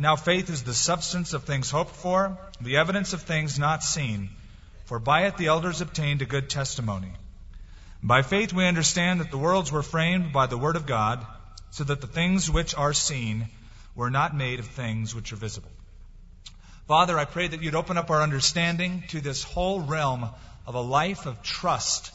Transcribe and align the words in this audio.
Now 0.00 0.16
faith 0.16 0.48
is 0.48 0.62
the 0.62 0.72
substance 0.72 1.34
of 1.34 1.44
things 1.44 1.70
hoped 1.70 1.94
for, 1.94 2.38
the 2.58 2.78
evidence 2.78 3.12
of 3.12 3.20
things 3.20 3.58
not 3.58 3.82
seen. 3.82 4.30
For 4.86 4.98
by 4.98 5.26
it 5.26 5.36
the 5.36 5.48
elders 5.48 5.82
obtained 5.82 6.22
a 6.22 6.24
good 6.24 6.48
testimony. 6.48 7.12
By 8.02 8.22
faith 8.22 8.54
we 8.54 8.64
understand 8.66 9.20
that 9.20 9.30
the 9.30 9.36
worlds 9.36 9.70
were 9.70 9.82
framed 9.82 10.32
by 10.32 10.46
the 10.46 10.56
word 10.56 10.76
of 10.76 10.86
God, 10.86 11.26
so 11.70 11.84
that 11.84 12.00
the 12.00 12.06
things 12.06 12.50
which 12.50 12.74
are 12.74 12.94
seen 12.94 13.48
were 13.94 14.08
not 14.08 14.34
made 14.34 14.58
of 14.58 14.68
things 14.68 15.14
which 15.14 15.34
are 15.34 15.36
visible. 15.36 15.70
Father, 16.88 17.18
I 17.18 17.26
pray 17.26 17.48
that 17.48 17.62
you'd 17.62 17.74
open 17.74 17.98
up 17.98 18.10
our 18.10 18.22
understanding 18.22 19.04
to 19.08 19.20
this 19.20 19.42
whole 19.42 19.82
realm 19.82 20.30
of 20.66 20.76
a 20.76 20.80
life 20.80 21.26
of 21.26 21.42
trust 21.42 22.10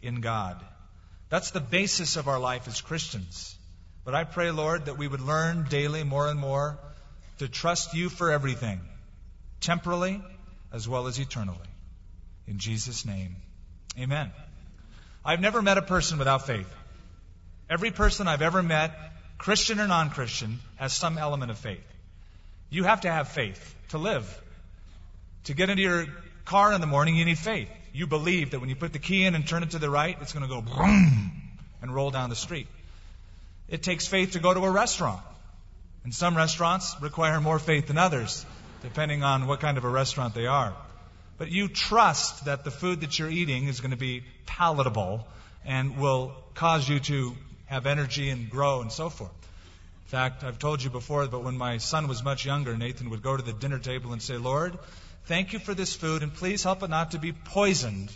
in 0.00 0.22
God. 0.22 0.64
That's 1.28 1.50
the 1.50 1.60
basis 1.60 2.16
of 2.16 2.26
our 2.26 2.40
life 2.40 2.66
as 2.68 2.80
Christians. 2.80 3.54
But 4.06 4.14
I 4.14 4.24
pray, 4.24 4.50
Lord, 4.50 4.86
that 4.86 4.96
we 4.96 5.06
would 5.06 5.20
learn 5.20 5.66
daily 5.68 6.04
more 6.04 6.26
and 6.30 6.40
more 6.40 6.78
to 7.38 7.48
trust 7.48 7.94
you 7.94 8.08
for 8.08 8.30
everything, 8.30 8.80
temporally 9.60 10.22
as 10.72 10.88
well 10.88 11.06
as 11.06 11.18
eternally. 11.18 11.58
In 12.46 12.58
Jesus' 12.58 13.04
name, 13.04 13.36
amen. 13.98 14.32
I've 15.24 15.40
never 15.40 15.60
met 15.62 15.78
a 15.78 15.82
person 15.82 16.18
without 16.18 16.46
faith. 16.46 16.68
Every 17.68 17.90
person 17.90 18.28
I've 18.28 18.42
ever 18.42 18.62
met, 18.62 18.92
Christian 19.36 19.80
or 19.80 19.86
non 19.86 20.10
Christian, 20.10 20.58
has 20.76 20.92
some 20.92 21.18
element 21.18 21.50
of 21.50 21.58
faith. 21.58 21.84
You 22.70 22.84
have 22.84 23.02
to 23.02 23.10
have 23.10 23.28
faith 23.28 23.74
to 23.90 23.98
live. 23.98 24.42
To 25.44 25.54
get 25.54 25.70
into 25.70 25.82
your 25.82 26.06
car 26.44 26.72
in 26.72 26.80
the 26.80 26.86
morning, 26.86 27.16
you 27.16 27.24
need 27.24 27.38
faith. 27.38 27.68
You 27.92 28.06
believe 28.06 28.50
that 28.50 28.60
when 28.60 28.68
you 28.68 28.76
put 28.76 28.92
the 28.92 28.98
key 28.98 29.24
in 29.24 29.34
and 29.34 29.46
turn 29.46 29.62
it 29.62 29.70
to 29.70 29.78
the 29.78 29.90
right, 29.90 30.16
it's 30.20 30.32
going 30.32 30.42
to 30.42 30.48
go 30.48 30.60
boom 30.60 31.32
and 31.82 31.94
roll 31.94 32.10
down 32.10 32.30
the 32.30 32.36
street. 32.36 32.66
It 33.68 33.82
takes 33.82 34.06
faith 34.06 34.32
to 34.32 34.38
go 34.38 34.52
to 34.52 34.60
a 34.60 34.70
restaurant. 34.70 35.20
And 36.04 36.14
some 36.14 36.36
restaurants 36.36 36.94
require 37.00 37.40
more 37.40 37.58
faith 37.58 37.88
than 37.88 37.98
others, 37.98 38.44
depending 38.82 39.22
on 39.22 39.46
what 39.46 39.60
kind 39.60 39.78
of 39.78 39.84
a 39.84 39.88
restaurant 39.88 40.34
they 40.34 40.46
are. 40.46 40.74
But 41.38 41.50
you 41.50 41.68
trust 41.68 42.46
that 42.46 42.64
the 42.64 42.70
food 42.70 43.02
that 43.02 43.18
you're 43.18 43.30
eating 43.30 43.68
is 43.68 43.80
going 43.80 43.92
to 43.92 43.96
be 43.96 44.24
palatable 44.46 45.26
and 45.64 45.98
will 45.98 46.34
cause 46.54 46.88
you 46.88 46.98
to 47.00 47.36
have 47.66 47.86
energy 47.86 48.30
and 48.30 48.50
grow 48.50 48.80
and 48.80 48.90
so 48.90 49.08
forth. 49.10 49.30
In 50.06 50.10
fact, 50.10 50.42
I've 50.42 50.58
told 50.58 50.82
you 50.82 50.90
before, 50.90 51.26
but 51.28 51.44
when 51.44 51.58
my 51.58 51.76
son 51.76 52.08
was 52.08 52.24
much 52.24 52.46
younger, 52.46 52.76
Nathan 52.76 53.10
would 53.10 53.22
go 53.22 53.36
to 53.36 53.42
the 53.42 53.52
dinner 53.52 53.78
table 53.78 54.12
and 54.12 54.22
say, 54.22 54.38
Lord, 54.38 54.78
thank 55.26 55.52
you 55.52 55.58
for 55.58 55.74
this 55.74 55.94
food, 55.94 56.22
and 56.22 56.32
please 56.32 56.64
help 56.64 56.82
it 56.82 56.88
not 56.88 57.10
to 57.10 57.18
be 57.18 57.32
poisoned 57.32 58.10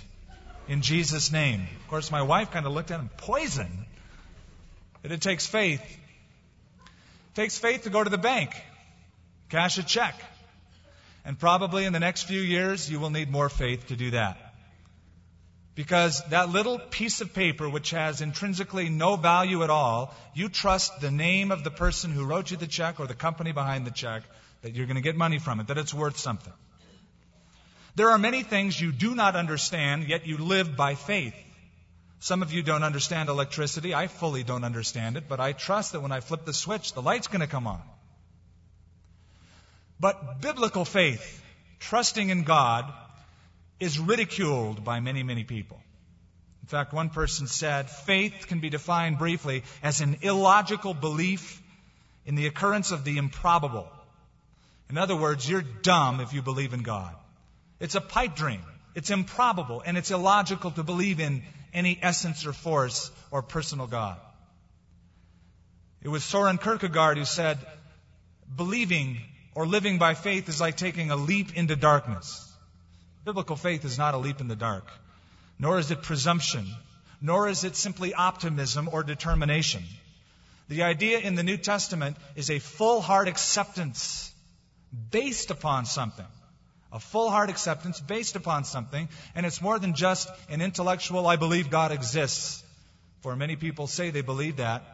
in 0.69 0.81
Jesus' 0.81 1.31
name. 1.31 1.67
Of 1.81 1.89
course, 1.89 2.11
my 2.11 2.23
wife 2.23 2.51
kind 2.51 2.65
of 2.67 2.73
looked 2.73 2.91
at 2.91 2.99
him, 2.99 3.11
poison? 3.19 3.85
But 5.03 5.13
it 5.13 5.21
takes 5.21 5.47
faith. 5.47 5.83
Takes 7.35 7.59
faith 7.59 7.85
to 7.85 7.91
go 7.91 8.05
to 8.05 8.11
the 8.11 8.19
bank, 8.19 8.51
cash 9.49 9.79
a 9.79 9.83
check. 9.83 10.15
And 11.25 11.39
probably 11.39 11.85
in 11.85 11.93
the 11.93 12.01
next 12.01 12.25
few 12.25 12.41
years, 12.41 12.91
you 12.91 13.01
will 13.01 13.11
need 13.11 13.31
more 13.31 13.49
faith 13.49 13.87
to 13.89 13.97
do 13.97 14.11
that. 14.11 14.55
Because 15.75 16.23
that 16.29 16.51
little 16.51 16.79
piece 16.79 17.23
of 17.23 17.33
paper, 17.33 17.69
which 17.69 17.91
has 17.91 18.21
intrinsically 18.21 18.91
no 18.91 19.17
value 19.17 19.63
at 19.63 19.71
all, 19.71 20.15
you 20.35 20.51
trust 20.51 21.01
the 21.01 21.11
name 21.11 21.51
of 21.51 21.65
the 21.65 21.71
person 21.71 22.11
who 22.11 22.25
wrote 22.25 22.51
you 22.51 22.59
the 22.59 22.67
check 22.67 23.01
or 23.01 23.07
the 23.07 23.15
company 23.15 23.53
behind 23.53 23.87
the 23.87 23.91
check 23.91 24.23
that 24.61 24.75
you're 24.75 24.87
going 24.87 24.97
to 24.97 25.03
get 25.03 25.17
money 25.17 25.39
from 25.39 25.61
it, 25.61 25.69
that 25.69 25.79
it's 25.79 25.95
worth 25.95 26.19
something. 26.19 26.53
There 27.95 28.11
are 28.11 28.19
many 28.19 28.43
things 28.43 28.79
you 28.79 28.93
do 28.93 29.15
not 29.15 29.35
understand, 29.35 30.09
yet 30.09 30.27
you 30.27 30.37
live 30.37 30.77
by 30.77 30.95
faith. 30.95 31.35
Some 32.23 32.41
of 32.43 32.53
you 32.53 32.63
don't 32.63 32.85
understand 32.85 33.29
electricity. 33.29 33.97
I 33.97 34.07
fully 34.07 34.45
don't 34.45 34.63
understand 34.63 35.17
it, 35.17 35.25
but 35.29 35.41
I 35.41 35.51
trust 35.55 35.91
that 35.91 36.03
when 36.03 36.13
I 36.13 36.21
flip 36.21 36.45
the 36.45 36.53
switch, 36.55 36.93
the 36.93 37.03
light's 37.03 37.27
going 37.27 37.41
to 37.41 37.49
come 37.49 37.67
on. 37.67 37.83
But 39.99 40.41
biblical 40.41 40.85
faith, 40.85 41.43
trusting 41.81 42.29
in 42.29 42.45
God, 42.45 42.93
is 43.81 43.99
ridiculed 43.99 44.85
by 44.85 45.01
many, 45.01 45.25
many 45.25 45.43
people. 45.43 45.81
In 46.63 46.69
fact, 46.69 46.93
one 46.93 47.11
person 47.11 47.49
said 47.49 47.91
faith 47.91 48.47
can 48.47 48.61
be 48.61 48.71
defined 48.71 49.19
briefly 49.19 49.65
as 49.83 50.01
an 50.01 50.19
illogical 50.23 50.95
belief 50.95 51.61
in 52.25 52.37
the 52.37 52.47
occurrence 52.47 52.93
of 52.93 53.03
the 53.03 53.19
improbable. 53.19 53.91
In 54.89 54.97
other 54.97 55.17
words, 55.17 55.51
you're 55.51 55.63
dumb 55.63 56.21
if 56.21 56.33
you 56.33 56.41
believe 56.41 56.73
in 56.73 56.85
God. 56.85 57.17
It's 57.81 57.97
a 57.97 58.01
pipe 58.01 58.37
dream. 58.37 58.63
It's 58.95 59.11
improbable 59.11 59.83
and 59.85 59.99
it's 59.99 60.13
illogical 60.13 60.71
to 60.71 60.85
believe 60.85 61.19
in 61.19 61.43
any 61.73 61.99
essence 62.03 62.47
or 62.47 62.53
force 62.53 63.11
or 63.31 63.43
personal 63.43 63.87
God. 63.87 64.19
It 66.03 66.09
was 66.09 66.25
Soren 66.25 66.59
Kierkegaard 66.59 67.17
who 67.17 67.25
said, 67.25 67.59
believing 68.55 69.19
or 69.55 69.67
living 69.67 69.99
by 69.99 70.15
faith 70.15 70.49
is 70.49 70.61
like 70.61 70.77
taking 70.77 71.11
a 71.11 71.17
leap 71.17 71.57
into 71.57 71.77
darkness. 71.77 72.49
Biblical 73.25 73.57
faith 73.57 73.85
is 73.85 73.99
not 73.99 74.15
a 74.15 74.19
leap 74.19 74.41
in 74.41 74.49
the 74.49 74.57
dark, 74.57 74.87
nor 75.59 75.79
is 75.79 75.91
it 75.91 76.03
presumption, 76.03 76.67
nor 77.21 77.49
is 77.49 77.63
it 77.63 77.77
simply 77.77 78.15
optimism 78.15 78.89
or 78.91 79.05
determination. 79.05 79.85
The 80.69 80.83
idea 80.83 81.19
in 81.19 81.35
the 81.35 81.43
New 81.43 81.57
Testament 81.57 82.17
is 82.35 82.51
a 82.51 82.59
full 82.59 83.01
heart 83.01 83.29
acceptance 83.29 84.33
based 85.11 85.51
upon 85.51 85.85
something. 85.85 86.27
A 86.93 87.01
full 87.01 87.31
heart 87.31 87.49
acceptance 87.49 88.01
based 88.01 88.37
upon 88.37 88.65
something, 88.65 89.09
and 89.35 89.47
it's 89.47 89.63
more 89.63 89.79
than 89.79 89.95
just 89.95 90.29
an 90.51 90.61
intellectual, 90.61 91.27
I 91.27 91.37
believe 91.37 91.71
God 91.71 91.91
exists. 91.91 92.63
For 93.21 93.35
many 93.35 93.57
people 93.57 93.87
say 93.87 94.11
they 94.11 94.21
believe 94.21 94.57
that. 94.57 94.85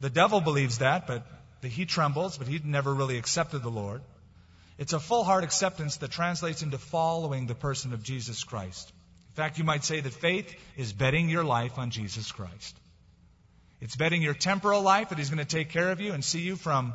The 0.00 0.10
devil 0.10 0.40
believes 0.40 0.78
that, 0.78 1.06
but 1.06 1.24
he 1.62 1.86
trembles, 1.86 2.36
but 2.36 2.48
he 2.48 2.60
never 2.62 2.94
really 2.94 3.16
accepted 3.18 3.62
the 3.62 3.70
Lord. 3.70 4.02
It's 4.76 4.92
a 4.92 5.00
full 5.00 5.24
heart 5.24 5.42
acceptance 5.42 5.96
that 5.96 6.10
translates 6.10 6.62
into 6.62 6.78
following 6.78 7.46
the 7.46 7.54
person 7.54 7.92
of 7.92 8.02
Jesus 8.02 8.44
Christ. 8.44 8.92
In 9.30 9.34
fact, 9.34 9.58
you 9.58 9.64
might 9.64 9.84
say 9.84 10.00
that 10.00 10.12
faith 10.12 10.54
is 10.76 10.92
betting 10.92 11.28
your 11.28 11.44
life 11.44 11.78
on 11.78 11.90
Jesus 11.90 12.30
Christ. 12.30 12.76
It's 13.80 13.96
betting 13.96 14.22
your 14.22 14.34
temporal 14.34 14.82
life 14.82 15.08
that 15.08 15.18
He's 15.18 15.30
going 15.30 15.44
to 15.44 15.56
take 15.56 15.70
care 15.70 15.90
of 15.90 16.00
you 16.00 16.12
and 16.12 16.24
see 16.24 16.40
you 16.40 16.56
from 16.56 16.92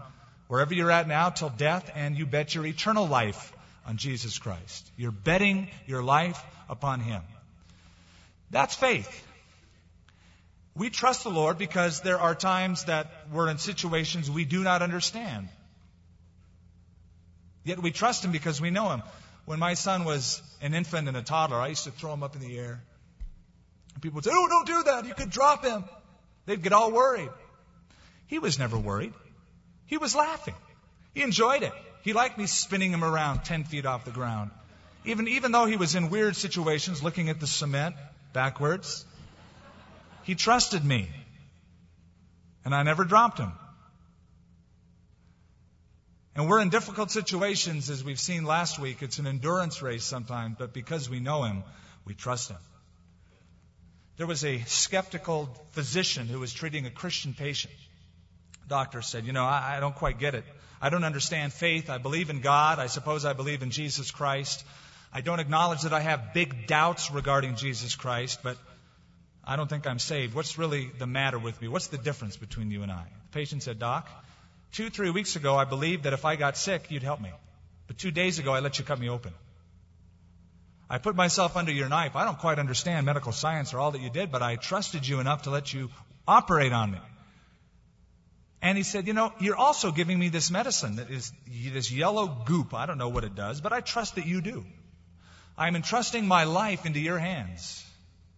wherever 0.48 0.74
you're 0.74 0.92
at 0.92 1.08
now 1.08 1.30
till 1.30 1.50
death, 1.50 1.90
and 1.96 2.18
you 2.18 2.26
bet 2.26 2.54
your 2.54 2.66
eternal 2.66 3.08
life 3.08 3.54
on 3.86 3.98
Jesus 3.98 4.38
Christ. 4.38 4.90
You're 4.98 5.12
betting 5.12 5.70
your 5.86 6.04
life 6.04 6.42
upon 6.70 7.00
Him. 7.00 7.22
That's 8.52 8.76
faith. 8.76 9.28
We 10.76 10.90
trust 10.90 11.24
the 11.24 11.30
Lord 11.30 11.58
because 11.58 12.02
there 12.02 12.20
are 12.20 12.34
times 12.34 12.86
that 12.86 13.12
we're 13.32 13.50
in 13.50 13.58
situations 13.58 14.30
we 14.30 14.46
do 14.46 14.64
not 14.64 14.82
understand. 14.82 15.50
Yet 17.64 17.80
we 17.80 17.92
trust 17.92 18.26
Him 18.26 18.32
because 18.32 18.60
we 18.60 18.72
know 18.72 18.90
Him. 18.90 19.04
When 19.46 19.60
my 19.60 19.74
son 19.74 20.06
was 20.06 20.42
an 20.62 20.74
infant 20.74 21.08
and 21.08 21.18
a 21.18 21.22
toddler, 21.22 21.58
I 21.58 21.68
used 21.68 21.84
to 21.84 21.92
throw 21.92 22.14
him 22.14 22.24
up 22.24 22.36
in 22.36 22.42
the 22.42 22.58
air. 22.58 22.82
people 24.02 24.16
would 24.16 24.24
say, 24.24 24.32
Oh, 24.34 24.48
don't 24.48 24.68
do 24.68 24.84
that. 24.84 25.06
You 25.06 25.14
could 25.14 25.30
drop 25.30 25.66
him. 25.66 25.84
They'd 26.46 26.62
get 26.62 26.72
all 26.72 26.92
worried. 26.92 27.30
He 28.28 28.40
was 28.40 28.58
never 28.58 28.78
worried. 28.78 29.14
He 29.86 29.98
was 29.98 30.16
laughing. 30.16 30.56
He 31.14 31.22
enjoyed 31.22 31.64
it. 31.64 31.74
He 32.02 32.14
liked 32.14 32.38
me 32.38 32.48
spinning 32.48 32.92
him 32.92 33.04
around 33.04 33.44
10 33.44 33.66
feet 33.66 33.86
off 33.86 34.06
the 34.06 34.12
ground. 34.12 34.52
Even, 35.06 35.28
even 35.28 35.52
though 35.52 35.66
he 35.66 35.78
was 35.78 35.96
in 35.96 36.10
weird 36.10 36.36
situations 36.36 37.04
looking 37.04 37.30
at 37.30 37.40
the 37.40 37.48
cement 37.48 37.96
backwards, 38.32 39.06
he 40.24 40.36
trusted 40.36 40.84
me. 40.84 41.10
And 42.66 42.74
I 42.74 42.84
never 42.84 43.04
dropped 43.04 43.40
him. 43.40 43.52
And 46.36 46.50
we're 46.50 46.62
in 46.62 46.70
difficult 46.70 47.12
situations, 47.12 47.90
as 47.90 48.04
we've 48.04 48.20
seen 48.20 48.44
last 48.44 48.80
week. 48.80 49.04
It's 49.04 49.20
an 49.20 49.28
endurance 49.28 49.82
race 49.82 50.04
sometimes, 50.04 50.56
but 50.58 50.74
because 50.74 51.10
we 51.10 51.20
know 51.20 51.44
Him, 51.44 51.64
we 52.06 52.16
trust 52.16 52.50
Him. 52.50 52.58
There 54.18 54.26
was 54.26 54.44
a 54.44 54.60
skeptical 54.66 55.50
physician 55.72 56.28
who 56.28 56.40
was 56.40 56.52
treating 56.52 56.86
a 56.86 56.90
Christian 56.90 57.34
patient. 57.34 57.74
Doctor 58.68 59.02
said, 59.02 59.26
You 59.26 59.34
know, 59.34 59.46
I, 59.46 59.76
I 59.78 59.80
don't 59.80 59.96
quite 59.96 60.18
get 60.18 60.34
it. 60.34 60.44
I 60.84 60.90
don't 60.90 61.04
understand 61.04 61.52
faith. 61.52 61.90
I 61.90 61.98
believe 61.98 62.30
in 62.30 62.42
God. 62.42 62.78
I 62.78 62.88
suppose 62.88 63.26
I 63.26 63.34
believe 63.34 63.64
in 63.64 63.72
Jesus 63.72 64.12
Christ. 64.12 64.64
I 65.12 65.22
don't 65.22 65.40
acknowledge 65.40 65.84
that 65.84 65.94
I 65.94 66.02
have 66.02 66.34
big 66.34 66.68
doubts 66.68 67.10
regarding 67.10 67.56
Jesus 67.56 67.96
Christ, 67.96 68.42
but 68.44 68.58
I 69.44 69.56
don't 69.56 69.70
think 69.70 69.88
I'm 69.88 70.00
saved. 70.00 70.36
What's 70.36 70.58
really 70.58 70.92
the 71.00 71.08
matter 71.08 71.40
with 71.40 71.60
me? 71.62 71.68
What's 71.70 71.88
the 71.88 71.98
difference 71.98 72.38
between 72.38 72.70
you 72.70 72.84
and 72.84 72.92
I? 72.92 73.06
The 73.32 73.40
patient 73.40 73.64
said, 73.64 73.80
Doc, 73.80 74.10
Two, 74.74 74.90
three 74.90 75.12
weeks 75.12 75.36
ago, 75.36 75.56
I 75.56 75.66
believed 75.66 76.04
that 76.04 76.14
if 76.14 76.26
I 76.26 76.36
got 76.36 76.58
sick, 76.58 76.90
you'd 76.90 77.04
help 77.04 77.22
me. 77.22 77.30
But 77.86 78.00
two 78.00 78.10
days 78.10 78.40
ago, 78.40 78.54
I 78.54 78.60
let 78.60 78.80
you 78.80 78.86
cut 78.86 79.00
me 79.00 79.08
open. 79.08 79.32
I 80.90 80.98
put 80.98 81.16
myself 81.16 81.56
under 81.56 81.72
your 81.72 81.90
knife. 81.90 82.16
I 82.16 82.26
don't 82.26 82.40
quite 82.40 82.58
understand 82.58 83.06
medical 83.06 83.32
science 83.32 83.74
or 83.76 83.80
all 83.80 83.92
that 83.92 84.02
you 84.02 84.10
did, 84.10 84.32
but 84.32 84.42
I 84.42 84.56
trusted 84.56 85.08
you 85.08 85.20
enough 85.20 85.44
to 85.44 85.52
let 85.52 85.72
you 85.72 85.92
operate 86.28 86.74
on 86.74 86.92
me. 86.92 86.98
And 88.64 88.78
he 88.78 88.84
said, 88.84 89.06
You 89.06 89.14
know, 89.14 89.32
you're 89.40 89.56
also 89.56 89.92
giving 89.92 90.18
me 90.18 90.30
this 90.30 90.50
medicine 90.50 90.96
that 90.96 91.12
is 91.12 91.32
this 91.48 91.92
yellow 91.92 92.26
goop. 92.46 92.74
I 92.74 92.88
don't 92.88 92.98
know 92.98 93.10
what 93.10 93.24
it 93.24 93.36
does, 93.36 93.62
but 93.62 93.74
I 93.74 93.82
trust 93.82 94.16
that 94.16 94.26
you 94.26 94.42
do. 94.42 94.66
I'm 95.56 95.76
entrusting 95.76 96.28
my 96.28 96.46
life 96.46 96.88
into 96.88 97.00
your 97.00 97.20
hands. 97.20 97.86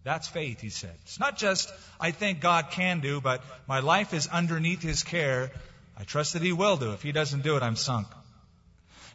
That's 0.04 0.28
faith, 0.28 0.60
he 0.60 0.68
said. 0.68 0.94
It's 1.04 1.18
not 1.18 1.38
just, 1.38 1.72
I 1.98 2.10
think 2.10 2.40
God 2.40 2.70
can 2.70 3.00
do, 3.00 3.20
but 3.20 3.42
my 3.66 3.80
life 3.80 4.12
is 4.12 4.26
underneath 4.26 4.82
his 4.82 5.02
care 5.02 5.50
I 5.96 6.04
trust 6.04 6.34
that 6.34 6.42
he 6.42 6.52
will 6.52 6.76
do. 6.76 6.92
If 6.92 7.02
he 7.02 7.12
doesn't 7.12 7.42
do 7.42 7.56
it, 7.56 7.62
I'm 7.62 7.76
sunk. 7.76 8.06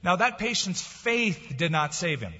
Now 0.03 0.15
that 0.15 0.39
patient's 0.39 0.81
faith 0.81 1.53
did 1.55 1.71
not 1.71 1.93
save 1.93 2.21
him. 2.21 2.33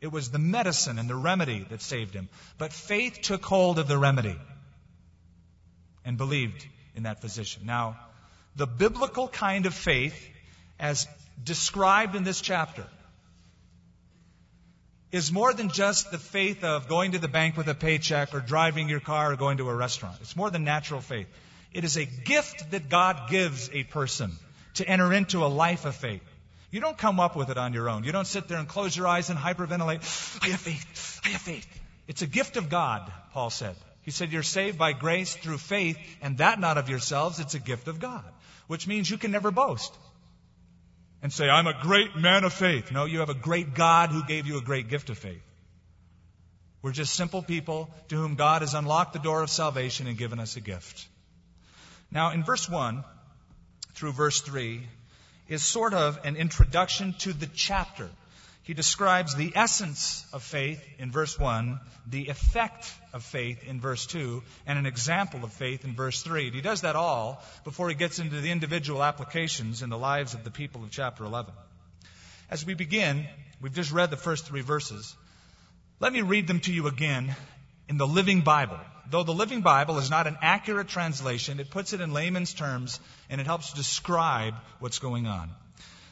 It 0.00 0.12
was 0.12 0.30
the 0.30 0.38
medicine 0.38 0.98
and 0.98 1.10
the 1.10 1.16
remedy 1.16 1.66
that 1.70 1.82
saved 1.82 2.14
him. 2.14 2.28
But 2.56 2.72
faith 2.72 3.20
took 3.22 3.44
hold 3.44 3.78
of 3.78 3.88
the 3.88 3.98
remedy 3.98 4.38
and 6.04 6.16
believed 6.16 6.66
in 6.94 7.04
that 7.04 7.20
position. 7.20 7.66
Now, 7.66 7.96
the 8.56 8.66
biblical 8.66 9.28
kind 9.28 9.66
of 9.66 9.74
faith, 9.74 10.14
as 10.78 11.08
described 11.42 12.14
in 12.14 12.24
this 12.24 12.40
chapter, 12.40 12.86
is 15.10 15.30
more 15.30 15.52
than 15.52 15.68
just 15.68 16.10
the 16.10 16.18
faith 16.18 16.64
of 16.64 16.88
going 16.88 17.12
to 17.12 17.18
the 17.18 17.28
bank 17.28 17.56
with 17.56 17.68
a 17.68 17.74
paycheck 17.74 18.34
or 18.34 18.40
driving 18.40 18.88
your 18.88 19.00
car 19.00 19.32
or 19.32 19.36
going 19.36 19.58
to 19.58 19.68
a 19.68 19.74
restaurant. 19.74 20.16
It's 20.20 20.36
more 20.36 20.50
than 20.50 20.64
natural 20.64 21.00
faith. 21.00 21.28
It 21.72 21.84
is 21.84 21.96
a 21.96 22.04
gift 22.04 22.70
that 22.72 22.88
God 22.88 23.30
gives 23.30 23.70
a 23.72 23.84
person 23.84 24.32
to 24.74 24.88
enter 24.88 25.12
into 25.12 25.44
a 25.44 25.46
life 25.46 25.84
of 25.84 25.94
faith. 25.94 26.22
You 26.70 26.80
don't 26.80 26.98
come 26.98 27.20
up 27.20 27.36
with 27.36 27.50
it 27.50 27.58
on 27.58 27.72
your 27.72 27.88
own. 27.88 28.02
You 28.02 28.10
don't 28.10 28.26
sit 28.26 28.48
there 28.48 28.58
and 28.58 28.66
close 28.66 28.96
your 28.96 29.06
eyes 29.06 29.30
and 29.30 29.38
hyperventilate. 29.38 30.42
I 30.42 30.48
have 30.48 30.60
faith. 30.60 31.20
I 31.24 31.28
have 31.28 31.40
faith. 31.40 31.66
It's 32.08 32.22
a 32.22 32.26
gift 32.26 32.56
of 32.56 32.68
God, 32.68 33.12
Paul 33.32 33.50
said. 33.50 33.76
He 34.04 34.10
said, 34.10 34.32
You're 34.32 34.42
saved 34.42 34.78
by 34.78 34.92
grace 34.92 35.34
through 35.34 35.58
faith, 35.58 35.98
and 36.22 36.38
that 36.38 36.60
not 36.60 36.78
of 36.78 36.88
yourselves. 36.88 37.40
It's 37.40 37.54
a 37.54 37.58
gift 37.58 37.88
of 37.88 38.00
God, 38.00 38.24
which 38.66 38.86
means 38.86 39.10
you 39.10 39.18
can 39.18 39.30
never 39.30 39.50
boast 39.50 39.92
and 41.24 41.32
say, 41.32 41.48
I'm 41.48 41.66
a 41.66 41.80
great 41.80 42.14
man 42.16 42.44
of 42.44 42.52
faith. 42.52 42.92
No, 42.92 43.06
you 43.06 43.20
have 43.20 43.30
a 43.30 43.34
great 43.34 43.74
God 43.74 44.10
who 44.10 44.22
gave 44.24 44.46
you 44.46 44.58
a 44.58 44.60
great 44.60 44.90
gift 44.90 45.08
of 45.08 45.16
faith. 45.16 45.42
We're 46.82 46.92
just 46.92 47.14
simple 47.14 47.40
people 47.40 47.88
to 48.08 48.16
whom 48.16 48.34
God 48.34 48.60
has 48.60 48.74
unlocked 48.74 49.14
the 49.14 49.18
door 49.18 49.42
of 49.42 49.48
salvation 49.48 50.06
and 50.06 50.18
given 50.18 50.38
us 50.38 50.56
a 50.56 50.60
gift. 50.60 51.08
Now, 52.10 52.32
in 52.32 52.44
verse 52.44 52.68
1 52.68 53.02
through 53.94 54.12
verse 54.12 54.42
3 54.42 54.86
is 55.48 55.62
sort 55.62 55.94
of 55.94 56.18
an 56.24 56.36
introduction 56.36 57.14
to 57.20 57.32
the 57.32 57.46
chapter. 57.46 58.10
He 58.64 58.72
describes 58.72 59.34
the 59.34 59.52
essence 59.54 60.24
of 60.32 60.42
faith 60.42 60.82
in 60.98 61.12
verse 61.12 61.38
1, 61.38 61.78
the 62.06 62.28
effect 62.28 62.90
of 63.12 63.22
faith 63.22 63.62
in 63.62 63.78
verse 63.78 64.06
2, 64.06 64.42
and 64.66 64.78
an 64.78 64.86
example 64.86 65.44
of 65.44 65.52
faith 65.52 65.84
in 65.84 65.94
verse 65.94 66.22
3. 66.22 66.46
And 66.46 66.54
he 66.54 66.62
does 66.62 66.80
that 66.80 66.96
all 66.96 67.42
before 67.64 67.90
he 67.90 67.94
gets 67.94 68.18
into 68.18 68.40
the 68.40 68.50
individual 68.50 69.04
applications 69.04 69.82
in 69.82 69.90
the 69.90 69.98
lives 69.98 70.32
of 70.32 70.44
the 70.44 70.50
people 70.50 70.82
of 70.82 70.90
chapter 70.90 71.24
11. 71.24 71.52
As 72.50 72.64
we 72.64 72.72
begin, 72.72 73.26
we've 73.60 73.74
just 73.74 73.92
read 73.92 74.10
the 74.10 74.16
first 74.16 74.46
three 74.46 74.62
verses. 74.62 75.14
Let 76.00 76.14
me 76.14 76.22
read 76.22 76.46
them 76.46 76.60
to 76.60 76.72
you 76.72 76.86
again 76.86 77.36
in 77.90 77.98
the 77.98 78.06
Living 78.06 78.40
Bible. 78.40 78.80
Though 79.10 79.24
the 79.24 79.34
Living 79.34 79.60
Bible 79.60 79.98
is 79.98 80.08
not 80.08 80.26
an 80.26 80.38
accurate 80.40 80.88
translation, 80.88 81.60
it 81.60 81.70
puts 81.70 81.92
it 81.92 82.00
in 82.00 82.14
layman's 82.14 82.54
terms 82.54 82.98
and 83.28 83.42
it 83.42 83.46
helps 83.46 83.74
describe 83.74 84.54
what's 84.78 85.00
going 85.00 85.26
on. 85.26 85.50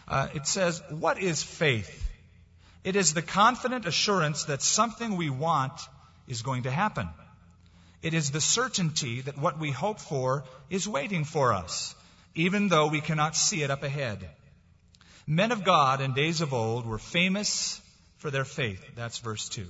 Uh, 0.06 0.28
it 0.34 0.46
says, 0.46 0.82
What 0.90 1.18
is 1.18 1.42
faith? 1.42 2.10
It 2.84 2.96
is 2.96 3.14
the 3.14 3.22
confident 3.22 3.86
assurance 3.86 4.44
that 4.44 4.62
something 4.62 5.16
we 5.16 5.30
want 5.30 5.80
is 6.26 6.42
going 6.42 6.64
to 6.64 6.70
happen. 6.70 7.08
It 8.02 8.14
is 8.14 8.30
the 8.30 8.40
certainty 8.40 9.20
that 9.20 9.38
what 9.38 9.60
we 9.60 9.70
hope 9.70 10.00
for 10.00 10.44
is 10.68 10.88
waiting 10.88 11.24
for 11.24 11.52
us, 11.52 11.94
even 12.34 12.68
though 12.68 12.88
we 12.88 13.00
cannot 13.00 13.36
see 13.36 13.62
it 13.62 13.70
up 13.70 13.84
ahead. 13.84 14.28
Men 15.26 15.52
of 15.52 15.62
God 15.62 16.00
in 16.00 16.14
days 16.14 16.40
of 16.40 16.52
old 16.52 16.84
were 16.84 16.98
famous 16.98 17.80
for 18.18 18.32
their 18.32 18.44
faith. 18.44 18.84
That's 18.96 19.18
verse 19.18 19.48
2. 19.50 19.66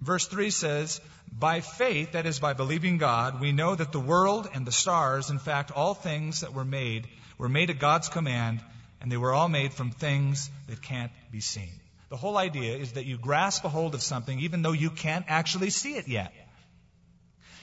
Verse 0.00 0.26
3 0.26 0.50
says, 0.50 1.00
By 1.30 1.60
faith, 1.60 2.12
that 2.12 2.26
is 2.26 2.40
by 2.40 2.54
believing 2.54 2.98
God, 2.98 3.40
we 3.40 3.52
know 3.52 3.76
that 3.76 3.92
the 3.92 4.00
world 4.00 4.48
and 4.52 4.66
the 4.66 4.72
stars, 4.72 5.30
in 5.30 5.38
fact, 5.38 5.70
all 5.70 5.94
things 5.94 6.40
that 6.40 6.52
were 6.52 6.64
made, 6.64 7.06
were 7.38 7.48
made 7.48 7.70
at 7.70 7.78
God's 7.78 8.08
command, 8.08 8.60
and 9.00 9.12
they 9.12 9.16
were 9.16 9.32
all 9.32 9.48
made 9.48 9.72
from 9.72 9.92
things 9.92 10.50
that 10.66 10.82
can't 10.82 11.12
be 11.30 11.40
seen. 11.40 11.80
The 12.14 12.18
whole 12.18 12.38
idea 12.38 12.76
is 12.76 12.92
that 12.92 13.06
you 13.06 13.18
grasp 13.18 13.64
a 13.64 13.68
hold 13.68 13.96
of 13.96 14.00
something 14.00 14.38
even 14.38 14.62
though 14.62 14.70
you 14.70 14.88
can't 14.88 15.24
actually 15.26 15.70
see 15.70 15.96
it 15.96 16.06
yet. 16.06 16.32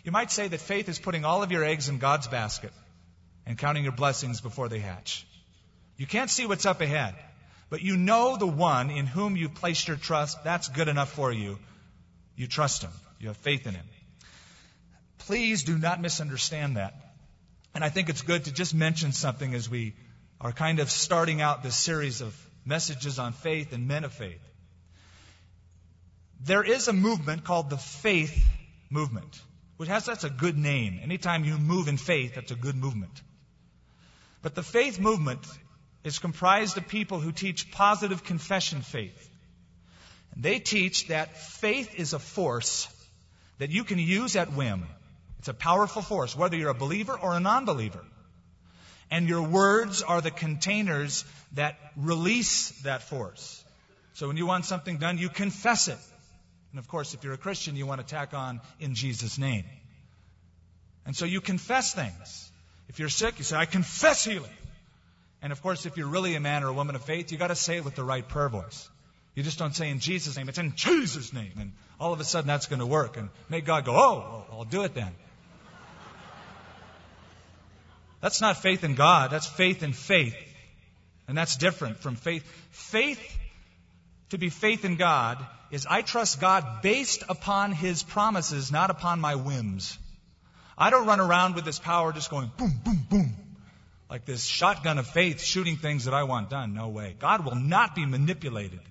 You 0.03 0.11
might 0.11 0.29
say 0.29 0.49
that 0.49 0.59
faith 0.59 0.89
is 0.89 0.99
putting 0.99 1.23
all 1.23 1.41
of 1.41 1.53
your 1.53 1.63
eggs 1.63 1.87
in 1.87 1.99
God's 1.99 2.27
basket 2.27 2.73
and 3.45 3.57
counting 3.57 3.83
your 3.83 3.93
blessings 3.93 4.41
before 4.41 4.67
they 4.67 4.79
hatch. 4.79 5.25
You 5.95 6.05
can't 6.05 6.29
see 6.29 6.47
what's 6.47 6.65
up 6.65 6.81
ahead, 6.81 7.15
but 7.69 7.81
you 7.81 7.95
know 7.95 8.35
the 8.35 8.45
one 8.45 8.89
in 8.89 9.05
whom 9.05 9.37
you've 9.37 9.53
placed 9.53 9.87
your 9.87 9.95
trust. 9.95 10.43
That's 10.43 10.67
good 10.67 10.89
enough 10.89 11.13
for 11.13 11.31
you 11.31 11.57
you 12.35 12.45
trust 12.45 12.81
Him. 12.81 12.91
You 13.21 13.29
have 13.29 13.37
faith 13.37 13.65
in 13.65 13.73
Him. 13.73 13.85
Please 15.19 15.63
do 15.63 15.77
not 15.77 16.01
misunderstand 16.01 16.75
that. 16.75 16.93
And 17.73 17.85
I 17.85 17.89
think 17.89 18.09
it's 18.09 18.21
good 18.21 18.43
to 18.43 18.51
just 18.51 18.75
mention 18.75 19.13
something 19.13 19.53
as 19.53 19.69
we 19.69 19.93
are 20.41 20.51
kind 20.51 20.79
of 20.79 20.91
starting 20.91 21.39
out 21.39 21.63
this 21.63 21.77
series 21.77 22.19
of 22.19 22.35
messages 22.65 23.19
on 23.19 23.33
faith 23.33 23.73
and 23.73 23.87
men 23.87 24.03
of 24.03 24.13
faith. 24.13 24.41
There 26.43 26.63
is 26.63 26.87
a 26.87 26.93
movement 26.93 27.43
called 27.43 27.69
the 27.69 27.77
faith 27.77 28.45
movement, 28.89 29.39
which 29.77 29.89
has 29.89 30.05
that's 30.05 30.23
a 30.23 30.29
good 30.29 30.57
name. 30.57 30.99
Anytime 31.01 31.45
you 31.45 31.57
move 31.57 31.87
in 31.87 31.97
faith, 31.97 32.35
that's 32.35 32.51
a 32.51 32.55
good 32.55 32.75
movement. 32.75 33.21
But 34.41 34.55
the 34.55 34.63
faith 34.63 34.99
movement 34.99 35.45
is 36.03 36.19
comprised 36.19 36.77
of 36.77 36.87
people 36.87 37.19
who 37.19 37.31
teach 37.31 37.71
positive 37.71 38.23
confession 38.23 38.81
faith. 38.81 39.29
And 40.33 40.43
they 40.43 40.59
teach 40.59 41.07
that 41.07 41.37
faith 41.37 41.95
is 41.95 42.13
a 42.13 42.19
force 42.19 42.87
that 43.59 43.69
you 43.69 43.83
can 43.83 43.99
use 43.99 44.35
at 44.35 44.53
whim. 44.53 44.87
It's 45.39 45.47
a 45.47 45.53
powerful 45.53 46.01
force, 46.01 46.35
whether 46.35 46.55
you're 46.55 46.69
a 46.69 46.75
believer 46.75 47.17
or 47.17 47.33
a 47.35 47.39
non 47.39 47.65
believer. 47.65 48.03
And 49.11 49.27
your 49.27 49.43
words 49.43 50.01
are 50.01 50.21
the 50.21 50.31
containers 50.31 51.25
that 51.53 51.77
release 51.97 52.71
that 52.83 53.03
force. 53.03 53.61
So 54.13 54.27
when 54.27 54.37
you 54.37 54.45
want 54.45 54.65
something 54.65 54.97
done, 54.97 55.17
you 55.17 55.27
confess 55.27 55.89
it. 55.89 55.97
And 56.71 56.79
of 56.79 56.87
course, 56.87 57.13
if 57.13 57.23
you're 57.23 57.33
a 57.33 57.37
Christian, 57.37 57.75
you 57.75 57.85
want 57.85 57.99
to 57.99 58.07
tack 58.07 58.33
on 58.33 58.61
in 58.79 58.95
Jesus' 58.95 59.37
name. 59.37 59.65
And 61.05 61.15
so 61.15 61.25
you 61.25 61.41
confess 61.41 61.93
things. 61.93 62.51
If 62.87 62.99
you're 62.99 63.09
sick, 63.09 63.37
you 63.37 63.43
say, 63.43 63.57
I 63.57 63.65
confess 63.65 64.23
healing. 64.23 64.49
And 65.41 65.51
of 65.51 65.61
course, 65.61 65.85
if 65.85 65.97
you're 65.97 66.07
really 66.07 66.35
a 66.35 66.39
man 66.39 66.63
or 66.63 66.67
a 66.67 66.73
woman 66.73 66.95
of 66.95 67.03
faith, 67.03 67.31
you 67.31 67.37
got 67.37 67.47
to 67.47 67.55
say 67.55 67.77
it 67.77 67.85
with 67.85 67.95
the 67.95 68.03
right 68.03 68.25
prayer 68.25 68.47
voice. 68.47 68.89
You 69.35 69.43
just 69.43 69.57
don't 69.57 69.75
say 69.75 69.89
in 69.89 69.99
Jesus' 69.99 70.37
name, 70.37 70.49
it's 70.49 70.57
in 70.57 70.73
Jesus' 70.75 71.33
name. 71.33 71.53
And 71.59 71.73
all 71.99 72.13
of 72.13 72.19
a 72.19 72.23
sudden 72.23 72.47
that's 72.47 72.67
going 72.67 72.79
to 72.79 72.85
work. 72.85 73.17
And 73.17 73.29
make 73.49 73.65
God 73.65 73.85
go, 73.85 73.95
oh, 73.95 74.45
I'll 74.51 74.65
do 74.65 74.83
it 74.83 74.93
then. 74.93 75.11
That's 78.21 78.39
not 78.39 78.57
faith 78.57 78.83
in 78.83 78.95
God, 78.95 79.31
that's 79.31 79.47
faith 79.47 79.83
in 79.83 79.93
faith. 79.93 80.35
And 81.27 81.37
that's 81.37 81.57
different 81.57 81.97
from 81.97 82.15
faith. 82.15 82.43
Faith, 82.71 83.19
to 84.29 84.37
be 84.37 84.49
faith 84.49 84.85
in 84.85 84.95
God, 84.95 85.43
is 85.71 85.87
I 85.89 86.01
trust 86.01 86.39
God 86.39 86.81
based 86.81 87.23
upon 87.29 87.71
His 87.71 88.03
promises, 88.03 88.71
not 88.71 88.89
upon 88.89 89.19
my 89.19 89.35
whims. 89.35 89.97
I 90.77 90.89
don't 90.89 91.07
run 91.07 91.19
around 91.19 91.55
with 91.55 91.65
this 91.65 91.79
power 91.79 92.11
just 92.11 92.29
going 92.29 92.51
boom, 92.57 92.79
boom, 92.83 93.05
boom, 93.09 93.33
like 94.09 94.25
this 94.25 94.43
shotgun 94.45 94.97
of 94.97 95.07
faith 95.07 95.41
shooting 95.41 95.77
things 95.77 96.05
that 96.05 96.13
I 96.13 96.23
want 96.23 96.49
done. 96.49 96.73
No 96.73 96.89
way. 96.89 97.15
God 97.17 97.45
will 97.45 97.55
not 97.55 97.95
be 97.95 98.05
manipulated. 98.05 98.81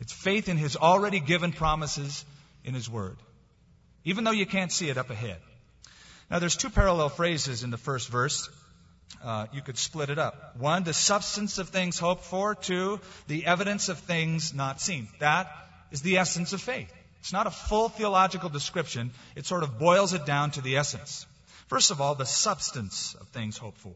It's 0.00 0.12
faith 0.12 0.48
in 0.48 0.56
His 0.56 0.76
already 0.76 1.20
given 1.20 1.52
promises 1.52 2.24
in 2.64 2.74
His 2.74 2.88
Word, 2.88 3.16
even 4.04 4.24
though 4.24 4.32
you 4.32 4.46
can't 4.46 4.72
see 4.72 4.88
it 4.88 4.98
up 4.98 5.10
ahead. 5.10 5.38
Now, 6.32 6.38
there's 6.38 6.56
two 6.56 6.70
parallel 6.70 7.10
phrases 7.10 7.62
in 7.62 7.68
the 7.68 7.76
first 7.76 8.08
verse. 8.08 8.48
Uh, 9.22 9.48
you 9.52 9.60
could 9.60 9.76
split 9.76 10.08
it 10.08 10.18
up. 10.18 10.56
One, 10.56 10.82
the 10.82 10.94
substance 10.94 11.58
of 11.58 11.68
things 11.68 11.98
hoped 11.98 12.24
for. 12.24 12.54
Two, 12.54 13.00
the 13.26 13.44
evidence 13.44 13.90
of 13.90 13.98
things 13.98 14.54
not 14.54 14.80
seen. 14.80 15.08
That 15.18 15.54
is 15.90 16.00
the 16.00 16.16
essence 16.16 16.54
of 16.54 16.62
faith. 16.62 16.90
It's 17.20 17.34
not 17.34 17.46
a 17.46 17.50
full 17.50 17.90
theological 17.90 18.48
description. 18.48 19.10
It 19.36 19.44
sort 19.44 19.62
of 19.62 19.78
boils 19.78 20.14
it 20.14 20.24
down 20.24 20.52
to 20.52 20.62
the 20.62 20.78
essence. 20.78 21.26
First 21.66 21.90
of 21.90 22.00
all, 22.00 22.14
the 22.14 22.24
substance 22.24 23.14
of 23.20 23.28
things 23.28 23.58
hoped 23.58 23.76
for. 23.76 23.94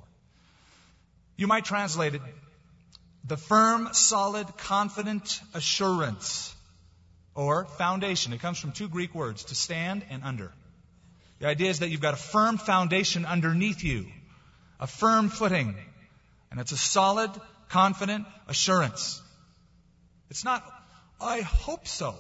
You 1.36 1.46
might 1.46 1.64
translate 1.64 2.16
it 2.16 2.22
the 3.24 3.38
firm, 3.38 3.88
solid, 3.92 4.46
confident 4.58 5.40
assurance 5.54 6.54
or 7.34 7.64
foundation. 7.64 8.34
It 8.34 8.40
comes 8.40 8.58
from 8.58 8.72
two 8.72 8.88
Greek 8.88 9.14
words, 9.14 9.44
to 9.44 9.54
stand 9.54 10.04
and 10.10 10.22
under. 10.22 10.52
The 11.38 11.46
idea 11.46 11.70
is 11.70 11.80
that 11.80 11.90
you've 11.90 12.00
got 12.00 12.14
a 12.14 12.18
firm 12.18 12.56
foundation 12.56 13.26
underneath 13.26 13.84
you, 13.84 14.06
a 14.80 14.86
firm 14.86 15.28
footing, 15.28 15.74
and 16.50 16.60
it's 16.60 16.72
a 16.72 16.76
solid, 16.76 17.30
confident 17.68 18.26
assurance. 18.48 19.20
It's 20.30 20.44
not, 20.44 20.64
I 21.20 21.40
hope 21.40 21.86
so. 21.86 22.14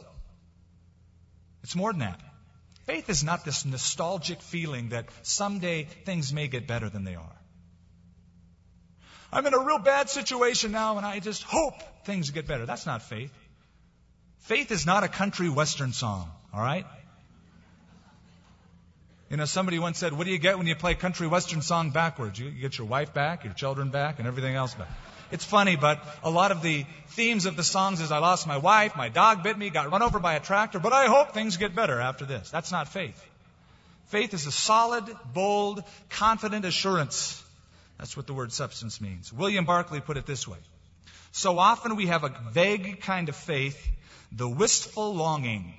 It's 1.62 1.74
more 1.74 1.92
than 1.92 2.00
that. 2.00 2.20
Faith 2.84 3.10
is 3.10 3.24
not 3.24 3.44
this 3.44 3.64
nostalgic 3.64 4.40
feeling 4.40 4.90
that 4.90 5.08
someday 5.22 5.84
things 6.04 6.32
may 6.32 6.46
get 6.46 6.68
better 6.68 6.88
than 6.88 7.02
they 7.04 7.16
are. 7.16 7.36
I'm 9.32 9.44
in 9.44 9.54
a 9.54 9.58
real 9.58 9.80
bad 9.80 10.08
situation 10.08 10.70
now 10.70 10.96
and 10.96 11.04
I 11.04 11.18
just 11.18 11.42
hope 11.42 11.74
things 12.04 12.30
get 12.30 12.46
better. 12.46 12.64
That's 12.64 12.86
not 12.86 13.02
faith. 13.02 13.32
Faith 14.38 14.70
is 14.70 14.86
not 14.86 15.02
a 15.02 15.08
country 15.08 15.48
western 15.48 15.92
song, 15.92 16.30
all 16.54 16.60
right? 16.60 16.86
You 19.28 19.36
know, 19.36 19.44
somebody 19.44 19.80
once 19.80 19.98
said, 19.98 20.12
What 20.12 20.24
do 20.24 20.30
you 20.30 20.38
get 20.38 20.56
when 20.56 20.68
you 20.68 20.76
play 20.76 20.94
country 20.94 21.26
western 21.26 21.60
song 21.60 21.90
backwards? 21.90 22.38
You 22.38 22.50
get 22.50 22.78
your 22.78 22.86
wife 22.86 23.12
back, 23.12 23.44
your 23.44 23.54
children 23.54 23.90
back, 23.90 24.18
and 24.18 24.28
everything 24.28 24.54
else 24.54 24.74
back. 24.74 24.88
It's 25.32 25.44
funny, 25.44 25.74
but 25.74 26.04
a 26.22 26.30
lot 26.30 26.52
of 26.52 26.62
the 26.62 26.86
themes 27.08 27.46
of 27.46 27.56
the 27.56 27.64
songs 27.64 28.00
is 28.00 28.12
I 28.12 28.18
lost 28.18 28.46
my 28.46 28.58
wife, 28.58 28.94
my 28.96 29.08
dog 29.08 29.42
bit 29.42 29.58
me, 29.58 29.70
got 29.70 29.90
run 29.90 30.02
over 30.02 30.20
by 30.20 30.34
a 30.34 30.40
tractor, 30.40 30.78
but 30.78 30.92
I 30.92 31.06
hope 31.06 31.32
things 31.32 31.56
get 31.56 31.74
better 31.74 32.00
after 32.00 32.24
this. 32.24 32.48
That's 32.50 32.70
not 32.70 32.86
faith. 32.86 33.20
Faith 34.06 34.34
is 34.34 34.46
a 34.46 34.52
solid, 34.52 35.04
bold, 35.34 35.82
confident 36.10 36.64
assurance. 36.64 37.42
That's 37.98 38.16
what 38.16 38.28
the 38.28 38.34
word 38.34 38.52
substance 38.52 39.00
means. 39.00 39.32
William 39.32 39.64
Barclay 39.64 39.98
put 39.98 40.16
it 40.16 40.26
this 40.26 40.46
way. 40.46 40.58
So 41.32 41.58
often 41.58 41.96
we 41.96 42.06
have 42.06 42.22
a 42.22 42.32
vague 42.52 43.00
kind 43.00 43.28
of 43.28 43.34
faith, 43.34 43.84
the 44.30 44.48
wistful 44.48 45.12
longing, 45.12 45.74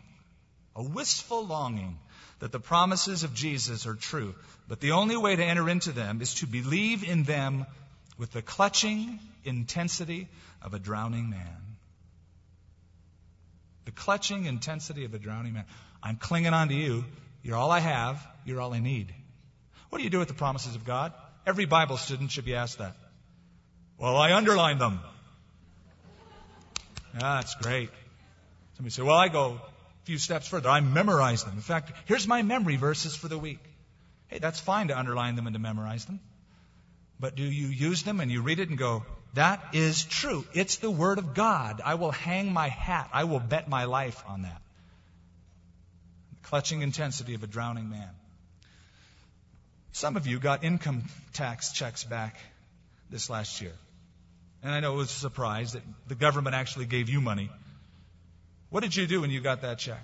a 0.76 0.84
wistful 0.84 1.46
longing 1.46 1.98
that 2.40 2.52
the 2.52 2.60
promises 2.60 3.24
of 3.24 3.34
Jesus 3.34 3.86
are 3.86 3.96
true. 3.96 4.36
But 4.68 4.80
the 4.80 4.92
only 4.92 5.18
way 5.18 5.36
to 5.36 5.44
enter 5.44 5.70
into 5.70 5.92
them 5.92 6.22
is 6.22 6.36
to 6.36 6.48
believe 6.48 7.04
in 7.04 7.24
them 7.24 7.66
with 8.18 8.32
the 8.32 8.42
clutching 8.42 9.20
intensity 9.44 10.28
of 10.62 10.74
a 10.74 10.80
drowning 10.80 11.30
man. 11.30 11.58
The 13.86 13.92
clutching 13.92 14.46
intensity 14.46 15.06
of 15.06 15.14
a 15.14 15.20
drowning 15.20 15.54
man. 15.54 15.66
I'm 16.04 16.18
clinging 16.18 16.54
on 16.54 16.68
to 16.68 16.76
you. 16.76 17.06
You're 17.42 17.56
all 17.56 17.72
I 17.72 17.80
have. 17.80 18.26
You're 18.46 18.60
all 18.60 18.74
I 18.74 18.80
need. 18.80 19.14
What 19.90 20.00
do 20.00 20.04
you 20.04 20.10
do 20.10 20.20
with 20.20 20.28
the 20.28 20.34
promises 20.34 20.76
of 20.76 20.86
God? 20.86 21.14
Every 21.46 21.66
Bible 21.66 21.98
student 21.98 22.32
should 22.32 22.46
be 22.46 22.56
asked 22.56 22.80
that. 22.80 22.96
Well, 23.98 24.18
I 24.18 24.34
underline 24.34 24.78
them. 24.78 25.00
Ah, 27.16 27.40
that's 27.40 27.56
great. 27.56 27.90
Somebody 28.76 28.92
say, 28.92 29.02
well, 29.02 29.18
I 29.18 29.30
go 29.30 29.60
few 30.08 30.18
steps 30.18 30.48
further. 30.48 30.70
I 30.70 30.80
memorize 30.80 31.44
them. 31.44 31.56
In 31.56 31.62
fact, 31.62 31.92
here's 32.06 32.26
my 32.28 32.42
memory 32.42 32.78
verses 32.78 33.14
for 33.14 33.28
the 33.28 33.38
week. 33.38 33.60
Hey, 34.28 34.40
that's 34.40 34.58
fine 34.58 34.88
to 34.88 34.98
underline 34.98 35.36
them 35.36 35.48
and 35.48 35.54
to 35.54 35.60
memorize 35.60 36.06
them. 36.06 36.22
But 37.20 37.36
do 37.36 37.44
you 37.44 37.68
use 37.68 38.04
them 38.04 38.22
and 38.22 38.32
you 38.32 38.42
read 38.42 38.60
it 38.60 38.70
and 38.70 38.78
go, 38.78 39.06
that 39.34 39.62
is 39.74 40.06
true. 40.06 40.46
It's 40.54 40.78
the 40.78 40.90
Word 40.90 41.18
of 41.18 41.34
God. 41.34 41.82
I 41.84 41.96
will 41.96 42.12
hang 42.12 42.54
my 42.54 42.70
hat. 42.70 43.10
I 43.12 43.26
will 43.26 43.42
bet 43.42 43.68
my 43.68 43.84
life 43.84 44.24
on 44.30 44.44
that. 44.44 44.62
The 46.32 46.48
clutching 46.48 46.84
intensity 46.84 47.34
of 47.34 47.44
a 47.44 47.48
drowning 47.48 47.90
man. 47.90 48.10
Some 49.92 50.16
of 50.16 50.26
you 50.26 50.40
got 50.40 50.64
income 50.64 51.04
tax 51.34 51.74
checks 51.74 52.06
back 52.06 52.38
this 53.10 53.30
last 53.30 53.60
year. 53.60 53.74
And 54.64 54.72
I 54.74 54.80
know 54.80 54.94
it 54.94 54.98
was 54.98 55.12
a 55.12 55.20
surprise 55.20 55.74
that 55.74 55.84
the 56.08 56.16
government 56.16 56.56
actually 56.56 56.86
gave 56.86 57.10
you 57.10 57.20
money 57.20 57.50
what 58.70 58.84
did 58.84 58.96
you 58.96 59.08
do 59.08 59.22
when 59.22 59.30
you 59.30 59.40
got 59.40 59.62
that 59.62 59.80
check? 59.80 60.04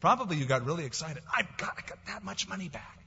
Probably 0.00 0.36
you 0.36 0.44
got 0.44 0.64
really 0.64 0.84
excited. 0.84 1.22
I've 1.34 1.56
got, 1.56 1.74
I 1.76 1.88
got 1.88 1.98
that 2.06 2.24
much 2.24 2.48
money 2.48 2.68
back. 2.68 2.98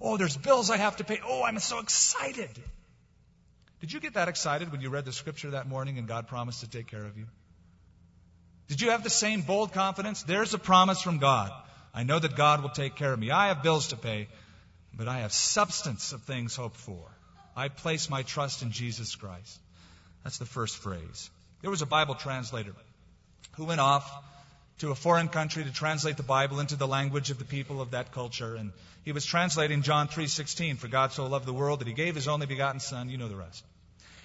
Oh, 0.00 0.16
there's 0.16 0.36
bills 0.36 0.70
I 0.70 0.76
have 0.76 0.96
to 0.96 1.04
pay. 1.04 1.20
Oh, 1.24 1.42
I'm 1.42 1.58
so 1.58 1.78
excited. 1.78 2.50
Did 3.80 3.92
you 3.92 4.00
get 4.00 4.14
that 4.14 4.28
excited 4.28 4.72
when 4.72 4.80
you 4.80 4.90
read 4.90 5.04
the 5.04 5.12
scripture 5.12 5.50
that 5.50 5.68
morning 5.68 5.98
and 5.98 6.08
God 6.08 6.28
promised 6.28 6.60
to 6.60 6.68
take 6.68 6.86
care 6.86 7.04
of 7.04 7.16
you? 7.16 7.26
Did 8.68 8.80
you 8.80 8.90
have 8.90 9.04
the 9.04 9.10
same 9.10 9.42
bold 9.42 9.72
confidence? 9.72 10.22
There's 10.22 10.54
a 10.54 10.58
promise 10.58 11.00
from 11.00 11.18
God. 11.18 11.50
I 11.94 12.02
know 12.02 12.18
that 12.18 12.36
God 12.36 12.62
will 12.62 12.70
take 12.70 12.96
care 12.96 13.12
of 13.12 13.18
me. 13.18 13.30
I 13.30 13.48
have 13.48 13.62
bills 13.62 13.88
to 13.88 13.96
pay, 13.96 14.28
but 14.92 15.08
I 15.08 15.20
have 15.20 15.32
substance 15.32 16.12
of 16.12 16.22
things 16.22 16.56
hoped 16.56 16.76
for. 16.76 17.00
I 17.54 17.68
place 17.68 18.10
my 18.10 18.22
trust 18.22 18.62
in 18.62 18.70
Jesus 18.70 19.14
Christ. 19.14 19.58
That's 20.24 20.38
the 20.38 20.46
first 20.46 20.76
phrase. 20.76 21.30
There 21.62 21.70
was 21.70 21.80
a 21.80 21.86
Bible 21.86 22.14
translator 22.14 22.72
who 23.52 23.64
went 23.64 23.80
off 23.80 24.10
to 24.78 24.90
a 24.90 24.94
foreign 24.94 25.28
country 25.28 25.64
to 25.64 25.72
translate 25.72 26.16
the 26.16 26.22
Bible 26.22 26.60
into 26.60 26.76
the 26.76 26.86
language 26.86 27.30
of 27.30 27.38
the 27.38 27.44
people 27.44 27.80
of 27.80 27.92
that 27.92 28.12
culture. 28.12 28.54
And 28.54 28.72
he 29.04 29.12
was 29.12 29.24
translating 29.24 29.82
John 29.82 30.08
3:16, 30.08 30.76
"For 30.76 30.88
God 30.88 31.12
so 31.12 31.26
loved 31.26 31.46
the 31.46 31.54
world 31.54 31.80
that 31.80 31.88
he 31.88 31.94
gave 31.94 32.14
his 32.14 32.28
only 32.28 32.46
begotten 32.46 32.80
son." 32.80 33.08
You 33.08 33.16
know 33.16 33.28
the 33.28 33.36
rest. 33.36 33.64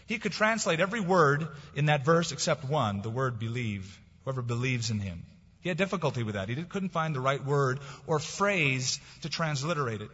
He 0.08 0.20
could 0.20 0.34
translate 0.34 0.80
every 0.80 1.00
word 1.00 1.48
in 1.74 1.86
that 1.86 2.04
verse 2.04 2.32
except 2.32 2.66
one, 2.66 3.02
the 3.02 3.10
word 3.10 3.40
believe. 3.40 3.98
Whoever 4.26 4.42
believes 4.42 4.92
in 4.92 5.00
him. 5.00 5.24
He 5.62 5.70
had 5.70 5.78
difficulty 5.78 6.24
with 6.24 6.36
that. 6.36 6.50
He 6.50 6.56
couldn't 6.64 6.90
find 6.90 7.16
the 7.16 7.22
right 7.22 7.44
word 7.44 7.80
or 8.08 8.20
phrase 8.20 9.00
to 9.22 9.30
transliterate 9.30 10.02
it. 10.02 10.12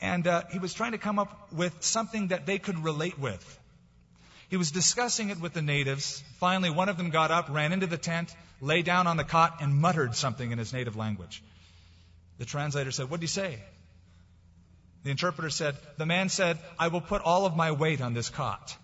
And 0.00 0.26
uh, 0.26 0.44
he 0.50 0.58
was 0.58 0.72
trying 0.72 0.92
to 0.92 0.98
come 0.98 1.18
up 1.18 1.52
with 1.52 1.82
something 1.82 2.28
that 2.28 2.46
they 2.46 2.58
could 2.58 2.82
relate 2.82 3.18
with. 3.18 3.59
He 4.50 4.56
was 4.56 4.72
discussing 4.72 5.30
it 5.30 5.40
with 5.40 5.52
the 5.52 5.62
natives. 5.62 6.24
Finally, 6.40 6.70
one 6.70 6.88
of 6.88 6.96
them 6.96 7.10
got 7.10 7.30
up, 7.30 7.48
ran 7.50 7.72
into 7.72 7.86
the 7.86 7.96
tent, 7.96 8.34
lay 8.60 8.82
down 8.82 9.06
on 9.06 9.16
the 9.16 9.24
cot, 9.24 9.58
and 9.60 9.74
muttered 9.74 10.16
something 10.16 10.50
in 10.50 10.58
his 10.58 10.72
native 10.72 10.96
language. 10.96 11.42
The 12.38 12.44
translator 12.44 12.90
said, 12.90 13.08
What 13.08 13.20
did 13.20 13.24
he 13.24 13.28
say? 13.28 13.60
The 15.04 15.10
interpreter 15.12 15.50
said, 15.50 15.76
The 15.98 16.06
man 16.06 16.28
said, 16.28 16.58
I 16.80 16.88
will 16.88 17.00
put 17.00 17.22
all 17.22 17.46
of 17.46 17.56
my 17.56 17.70
weight 17.70 18.00
on 18.00 18.12
this 18.12 18.28
cot. 18.28 18.76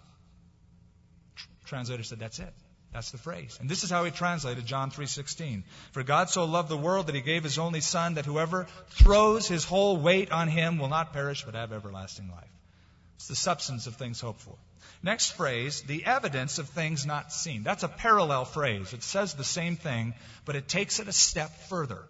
Translator 1.64 2.04
said, 2.04 2.20
That's 2.20 2.38
it. 2.38 2.54
That's 2.92 3.10
the 3.10 3.18
phrase. 3.18 3.58
And 3.60 3.68
this 3.68 3.82
is 3.82 3.90
how 3.90 4.04
he 4.04 4.10
translated 4.10 4.64
John 4.64 4.90
3:16. 4.90 5.64
For 5.90 6.02
God 6.02 6.30
so 6.30 6.44
loved 6.44 6.68
the 6.68 6.78
world 6.78 7.08
that 7.08 7.14
he 7.14 7.20
gave 7.20 7.42
his 7.42 7.58
only 7.58 7.80
son 7.80 8.14
that 8.14 8.24
whoever 8.24 8.68
throws 8.90 9.48
his 9.48 9.64
whole 9.64 9.96
weight 9.98 10.30
on 10.30 10.48
him 10.48 10.78
will 10.78 10.88
not 10.88 11.12
perish 11.12 11.44
but 11.44 11.54
have 11.54 11.72
everlasting 11.72 12.30
life. 12.30 12.55
It's 13.16 13.28
the 13.28 13.36
substance 13.36 13.86
of 13.86 13.96
things 13.96 14.20
hoped 14.20 14.40
for. 14.40 14.54
Next 15.02 15.32
phrase, 15.32 15.82
the 15.82 16.04
evidence 16.04 16.58
of 16.58 16.68
things 16.68 17.06
not 17.06 17.32
seen. 17.32 17.62
That's 17.62 17.82
a 17.82 17.88
parallel 17.88 18.44
phrase. 18.44 18.92
It 18.92 19.02
says 19.02 19.34
the 19.34 19.44
same 19.44 19.76
thing, 19.76 20.14
but 20.44 20.56
it 20.56 20.68
takes 20.68 21.00
it 21.00 21.08
a 21.08 21.12
step 21.12 21.50
further. 21.68 22.02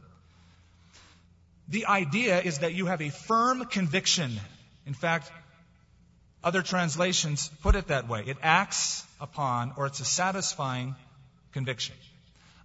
The 1.68 1.86
idea 1.86 2.40
is 2.40 2.60
that 2.60 2.74
you 2.74 2.86
have 2.86 3.00
a 3.00 3.10
firm 3.10 3.64
conviction. 3.64 4.32
In 4.86 4.94
fact, 4.94 5.30
other 6.44 6.62
translations 6.62 7.50
put 7.62 7.74
it 7.74 7.88
that 7.88 8.08
way. 8.08 8.22
It 8.26 8.36
acts 8.42 9.04
upon, 9.20 9.72
or 9.76 9.86
it's 9.86 10.00
a 10.00 10.04
satisfying 10.04 10.94
conviction. 11.52 11.96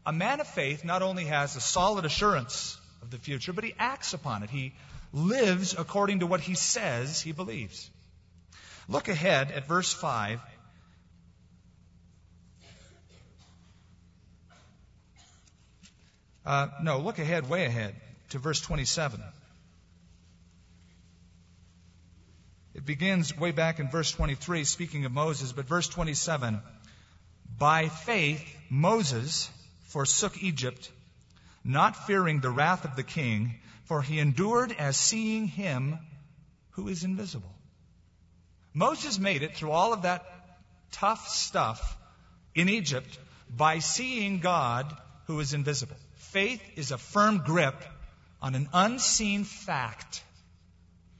A 0.06 0.14
man 0.14 0.40
of 0.40 0.48
faith 0.48 0.84
not 0.84 1.02
only 1.02 1.26
has 1.26 1.56
a 1.56 1.62
solid 1.62 2.06
assurance 2.06 2.78
of 3.02 3.12
the 3.12 3.18
future, 3.18 3.54
but 3.54 3.64
he 3.64 3.74
acts 3.78 4.14
upon 4.14 4.44
it. 4.44 4.50
He 4.50 4.74
lives 5.14 5.76
according 5.78 6.20
to 6.20 6.28
what 6.28 6.42
he 6.42 6.56
says 6.56 7.22
he 7.22 7.32
believes. 7.32 7.90
Look 8.92 9.08
ahead 9.08 9.52
at 9.52 9.70
verse 9.70 9.94
5. 9.94 10.42
Uh, 16.46 16.68
no, 16.84 17.00
look 17.00 17.18
ahead, 17.18 17.50
way 17.50 17.64
ahead, 17.64 17.96
to 18.32 18.40
verse 18.40 18.60
27. 18.60 19.24
It 22.74 22.86
begins 22.86 23.38
way 23.38 23.52
back 23.52 23.80
in 23.80 23.88
verse 23.90 24.12
23, 24.12 24.66
speaking 24.66 25.06
of 25.06 25.14
Moses, 25.14 25.54
but 25.54 25.70
verse 25.70 25.88
27 25.88 26.62
By 27.58 27.88
faith, 27.88 28.44
Moses 28.70 29.50
forsook 29.84 30.44
Egypt, 30.44 30.92
not 31.64 32.08
fearing 32.08 32.42
the 32.42 32.50
wrath 32.50 32.84
of 32.84 32.98
the 32.98 33.04
king, 33.04 33.56
for 33.86 34.02
he 34.02 34.20
endured 34.20 34.74
as 34.78 34.98
seeing 34.98 35.48
him 35.48 35.98
who 36.72 36.90
is 36.90 37.06
invisible. 37.06 37.56
Moses 38.74 39.20
made 39.20 39.44
it 39.44 39.56
through 39.56 39.72
all 39.72 39.94
of 39.94 40.04
that 40.04 40.26
tough 40.92 41.28
stuff 41.28 41.98
in 42.56 42.70
Egypt 42.70 43.20
by 43.50 43.80
seeing 43.80 44.40
God 44.40 44.96
who 45.28 45.40
is 45.40 45.54
invisible. 45.54 45.98
Faith 46.16 46.62
is 46.76 46.92
a 46.92 46.98
firm 46.98 47.40
grip 47.46 47.76
on 48.42 48.56
an 48.56 48.70
unseen 48.74 49.44
fact. 49.44 50.24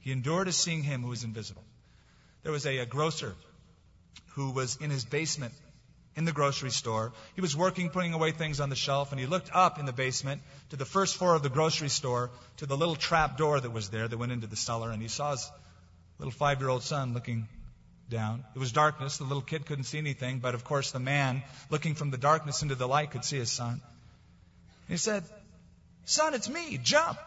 He 0.00 0.12
endured 0.12 0.48
as 0.48 0.56
seeing 0.56 0.82
him 0.82 1.02
who 1.02 1.12
is 1.12 1.24
invisible. 1.24 1.64
There 2.42 2.52
was 2.52 2.66
a, 2.66 2.78
a 2.78 2.86
grocer 2.86 3.34
who 4.34 4.50
was 4.50 4.76
in 4.76 4.90
his 4.90 5.04
basement 5.04 5.54
in 6.16 6.24
the 6.24 6.32
grocery 6.32 6.70
store. 6.70 7.12
He 7.34 7.40
was 7.40 7.56
working, 7.56 7.90
putting 7.90 8.12
away 8.12 8.32
things 8.32 8.60
on 8.60 8.68
the 8.68 8.76
shelf, 8.76 9.12
and 9.12 9.20
he 9.20 9.26
looked 9.26 9.50
up 9.52 9.78
in 9.78 9.86
the 9.86 9.92
basement 9.92 10.42
to 10.70 10.76
the 10.76 10.84
first 10.84 11.16
floor 11.16 11.34
of 11.34 11.42
the 11.42 11.48
grocery 11.48 11.88
store 11.88 12.30
to 12.58 12.66
the 12.66 12.76
little 12.76 12.96
trap 12.96 13.36
door 13.36 13.60
that 13.60 13.70
was 13.70 13.90
there 13.90 14.08
that 14.08 14.18
went 14.18 14.32
into 14.32 14.46
the 14.46 14.56
cellar, 14.56 14.90
and 14.90 15.00
he 15.00 15.08
saw 15.08 15.32
his 15.32 15.50
little 16.22 16.30
five 16.30 16.60
year 16.60 16.68
old 16.68 16.84
son 16.84 17.14
looking 17.14 17.48
down. 18.08 18.44
It 18.54 18.58
was 18.60 18.70
darkness. 18.70 19.18
The 19.18 19.24
little 19.24 19.42
kid 19.42 19.66
couldn't 19.66 19.84
see 19.84 19.98
anything, 19.98 20.38
but 20.38 20.54
of 20.54 20.62
course 20.62 20.92
the 20.92 21.00
man 21.00 21.42
looking 21.68 21.96
from 21.96 22.12
the 22.12 22.16
darkness 22.16 22.62
into 22.62 22.76
the 22.76 22.86
light 22.86 23.10
could 23.10 23.24
see 23.24 23.38
his 23.38 23.50
son. 23.50 23.80
He 24.88 24.98
said, 24.98 25.24
Son, 26.04 26.34
it's 26.34 26.48
me. 26.48 26.78
Jump. 26.80 27.18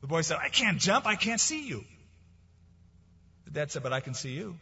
The 0.00 0.08
boy 0.08 0.22
said, 0.22 0.38
I 0.42 0.48
can't 0.48 0.80
jump. 0.80 1.06
I 1.06 1.14
can't 1.14 1.40
see 1.40 1.68
you. 1.68 1.84
The 3.44 3.52
dad 3.52 3.70
said, 3.70 3.84
But 3.84 3.92
I 3.92 4.00
can 4.00 4.14
see 4.14 4.32
you. 4.32 4.56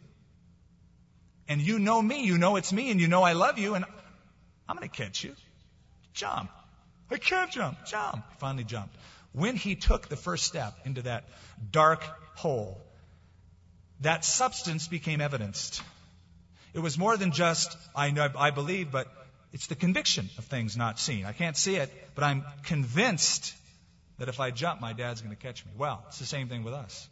And 1.47 1.61
you 1.61 1.79
know 1.79 1.99
me. 1.99 2.25
You 2.25 2.37
know 2.37 2.57
it's 2.57 2.71
me. 2.71 2.91
And 2.91 3.01
you 3.01 3.07
know 3.07 3.23
I 3.23 3.33
love 3.33 3.57
you. 3.57 3.73
And 3.73 3.85
I'm 4.67 4.75
going 4.75 4.87
to 4.87 4.95
catch 4.95 5.23
you. 5.23 5.33
Jump. 6.13 6.51
I 7.09 7.17
can't 7.17 7.49
jump. 7.49 7.85
Jump. 7.85 8.23
He 8.29 8.37
finally 8.37 8.65
jumped 8.65 8.95
when 9.33 9.55
he 9.55 9.75
took 9.75 10.07
the 10.07 10.15
first 10.15 10.45
step 10.45 10.73
into 10.85 11.03
that 11.03 11.25
dark 11.71 12.03
hole, 12.35 12.81
that 14.01 14.25
substance 14.25 14.87
became 14.87 15.21
evidenced. 15.21 15.81
It 16.73 16.79
was 16.79 16.97
more 16.97 17.17
than 17.17 17.31
just, 17.31 17.75
I 17.95 18.11
know, 18.11 18.29
I 18.37 18.51
believe, 18.51 18.91
but 18.91 19.07
it's 19.51 19.67
the 19.67 19.75
conviction 19.75 20.29
of 20.37 20.45
things 20.45 20.77
not 20.77 20.99
seen. 20.99 21.25
I 21.25 21.33
can't 21.33 21.57
see 21.57 21.75
it, 21.75 21.91
but 22.15 22.23
I'm 22.23 22.43
convinced 22.63 23.53
that 24.19 24.29
if 24.29 24.39
I 24.39 24.51
jump, 24.51 24.79
my 24.81 24.93
dad's 24.93 25.21
going 25.21 25.35
to 25.35 25.41
catch 25.41 25.65
me. 25.65 25.71
Well, 25.77 26.03
it's 26.07 26.19
the 26.19 26.25
same 26.25 26.49
thing 26.49 26.63
with 26.63 26.73
us. 26.73 27.07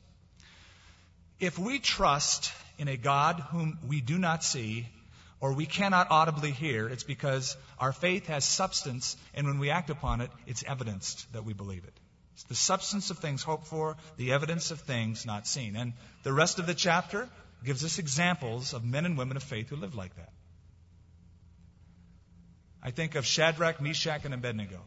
If 1.40 1.58
we 1.58 1.80
trust 1.80 2.52
in 2.78 2.88
a 2.88 2.98
God 2.98 3.40
whom 3.52 3.80
we 3.88 4.02
do 4.02 4.18
not 4.18 4.44
see 4.44 4.88
or 5.40 5.54
we 5.54 5.66
cannot 5.66 6.08
audibly 6.10 6.52
hear, 6.52 6.88
it's 6.88 7.04
because 7.04 7.58
our 7.80 7.92
faith 7.92 8.28
has 8.28 8.44
substance, 8.44 9.18
and 9.36 9.46
when 9.46 9.60
we 9.60 9.70
act 9.70 9.90
upon 9.90 10.22
it, 10.22 10.32
it's 10.48 10.64
evidenced 10.66 11.32
that 11.34 11.46
we 11.46 11.54
believe 11.54 11.84
it. 11.84 11.94
It's 12.38 12.44
the 12.44 12.54
substance 12.54 13.10
of 13.10 13.18
things 13.18 13.42
hoped 13.42 13.66
for, 13.66 13.98
the 14.18 14.34
evidence 14.34 14.70
of 14.70 14.80
things 14.82 15.26
not 15.26 15.48
seen. 15.48 15.76
And 15.76 15.94
the 16.22 16.32
rest 16.32 16.60
of 16.60 16.68
the 16.68 16.76
chapter 16.76 17.28
gives 17.66 17.84
us 17.84 17.98
examples 17.98 18.76
of 18.76 18.86
men 18.86 19.08
and 19.08 19.18
women 19.18 19.38
of 19.38 19.44
faith 19.44 19.70
who 19.70 19.76
lived 19.76 19.96
like 19.96 20.16
that. 20.18 20.30
I 22.84 22.92
think 22.92 23.16
of 23.16 23.26
Shadrach, 23.26 23.82
Meshach, 23.82 24.24
and 24.24 24.36
Abednego. 24.36 24.80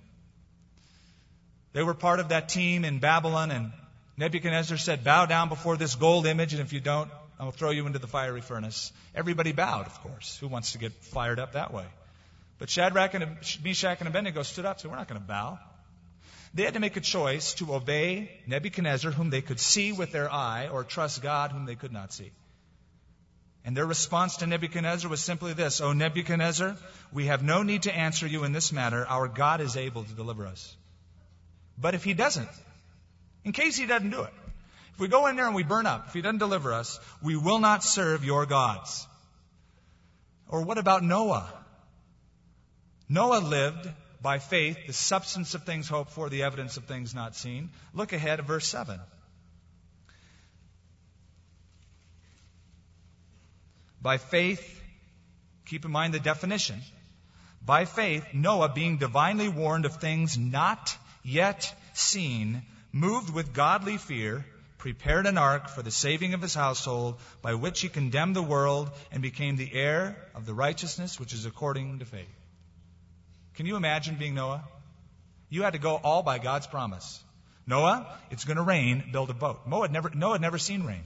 They 1.72 1.82
were 1.82 1.92
part 1.92 2.20
of 2.20 2.28
that 2.28 2.50
team 2.50 2.84
in 2.84 3.00
Babylon, 3.00 3.50
and 3.50 3.72
Nebuchadnezzar 4.16 4.78
said, 4.78 5.02
Bow 5.02 5.26
down 5.26 5.48
before 5.48 5.76
this 5.76 5.96
gold 5.96 6.26
image, 6.26 6.52
and 6.52 6.62
if 6.62 6.72
you 6.72 6.78
don't, 6.78 7.10
I 7.36 7.42
will 7.46 7.50
throw 7.50 7.70
you 7.70 7.84
into 7.88 7.98
the 7.98 8.06
fiery 8.06 8.42
furnace. 8.42 8.92
Everybody 9.12 9.50
bowed, 9.50 9.86
of 9.86 10.00
course. 10.02 10.38
Who 10.38 10.46
wants 10.46 10.70
to 10.72 10.78
get 10.78 10.92
fired 10.92 11.40
up 11.40 11.54
that 11.54 11.74
way? 11.74 11.86
But 12.60 12.70
Shadrach 12.70 13.14
and 13.14 13.38
Meshach 13.64 13.98
and 13.98 14.08
Abednego 14.08 14.44
stood 14.44 14.66
up 14.66 14.76
and 14.76 14.82
said, 14.82 14.90
We're 14.92 14.98
not 14.98 15.08
going 15.08 15.20
to 15.20 15.26
bow. 15.26 15.58
They 16.52 16.64
had 16.64 16.74
to 16.74 16.80
make 16.80 16.96
a 16.96 17.00
choice 17.00 17.54
to 17.54 17.74
obey 17.74 18.30
Nebuchadnezzar, 18.46 19.12
whom 19.12 19.30
they 19.30 19.40
could 19.40 19.60
see 19.60 19.92
with 19.92 20.10
their 20.10 20.30
eye, 20.32 20.68
or 20.68 20.82
trust 20.82 21.22
God, 21.22 21.52
whom 21.52 21.64
they 21.64 21.76
could 21.76 21.92
not 21.92 22.12
see. 22.12 22.32
And 23.64 23.76
their 23.76 23.86
response 23.86 24.38
to 24.38 24.46
Nebuchadnezzar 24.46 25.08
was 25.08 25.20
simply 25.20 25.52
this 25.52 25.80
O 25.80 25.92
Nebuchadnezzar, 25.92 26.76
we 27.12 27.26
have 27.26 27.42
no 27.42 27.62
need 27.62 27.82
to 27.82 27.94
answer 27.94 28.26
you 28.26 28.44
in 28.44 28.52
this 28.52 28.72
matter. 28.72 29.06
Our 29.06 29.28
God 29.28 29.60
is 29.60 29.76
able 29.76 30.04
to 30.04 30.12
deliver 30.12 30.46
us. 30.46 30.76
But 31.78 31.94
if 31.94 32.02
he 32.02 32.14
doesn't, 32.14 32.48
in 33.44 33.52
case 33.52 33.76
he 33.76 33.86
doesn't 33.86 34.10
do 34.10 34.22
it, 34.22 34.32
if 34.94 34.98
we 34.98 35.08
go 35.08 35.26
in 35.28 35.36
there 35.36 35.46
and 35.46 35.54
we 35.54 35.62
burn 35.62 35.86
up, 35.86 36.08
if 36.08 36.14
he 36.14 36.20
doesn't 36.20 36.38
deliver 36.38 36.72
us, 36.72 36.98
we 37.22 37.36
will 37.36 37.58
not 37.58 37.84
serve 37.84 38.24
your 38.24 38.44
gods. 38.44 39.06
Or 40.48 40.62
what 40.62 40.78
about 40.78 41.04
Noah? 41.04 41.52
Noah 43.08 43.38
lived 43.40 43.88
by 44.22 44.38
faith, 44.38 44.86
the 44.86 44.92
substance 44.92 45.54
of 45.54 45.64
things 45.64 45.88
hoped 45.88 46.12
for, 46.12 46.28
the 46.28 46.42
evidence 46.42 46.76
of 46.76 46.84
things 46.84 47.14
not 47.14 47.34
seen. 47.34 47.70
Look 47.94 48.12
ahead 48.12 48.38
at 48.38 48.46
verse 48.46 48.66
7. 48.68 49.00
By 54.02 54.18
faith, 54.18 54.82
keep 55.66 55.84
in 55.84 55.90
mind 55.90 56.14
the 56.14 56.20
definition. 56.20 56.80
By 57.64 57.84
faith, 57.84 58.26
Noah, 58.32 58.70
being 58.70 58.96
divinely 58.96 59.48
warned 59.48 59.84
of 59.84 59.96
things 59.96 60.36
not 60.38 60.96
yet 61.22 61.74
seen, 61.92 62.62
moved 62.92 63.30
with 63.30 63.52
godly 63.52 63.98
fear, 63.98 64.44
prepared 64.78 65.26
an 65.26 65.36
ark 65.36 65.68
for 65.68 65.82
the 65.82 65.90
saving 65.90 66.32
of 66.32 66.40
his 66.40 66.54
household, 66.54 67.20
by 67.42 67.54
which 67.54 67.80
he 67.80 67.88
condemned 67.88 68.34
the 68.34 68.42
world 68.42 68.90
and 69.12 69.22
became 69.22 69.56
the 69.56 69.72
heir 69.72 70.16
of 70.34 70.46
the 70.46 70.54
righteousness 70.54 71.20
which 71.20 71.34
is 71.34 71.44
according 71.44 71.98
to 71.98 72.06
faith. 72.06 72.39
Can 73.54 73.66
you 73.66 73.76
imagine 73.76 74.16
being 74.16 74.34
Noah? 74.34 74.64
You 75.48 75.62
had 75.62 75.72
to 75.72 75.78
go 75.78 75.96
all 75.96 76.22
by 76.22 76.38
God's 76.38 76.66
promise. 76.66 77.22
Noah, 77.66 78.06
it's 78.30 78.44
going 78.44 78.56
to 78.56 78.62
rain, 78.62 79.04
build 79.12 79.30
a 79.30 79.34
boat. 79.34 79.66
Noah 79.66 79.82
had, 79.82 79.92
never, 79.92 80.10
Noah 80.10 80.32
had 80.32 80.40
never 80.40 80.58
seen 80.58 80.84
rain. 80.84 81.02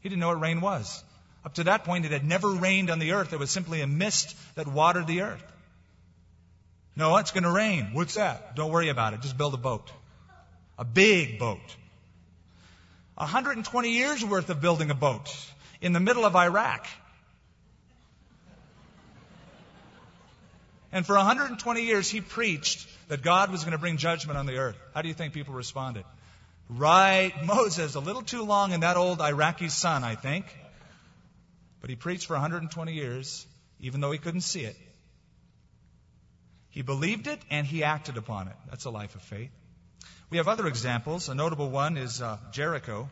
He 0.00 0.08
didn't 0.08 0.20
know 0.20 0.28
what 0.28 0.40
rain 0.40 0.60
was. 0.60 1.02
Up 1.44 1.54
to 1.54 1.64
that 1.64 1.84
point, 1.84 2.04
it 2.04 2.12
had 2.12 2.24
never 2.24 2.48
rained 2.48 2.90
on 2.90 2.98
the 2.98 3.12
earth. 3.12 3.32
It 3.32 3.38
was 3.38 3.50
simply 3.50 3.80
a 3.80 3.86
mist 3.86 4.36
that 4.56 4.66
watered 4.66 5.06
the 5.06 5.22
earth. 5.22 5.44
Noah, 6.96 7.20
it's 7.20 7.30
going 7.30 7.44
to 7.44 7.50
rain. 7.50 7.90
What's 7.92 8.14
that? 8.14 8.56
Don't 8.56 8.72
worry 8.72 8.88
about 8.88 9.14
it. 9.14 9.20
Just 9.20 9.36
build 9.36 9.54
a 9.54 9.58
boat. 9.58 9.90
A 10.78 10.84
big 10.84 11.38
boat. 11.38 11.76
120 13.16 13.90
years 13.90 14.24
worth 14.24 14.50
of 14.50 14.60
building 14.60 14.90
a 14.90 14.94
boat 14.94 15.34
in 15.80 15.92
the 15.92 16.00
middle 16.00 16.24
of 16.24 16.34
Iraq. 16.34 16.86
And 20.96 21.04
for 21.04 21.14
120 21.14 21.82
years, 21.82 22.08
he 22.08 22.22
preached 22.22 22.88
that 23.08 23.20
God 23.20 23.50
was 23.50 23.64
going 23.64 23.72
to 23.72 23.78
bring 23.78 23.98
judgment 23.98 24.38
on 24.38 24.46
the 24.46 24.56
earth. 24.56 24.78
How 24.94 25.02
do 25.02 25.08
you 25.08 25.12
think 25.12 25.34
people 25.34 25.52
responded? 25.52 26.04
Right, 26.70 27.34
Moses, 27.44 27.96
a 27.96 28.00
little 28.00 28.22
too 28.22 28.44
long 28.44 28.72
in 28.72 28.80
that 28.80 28.96
old 28.96 29.20
Iraqi 29.20 29.68
sun, 29.68 30.04
I 30.04 30.14
think. 30.14 30.46
But 31.82 31.90
he 31.90 31.96
preached 31.96 32.24
for 32.24 32.32
120 32.32 32.94
years, 32.94 33.46
even 33.78 34.00
though 34.00 34.10
he 34.10 34.16
couldn't 34.16 34.40
see 34.40 34.62
it. 34.62 34.74
He 36.70 36.80
believed 36.80 37.26
it 37.26 37.40
and 37.50 37.66
he 37.66 37.84
acted 37.84 38.16
upon 38.16 38.48
it. 38.48 38.56
That's 38.70 38.86
a 38.86 38.90
life 38.90 39.14
of 39.16 39.20
faith. 39.20 39.50
We 40.30 40.38
have 40.38 40.48
other 40.48 40.66
examples. 40.66 41.28
A 41.28 41.34
notable 41.34 41.68
one 41.68 41.98
is 41.98 42.22
uh, 42.22 42.38
Jericho 42.52 43.10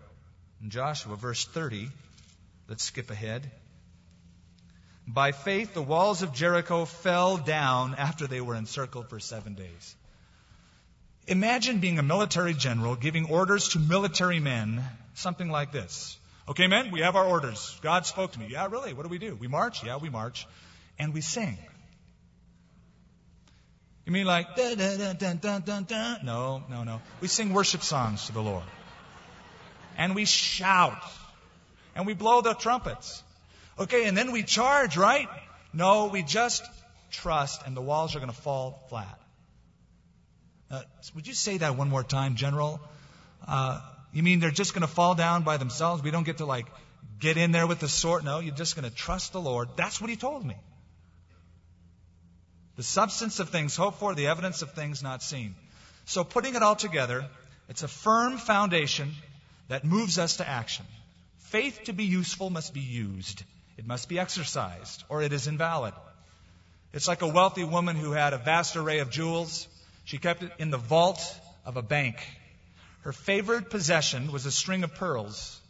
in 0.63 0.71
Joshua, 0.71 1.17
verse 1.17 1.45
30. 1.45 1.91
Let's 2.67 2.85
skip 2.85 3.11
ahead. 3.11 3.51
By 5.07 5.33
faith, 5.33 5.75
the 5.75 5.83
walls 5.83 6.23
of 6.23 6.33
Jericho 6.33 6.87
fell 6.87 7.37
down 7.37 7.95
after 7.95 8.27
they 8.27 8.41
were 8.41 8.55
encircled 8.55 9.11
for 9.11 9.21
seven 9.21 9.55
days. 9.55 9.97
Imagine 11.27 11.81
being 11.81 11.99
a 11.99 12.03
military 12.03 12.55
general 12.55 12.97
giving 12.97 13.31
orders 13.31 13.71
to 13.71 13.79
military 13.79 14.41
men, 14.41 14.83
something 15.15 15.51
like 15.51 15.73
this. 15.73 16.19
Okay, 16.49 16.67
men, 16.67 16.91
we 16.91 17.01
have 17.01 17.17
our 17.17 17.25
orders. 17.25 17.79
God 17.83 18.05
spoke 18.07 18.33
to 18.33 18.39
me. 18.39 18.49
Yeah, 18.51 18.67
really? 18.71 18.93
What 18.93 19.03
do 19.05 19.09
we 19.09 19.19
do? 19.19 19.35
We 19.35 19.49
march? 19.49 19.83
Yeah, 19.83 19.97
we 19.97 20.11
march. 20.11 20.47
And 20.99 21.15
we 21.15 21.23
sing. 21.23 21.59
You 24.05 24.13
mean 24.13 24.27
like, 24.27 24.55
da, 24.55 24.75
da, 24.75 24.97
da, 24.97 25.13
dun, 25.15 25.39
dun, 25.39 25.85
dun, 25.85 26.19
No, 26.23 26.63
no, 26.69 26.85
no. 26.85 27.01
We 27.23 27.29
sing 27.29 27.55
worship 27.55 27.83
songs 27.83 28.27
to 28.27 28.33
the 28.33 28.43
Lord. 28.43 28.65
And 29.97 30.15
we 30.15 30.27
shout. 30.27 31.03
And 31.97 32.07
we 32.07 32.13
blow 32.13 32.43
the 32.43 32.53
trumpets. 32.53 33.24
Okay, 33.79 34.07
and 34.07 34.17
then 34.17 34.33
we 34.33 34.43
charge, 34.43 34.97
right? 34.97 35.29
No, 35.73 36.07
we 36.07 36.23
just 36.23 36.65
trust, 37.11 37.63
and 37.67 37.77
the 37.77 37.81
walls 37.81 38.15
are 38.15 38.21
going 38.21 38.31
to 38.31 38.37
fall 38.37 38.85
flat. 38.89 39.19
Uh, 40.71 40.83
would 41.15 41.27
you 41.27 41.35
say 41.35 41.59
that 41.59 41.77
one 41.77 41.89
more 41.89 42.03
time, 42.03 42.37
General? 42.37 42.81
Uh, 43.47 43.81
you 44.13 44.23
mean 44.23 44.41
they're 44.41 44.51
just 44.51 44.75
going 44.75 44.87
to 44.87 44.93
fall 44.93 45.15
down 45.15 45.43
by 45.43 45.57
themselves? 45.57 46.03
We 46.03 46.11
don't 46.11 46.25
get 46.25 46.39
to 46.39 46.47
like 46.47 46.67
get 47.21 47.37
in 47.37 47.53
there 47.53 47.67
with 47.67 47.81
the 47.81 47.89
sword? 47.89 48.25
No, 48.25 48.39
you're 48.41 48.55
just 48.55 48.77
going 48.77 48.89
to 48.89 48.95
trust 48.95 49.33
the 49.33 49.41
Lord. 49.41 49.69
That's 49.77 50.01
what 50.01 50.11
he 50.11 50.17
told 50.17 50.45
me. 50.45 50.57
The 52.77 52.83
substance 52.83 53.41
of 53.41 53.51
things 53.51 53.77
hoped 53.77 53.99
for, 53.99 54.15
the 54.15 54.27
evidence 54.27 54.63
of 54.63 54.73
things 54.73 55.03
not 55.03 55.23
seen. 55.23 55.55
So 56.07 56.25
putting 56.25 56.55
it 56.55 56.63
all 56.63 56.77
together, 56.77 57.27
it's 57.69 57.83
a 57.83 57.89
firm 57.89 58.37
foundation 58.37 59.13
that 59.69 59.85
moves 59.85 60.19
us 60.19 60.37
to 60.39 60.49
action. 60.49 60.85
Faith 61.39 61.83
to 61.85 61.93
be 61.93 62.05
useful 62.05 62.51
must 62.51 62.75
be 62.75 62.81
used. 62.81 63.45
It 63.77 63.87
must 63.87 64.09
be 64.09 64.19
exercised, 64.19 65.05
or 65.09 65.23
it 65.23 65.33
is 65.33 65.47
invalid. 65.47 65.95
It's 66.93 67.09
like 67.09 67.23
a 67.23 67.29
wealthy 67.29 67.65
woman 67.65 67.97
who 67.97 68.13
had 68.13 68.33
a 68.33 68.39
vast 68.39 68.77
array 68.77 69.01
of 69.01 69.11
jewels. 69.11 69.67
She 70.05 70.19
kept 70.19 70.43
it 70.43 70.53
in 70.59 70.71
the 70.71 70.79
vault 70.79 71.21
of 71.65 71.77
a 71.77 71.83
bank. 71.83 72.17
Her 73.01 73.13
favored 73.13 73.69
possession 73.69 74.31
was 74.31 74.47
a 74.47 74.53
string 74.53 74.85
of 74.85 74.95
pearls. 74.95 75.61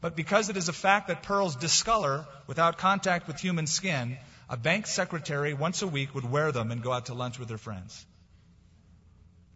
But 0.00 0.16
because 0.16 0.48
it 0.48 0.56
is 0.56 0.68
a 0.68 0.72
fact 0.72 1.08
that 1.08 1.22
pearls 1.22 1.54
discolor 1.54 2.26
without 2.48 2.78
contact 2.78 3.28
with 3.28 3.38
human 3.38 3.68
skin, 3.68 4.18
a 4.50 4.56
bank 4.56 4.88
secretary 4.88 5.54
once 5.54 5.82
a 5.82 5.86
week 5.86 6.14
would 6.14 6.28
wear 6.28 6.50
them 6.50 6.72
and 6.72 6.82
go 6.82 6.92
out 6.92 7.06
to 7.06 7.14
lunch 7.14 7.38
with 7.38 7.48
her 7.50 7.58
friends. 7.58 8.04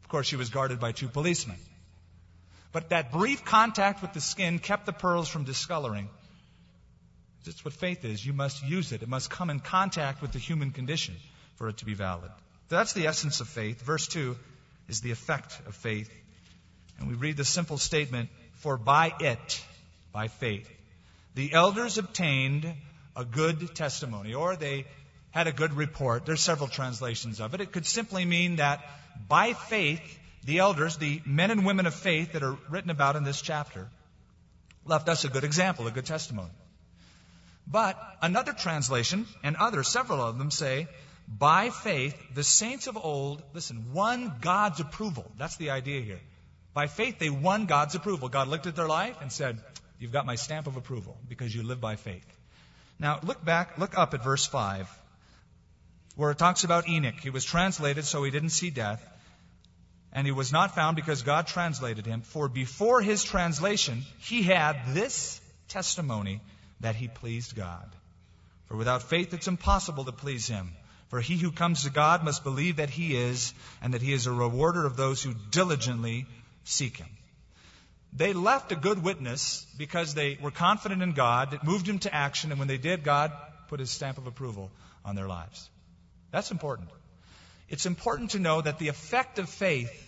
Of 0.05 0.09
course, 0.09 0.29
she 0.29 0.37
was 0.37 0.51
guarded 0.51 0.79
by 0.79 0.93
two 0.93 1.09
policemen. 1.09 1.59
But 2.71 2.91
that 2.91 3.11
brief 3.11 3.45
contact 3.45 4.01
with 4.01 4.13
the 4.13 4.21
skin 4.21 4.61
kept 4.61 4.87
the 4.87 4.93
pearls 4.93 5.29
from 5.29 5.43
discoloring. 5.43 6.09
That's 7.47 7.65
what 7.65 7.75
faith 7.75 8.05
is. 8.05 8.25
You 8.25 8.33
must 8.33 8.65
use 8.65 8.93
it. 8.93 9.03
It 9.03 9.09
must 9.09 9.31
come 9.31 9.51
in 9.51 9.61
contact 9.61 10.21
with 10.21 10.33
the 10.33 10.39
human 10.39 10.73
condition 10.73 11.15
for 11.55 11.69
it 11.69 11.79
to 11.79 11.85
be 11.85 11.95
valid. 11.95 12.31
That's 12.69 12.93
the 12.93 13.07
essence 13.07 13.41
of 13.41 13.49
faith. 13.49 13.81
Verse 13.83 14.07
2 14.09 14.37
is 14.89 15.01
the 15.01 15.13
effect 15.13 15.59
of 15.67 15.75
faith. 15.75 16.11
And 16.99 17.09
we 17.09 17.15
read 17.15 17.37
the 17.37 17.45
simple 17.45 17.79
statement, 17.79 18.31
For 18.55 18.77
by 18.77 19.15
it, 19.21 19.65
by 20.13 20.29
faith, 20.29 20.69
the 21.35 21.53
elders 21.53 21.99
obtained 21.99 22.73
a 23.15 23.25
good 23.25 23.75
testimony, 23.75 24.35
or 24.35 24.57
they 24.57 24.87
had 25.31 25.47
a 25.47 25.53
good 25.53 25.75
report. 25.75 26.27
There's 26.27 26.41
several 26.41 26.69
translations 26.69 27.41
of 27.41 27.55
it. 27.55 27.61
It 27.61 27.73
could 27.73 27.87
simply 27.87 28.25
mean 28.25 28.57
that 28.57 28.83
by 29.29 29.53
faith, 29.53 30.01
the 30.45 30.59
elders, 30.59 30.97
the 30.97 31.21
men 31.25 31.51
and 31.51 31.65
women 31.65 31.87
of 31.87 31.95
faith 31.95 32.33
that 32.33 32.43
are 32.43 32.57
written 32.71 32.91
about 32.91 33.17
in 33.17 33.25
this 33.25 33.41
chapter, 33.41 33.87
left 34.85 35.09
us 35.09 35.25
a 35.25 35.29
good 35.29 35.45
example, 35.45 35.87
a 35.87 35.91
good 35.91 36.07
testimony. 36.07 36.51
But 37.67 37.99
another 38.23 38.53
translation, 38.53 39.27
and 39.43 39.57
others, 39.57 39.89
several 39.89 40.23
of 40.23 40.39
them 40.39 40.51
say, 40.51 40.89
by 41.27 41.71
faith, 41.71 42.17
the 42.35 42.45
saints 42.45 42.87
of 42.87 42.97
old, 42.97 43.43
listen, 43.53 43.93
won 43.93 44.37
God's 44.41 44.79
approval. 44.79 45.31
That's 45.37 45.57
the 45.57 45.71
idea 45.71 46.01
here. 46.01 46.21
By 46.73 46.87
faith, 46.87 47.19
they 47.19 47.31
won 47.31 47.67
God's 47.67 47.95
approval. 47.95 48.29
God 48.29 48.49
looked 48.49 48.67
at 48.67 48.77
their 48.77 48.87
life 48.87 49.17
and 49.21 49.33
said, 49.33 49.59
You've 49.99 50.13
got 50.13 50.27
my 50.27 50.35
stamp 50.35 50.67
of 50.67 50.77
approval 50.77 51.17
because 51.27 51.55
you 51.55 51.63
live 51.63 51.81
by 51.81 51.97
faith. 51.97 52.27
Now, 52.99 53.19
look 53.23 53.43
back, 53.45 53.79
look 53.79 53.97
up 53.97 54.13
at 54.15 54.23
verse 54.23 54.47
5, 54.47 54.89
where 56.17 56.31
it 56.31 56.39
talks 56.39 56.65
about 56.65 56.89
Enoch. 56.89 57.19
He 57.21 57.31
was 57.31 57.45
translated 57.45 58.05
so 58.05 58.23
he 58.23 58.31
didn't 58.31 58.51
see 58.51 58.71
death. 58.71 59.03
And 60.13 60.27
he 60.27 60.33
was 60.33 60.53
not 60.53 60.75
found 60.75 60.97
because 60.97 61.23
God 61.23 61.47
translated 61.47 62.07
him. 62.07 62.21
For 62.21 62.49
before 62.49 63.03
his 63.03 63.25
translation, 63.25 64.03
he 64.21 64.43
had 64.43 64.95
this 64.95 65.41
testimony 65.69 66.41
that 66.81 66.97
he 66.97 67.09
pleased 67.09 67.55
God. 67.55 67.89
For 68.67 68.77
without 68.77 69.03
faith, 69.03 69.33
it's 69.33 69.49
impossible 69.49 70.05
to 70.05 70.13
please 70.13 70.47
him. 70.47 70.73
For 71.09 71.21
he 71.21 71.37
who 71.37 71.53
comes 71.53 71.85
to 71.85 71.91
God 71.91 72.25
must 72.25 72.43
believe 72.43 72.77
that 72.77 72.91
he 72.91 73.17
is, 73.17 73.55
and 73.81 73.95
that 73.95 74.03
he 74.03 74.13
is 74.13 74.27
a 74.27 74.33
rewarder 74.33 74.85
of 74.85 74.97
those 74.97 75.23
who 75.23 75.35
diligently 75.51 76.27
seek 76.65 76.97
him. 76.97 77.09
They 78.13 78.33
left 78.33 78.73
a 78.73 78.77
good 78.77 79.03
witness 79.03 79.65
because 79.77 80.15
they 80.15 80.39
were 80.41 80.51
confident 80.51 81.03
in 81.03 81.13
God. 81.13 81.53
It 81.53 81.63
moved 81.63 81.87
them 81.87 82.01
to 82.01 82.15
action, 82.15 82.51
and 82.51 82.59
when 82.59 82.69
they 82.69 82.79
did, 82.79 83.05
God 83.05 83.31
put 83.69 83.79
his 83.79 83.91
stamp 83.91 84.19
of 84.19 84.27
approval 84.27 84.71
on 85.05 85.15
their 85.15 85.29
lives. 85.29 85.69
That's 86.33 86.51
important. 86.51 86.89
It's 87.69 87.87
important 87.87 88.31
to 88.31 88.39
know 88.39 88.61
that 88.61 88.79
the 88.79 88.89
effect 88.89 89.39
of 89.39 89.49
faith 89.49 90.03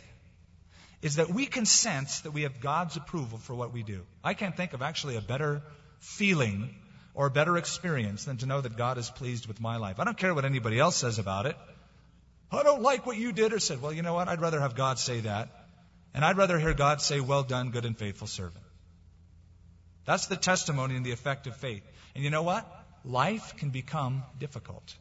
is 1.00 1.16
that 1.16 1.30
we 1.30 1.46
can 1.46 1.64
sense 1.64 2.20
that 2.20 2.32
we 2.32 2.42
have 2.42 2.60
God's 2.60 2.96
approval 2.96 3.38
for 3.38 3.54
what 3.54 3.72
we 3.72 3.82
do. 3.82 4.00
I 4.24 4.34
can't 4.34 4.56
think 4.56 4.72
of 4.72 4.82
actually 4.82 5.16
a 5.16 5.20
better 5.20 5.62
feeling 5.98 6.74
or 7.14 7.26
a 7.26 7.30
better 7.30 7.56
experience 7.56 8.24
than 8.24 8.36
to 8.38 8.46
know 8.46 8.60
that 8.60 8.76
God 8.76 8.98
is 8.98 9.10
pleased 9.10 9.46
with 9.46 9.60
my 9.60 9.76
life. 9.76 9.98
I 9.98 10.04
don't 10.04 10.16
care 10.16 10.34
what 10.34 10.44
anybody 10.44 10.78
else 10.78 10.96
says 10.96 11.18
about 11.18 11.46
it. 11.46 11.56
I 12.50 12.62
don't 12.62 12.82
like 12.82 13.06
what 13.06 13.16
you 13.16 13.32
did 13.32 13.52
or 13.52 13.58
said. 13.58 13.82
Well, 13.82 13.92
you 13.92 14.02
know 14.02 14.14
what? 14.14 14.28
I'd 14.28 14.40
rather 14.40 14.60
have 14.60 14.74
God 14.74 14.98
say 14.98 15.20
that. 15.20 15.48
And 16.14 16.24
I'd 16.24 16.36
rather 16.36 16.58
hear 16.58 16.74
God 16.74 17.00
say, 17.02 17.20
Well 17.20 17.42
done, 17.42 17.70
good 17.70 17.84
and 17.84 17.96
faithful 17.96 18.26
servant. 18.26 18.64
That's 20.06 20.26
the 20.26 20.36
testimony 20.36 20.96
and 20.96 21.04
the 21.04 21.12
effect 21.12 21.46
of 21.46 21.56
faith. 21.56 21.82
And 22.14 22.24
you 22.24 22.30
know 22.30 22.42
what? 22.42 22.66
Life 23.04 23.56
can 23.56 23.70
become 23.70 24.22
difficult. 24.38 24.94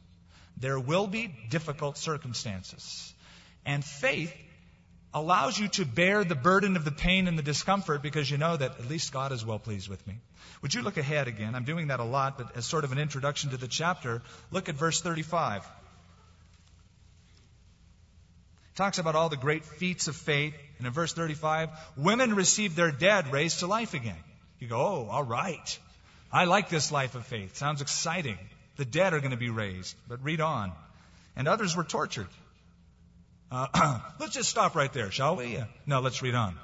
There 0.58 0.80
will 0.80 1.08
be 1.08 1.34
difficult 1.50 1.98
circumstances. 1.98 3.14
And 3.66 3.86
faith 3.86 4.34
allows 5.18 5.58
you 5.58 5.68
to 5.68 5.86
bear 5.86 6.24
the 6.24 6.36
burden 6.36 6.76
of 6.76 6.86
the 6.86 6.92
pain 6.92 7.28
and 7.28 7.38
the 7.38 7.44
discomfort 7.44 8.02
because 8.02 8.30
you 8.30 8.38
know 8.38 8.56
that 8.56 8.80
at 8.80 8.88
least 8.88 9.12
God 9.12 9.32
is 9.32 9.46
well 9.46 9.60
pleased 9.60 9.90
with 9.90 10.06
me. 10.08 10.16
Would 10.62 10.74
you 10.74 10.82
look 10.82 10.98
ahead 10.98 11.28
again? 11.28 11.56
I'm 11.56 11.64
doing 11.64 11.88
that 11.88 12.00
a 12.00 12.04
lot, 12.04 12.38
but 12.38 12.56
as 12.56 12.66
sort 12.66 12.84
of 12.84 12.92
an 12.92 13.00
introduction 13.00 13.50
to 13.52 13.58
the 13.58 13.68
chapter, 13.68 14.22
look 14.52 14.70
at 14.70 14.76
verse 14.76 15.02
35. 15.02 15.64
It 15.64 15.68
talks 18.76 19.00
about 19.00 19.16
all 19.16 19.30
the 19.30 19.38
great 19.38 19.66
feats 19.66 20.08
of 20.08 20.16
faith. 20.16 20.54
And 20.78 20.86
in 20.86 20.94
verse 20.94 21.14
35, 21.14 21.70
women 21.98 22.36
receive 22.36 22.76
their 22.76 22.92
dead 22.92 23.32
raised 23.32 23.60
to 23.60 23.68
life 23.68 23.96
again. 23.96 24.24
You 24.60 24.68
go, 24.68 24.78
oh, 24.78 25.08
all 25.10 25.24
right. 25.24 25.80
I 26.32 26.46
like 26.46 26.70
this 26.70 26.92
life 26.92 27.16
of 27.16 27.26
faith. 27.26 27.58
Sounds 27.58 27.82
exciting. 27.82 28.38
The 28.76 28.86
dead 28.86 29.14
are 29.14 29.20
going 29.20 29.32
to 29.32 29.38
be 29.38 29.50
raised. 29.50 29.96
But 30.08 30.24
read 30.24 30.42
on. 30.42 30.72
And 31.36 31.48
others 31.48 31.76
were 31.76 31.84
tortured 31.84 32.28
uh, 33.52 34.00
let's 34.20 34.34
just 34.34 34.50
stop 34.50 34.76
right 34.76 34.92
there, 34.92 35.12
shall 35.12 35.36
we? 35.36 35.60
No, 35.86 36.00
let's 36.00 36.22
read 36.22 36.36
on. 36.36 36.58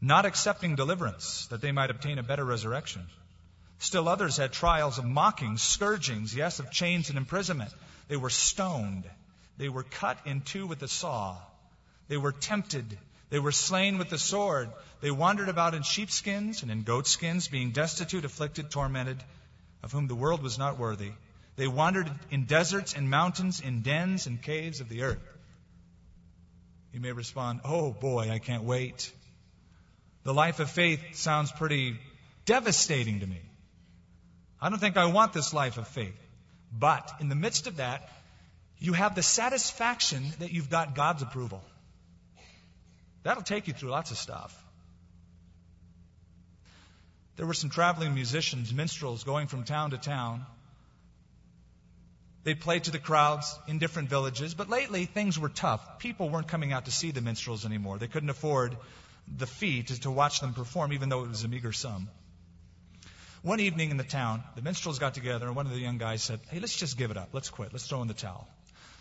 Not 0.00 0.26
accepting 0.26 0.76
deliverance, 0.76 1.46
that 1.46 1.60
they 1.60 1.72
might 1.72 1.90
obtain 1.90 2.18
a 2.18 2.22
better 2.22 2.44
resurrection. 2.44 3.06
Still 3.78 4.08
others 4.08 4.36
had 4.36 4.52
trials 4.52 4.98
of 4.98 5.04
mockings, 5.04 5.62
scourgings, 5.62 6.34
yes, 6.34 6.60
of 6.60 6.70
chains 6.70 7.08
and 7.08 7.18
imprisonment. 7.18 7.72
They 8.08 8.16
were 8.16 8.30
stoned. 8.30 9.04
They 9.58 9.68
were 9.68 9.82
cut 9.82 10.18
in 10.26 10.42
two 10.42 10.66
with 10.66 10.82
a 10.82 10.88
saw. 10.88 11.36
They 12.08 12.16
were 12.16 12.32
tempted. 12.32 12.98
They 13.30 13.38
were 13.38 13.52
slain 13.52 13.98
with 13.98 14.10
the 14.10 14.18
sword. 14.18 14.70
They 15.00 15.10
wandered 15.10 15.48
about 15.48 15.74
in 15.74 15.82
sheepskins 15.82 16.62
and 16.62 16.70
in 16.70 16.84
goatskins, 16.84 17.48
being 17.48 17.72
destitute, 17.72 18.24
afflicted, 18.24 18.70
tormented, 18.70 19.22
of 19.82 19.92
whom 19.92 20.06
the 20.06 20.14
world 20.14 20.42
was 20.42 20.58
not 20.58 20.78
worthy 20.78 21.12
they 21.56 21.66
wandered 21.66 22.10
in 22.30 22.44
deserts 22.44 22.94
and 22.94 23.10
mountains, 23.10 23.60
in 23.60 23.82
dens 23.82 24.26
and 24.26 24.40
caves 24.40 24.80
of 24.80 24.88
the 24.88 25.02
earth. 25.02 25.22
You 26.92 27.00
may 27.00 27.12
respond, 27.12 27.60
Oh 27.64 27.92
boy, 27.92 28.30
I 28.30 28.38
can't 28.38 28.64
wait. 28.64 29.10
The 30.22 30.34
life 30.34 30.60
of 30.60 30.70
faith 30.70 31.00
sounds 31.14 31.52
pretty 31.52 31.98
devastating 32.44 33.20
to 33.20 33.26
me. 33.26 33.40
I 34.60 34.70
don't 34.70 34.78
think 34.78 34.96
I 34.96 35.06
want 35.06 35.32
this 35.32 35.52
life 35.52 35.78
of 35.78 35.88
faith. 35.88 36.18
But 36.72 37.10
in 37.20 37.28
the 37.28 37.34
midst 37.34 37.66
of 37.66 37.76
that, 37.76 38.08
you 38.78 38.92
have 38.92 39.14
the 39.14 39.22
satisfaction 39.22 40.24
that 40.40 40.52
you've 40.52 40.70
got 40.70 40.94
God's 40.94 41.22
approval. 41.22 41.62
That'll 43.22 43.42
take 43.42 43.66
you 43.66 43.74
through 43.74 43.90
lots 43.90 44.10
of 44.10 44.18
stuff. 44.18 44.54
There 47.36 47.46
were 47.46 47.54
some 47.54 47.70
traveling 47.70 48.14
musicians, 48.14 48.72
minstrels, 48.72 49.24
going 49.24 49.46
from 49.46 49.64
town 49.64 49.90
to 49.90 49.98
town. 49.98 50.46
They 52.46 52.54
played 52.54 52.84
to 52.84 52.92
the 52.92 53.00
crowds 53.00 53.58
in 53.66 53.80
different 53.80 54.08
villages, 54.08 54.54
but 54.54 54.68
lately 54.68 55.04
things 55.04 55.36
were 55.36 55.48
tough. 55.48 55.98
People 55.98 56.30
weren't 56.30 56.46
coming 56.46 56.72
out 56.72 56.84
to 56.84 56.92
see 56.92 57.10
the 57.10 57.20
minstrels 57.20 57.66
anymore. 57.66 57.98
They 57.98 58.06
couldn't 58.06 58.30
afford 58.30 58.76
the 59.26 59.48
fee 59.48 59.82
to, 59.82 60.00
to 60.02 60.12
watch 60.12 60.38
them 60.38 60.54
perform, 60.54 60.92
even 60.92 61.08
though 61.08 61.24
it 61.24 61.28
was 61.28 61.42
a 61.42 61.48
meager 61.48 61.72
sum. 61.72 62.08
One 63.42 63.58
evening 63.58 63.90
in 63.90 63.96
the 63.96 64.04
town, 64.04 64.44
the 64.54 64.62
minstrels 64.62 65.00
got 65.00 65.12
together, 65.14 65.48
and 65.48 65.56
one 65.56 65.66
of 65.66 65.72
the 65.72 65.80
young 65.80 65.98
guys 65.98 66.22
said, 66.22 66.38
Hey, 66.48 66.60
let's 66.60 66.76
just 66.76 66.96
give 66.96 67.10
it 67.10 67.16
up. 67.16 67.30
Let's 67.32 67.50
quit. 67.50 67.72
Let's 67.72 67.88
throw 67.88 68.00
in 68.02 68.06
the 68.06 68.14
towel. 68.14 68.46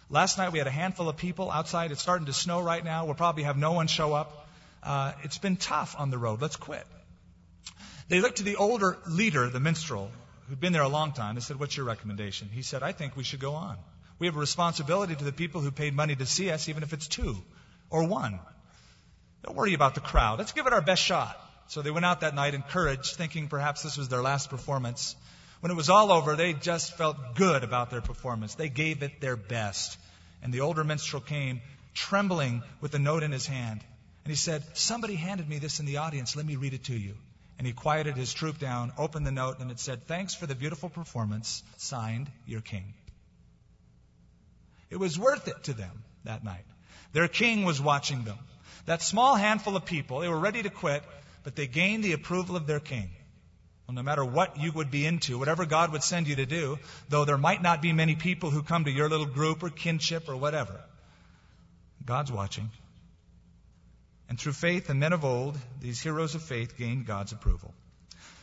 Last 0.10 0.40
night 0.40 0.52
we 0.52 0.58
had 0.58 0.68
a 0.68 0.72
handful 0.72 1.08
of 1.08 1.18
people 1.18 1.52
outside. 1.52 1.92
It's 1.92 2.02
starting 2.02 2.26
to 2.26 2.34
snow 2.34 2.62
right 2.62 2.84
now. 2.84 3.06
We'll 3.06 3.14
probably 3.14 3.44
have 3.44 3.58
no 3.58 3.74
one 3.74 3.86
show 3.86 4.12
up. 4.14 4.48
Uh, 4.82 5.12
it's 5.22 5.38
been 5.38 5.56
tough 5.56 5.96
on 6.00 6.10
the 6.10 6.18
road. 6.18 6.42
Let's 6.42 6.56
quit. 6.56 6.88
They 8.10 8.22
looked 8.22 8.38
to 8.38 8.44
the 8.44 8.56
older 8.56 8.98
leader, 9.08 9.48
the 9.52 9.60
minstrel, 9.60 10.10
who'd 10.48 10.60
been 10.60 10.74
there 10.74 10.82
a 10.82 10.90
long 10.90 11.14
time, 11.14 11.36
and 11.36 11.44
said, 11.44 11.60
What's 11.60 11.76
your 11.76 11.86
recommendation? 11.86 12.50
He 12.52 12.62
said, 12.62 12.84
I 12.84 12.92
think 12.92 13.16
we 13.16 13.24
should 13.24 13.40
go 13.40 13.54
on. 13.54 13.78
We 14.20 14.28
have 14.28 14.36
a 14.36 14.40
responsibility 14.40 15.16
to 15.16 15.24
the 15.24 15.34
people 15.34 15.62
who 15.62 15.72
paid 15.72 15.94
money 15.94 16.16
to 16.16 16.26
see 16.26 16.50
us, 16.52 16.70
even 16.70 16.84
if 16.84 16.94
it's 16.94 17.08
two 17.08 17.36
or 17.90 18.08
one. 18.08 18.40
Don't 19.44 19.56
worry 19.56 19.74
about 19.74 19.96
the 19.96 20.02
crowd. 20.02 20.40
Let's 20.40 20.54
give 20.54 20.68
it 20.68 20.74
our 20.74 20.82
best 20.82 21.04
shot. 21.04 21.40
So 21.68 21.82
they 21.82 21.92
went 21.92 22.06
out 22.06 22.22
that 22.22 22.36
night 22.36 22.54
encouraged, 22.54 23.16
thinking 23.16 23.48
perhaps 23.48 23.84
this 23.84 23.98
was 23.98 24.08
their 24.08 24.22
last 24.22 24.50
performance. 24.50 25.16
When 25.60 25.72
it 25.72 25.76
was 25.76 25.90
all 25.90 26.12
over, 26.12 26.36
they 26.36 26.54
just 26.54 26.96
felt 26.96 27.36
good 27.36 27.64
about 27.64 27.90
their 27.90 28.02
performance. 28.02 28.56
They 28.56 28.70
gave 28.70 29.04
it 29.04 29.20
their 29.20 29.36
best. 29.36 29.98
And 30.44 30.54
the 30.54 30.62
older 30.62 30.84
minstrel 30.84 31.22
came, 31.22 31.62
trembling 31.94 32.62
with 32.82 32.94
a 32.94 33.00
note 33.00 33.24
in 33.24 33.32
his 33.32 33.48
hand. 33.48 33.84
And 34.24 34.32
he 34.32 34.36
said, 34.36 34.64
Somebody 34.78 35.16
handed 35.16 35.50
me 35.50 35.60
this 35.60 35.80
in 35.80 35.86
the 35.86 35.98
audience. 35.98 36.36
Let 36.36 36.46
me 36.46 36.56
read 36.56 36.74
it 36.74 36.86
to 36.86 36.94
you. 36.96 37.16
And 37.58 37.66
he 37.66 37.74
quieted 37.74 38.18
his 38.18 38.34
troop 38.34 38.60
down, 38.60 38.92
opened 38.98 39.26
the 39.26 39.32
note, 39.32 39.60
and 39.60 39.72
it 39.72 39.80
said, 39.80 40.04
Thanks 40.04 40.36
for 40.36 40.46
the 40.46 40.56
beautiful 40.56 40.90
performance. 40.90 41.64
Signed, 41.78 42.30
your 42.46 42.62
king. 42.62 42.94
It 44.90 44.98
was 44.98 45.18
worth 45.18 45.48
it 45.48 45.64
to 45.64 45.74
them 45.74 46.04
that 46.26 46.44
night. 46.44 46.66
Their 47.14 47.28
king 47.28 47.64
was 47.64 47.82
watching 47.82 48.24
them. 48.24 48.38
That 48.86 49.02
small 49.02 49.36
handful 49.36 49.76
of 49.76 49.86
people, 49.86 50.20
they 50.20 50.30
were 50.30 50.40
ready 50.40 50.62
to 50.64 50.70
quit, 50.70 51.04
but 51.44 51.56
they 51.56 51.68
gained 51.68 52.04
the 52.04 52.14
approval 52.14 52.56
of 52.56 52.68
their 52.68 52.80
king. 52.80 53.10
Well, 53.88 53.96
no 53.96 54.04
matter 54.04 54.26
what 54.26 54.60
you 54.60 54.72
would 54.72 54.92
be 54.92 55.06
into, 55.06 55.38
whatever 55.38 55.66
God 55.66 55.92
would 55.92 56.04
send 56.04 56.28
you 56.28 56.36
to 56.38 56.46
do, 56.46 56.80
though 57.10 57.26
there 57.26 57.38
might 57.38 57.62
not 57.62 57.82
be 57.82 57.94
many 57.94 58.16
people 58.16 58.50
who 58.50 58.64
come 58.64 58.86
to 58.86 58.92
your 58.92 59.10
little 59.10 59.28
group 59.28 59.64
or 59.64 59.70
kinship 59.70 60.28
or 60.28 60.36
whatever, 60.36 60.80
God's 62.04 62.32
watching. 62.32 62.70
And 64.28 64.40
through 64.40 64.54
faith 64.54 64.90
and 64.90 65.00
men 65.00 65.14
of 65.14 65.24
old, 65.24 65.58
these 65.80 66.02
heroes 66.02 66.36
of 66.36 66.42
faith 66.42 66.78
gained 66.78 67.06
God's 67.06 67.32
approval. 67.32 67.74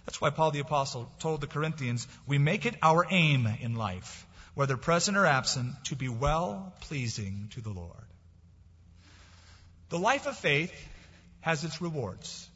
That's 0.06 0.20
why 0.20 0.30
Paul 0.30 0.50
the 0.50 0.60
Apostle 0.60 1.10
told 1.18 1.40
the 1.40 1.46
Corinthians, 1.46 2.06
we 2.26 2.38
make 2.38 2.66
it 2.66 2.76
our 2.82 3.06
aim 3.10 3.46
in 3.60 3.74
life, 3.74 4.26
whether 4.54 4.76
present 4.76 5.16
or 5.16 5.26
absent, 5.26 5.74
to 5.86 5.96
be 5.96 6.08
well 6.08 6.72
pleasing 6.82 7.48
to 7.52 7.60
the 7.60 7.70
Lord. 7.70 8.04
The 9.90 9.98
life 9.98 10.26
of 10.26 10.36
faith 10.36 10.72
has 11.40 11.64
its 11.64 11.80
rewards. 11.80 12.48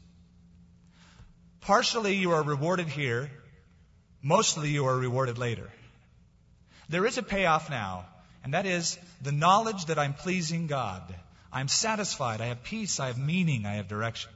Partially 1.61 2.15
you 2.15 2.31
are 2.31 2.43
rewarded 2.43 2.87
here, 2.87 3.29
mostly 4.21 4.69
you 4.69 4.85
are 4.85 4.97
rewarded 4.97 5.37
later. 5.37 5.69
There 6.89 7.05
is 7.05 7.17
a 7.17 7.23
payoff 7.23 7.69
now, 7.69 8.05
and 8.43 8.53
that 8.53 8.65
is 8.65 8.97
the 9.21 9.33
knowledge 9.33 9.85
that 9.85 9.99
I'm 9.99 10.13
pleasing 10.13 10.67
God. 10.67 11.13
I'm 11.57 11.67
satisfied. 11.67 12.39
I 12.39 12.47
have 12.47 12.61
peace. 12.61 12.99
I 12.99 13.07
have 13.07 13.17
meaning. 13.17 13.65
I 13.65 13.77
have 13.77 13.87
direction. 13.87 14.29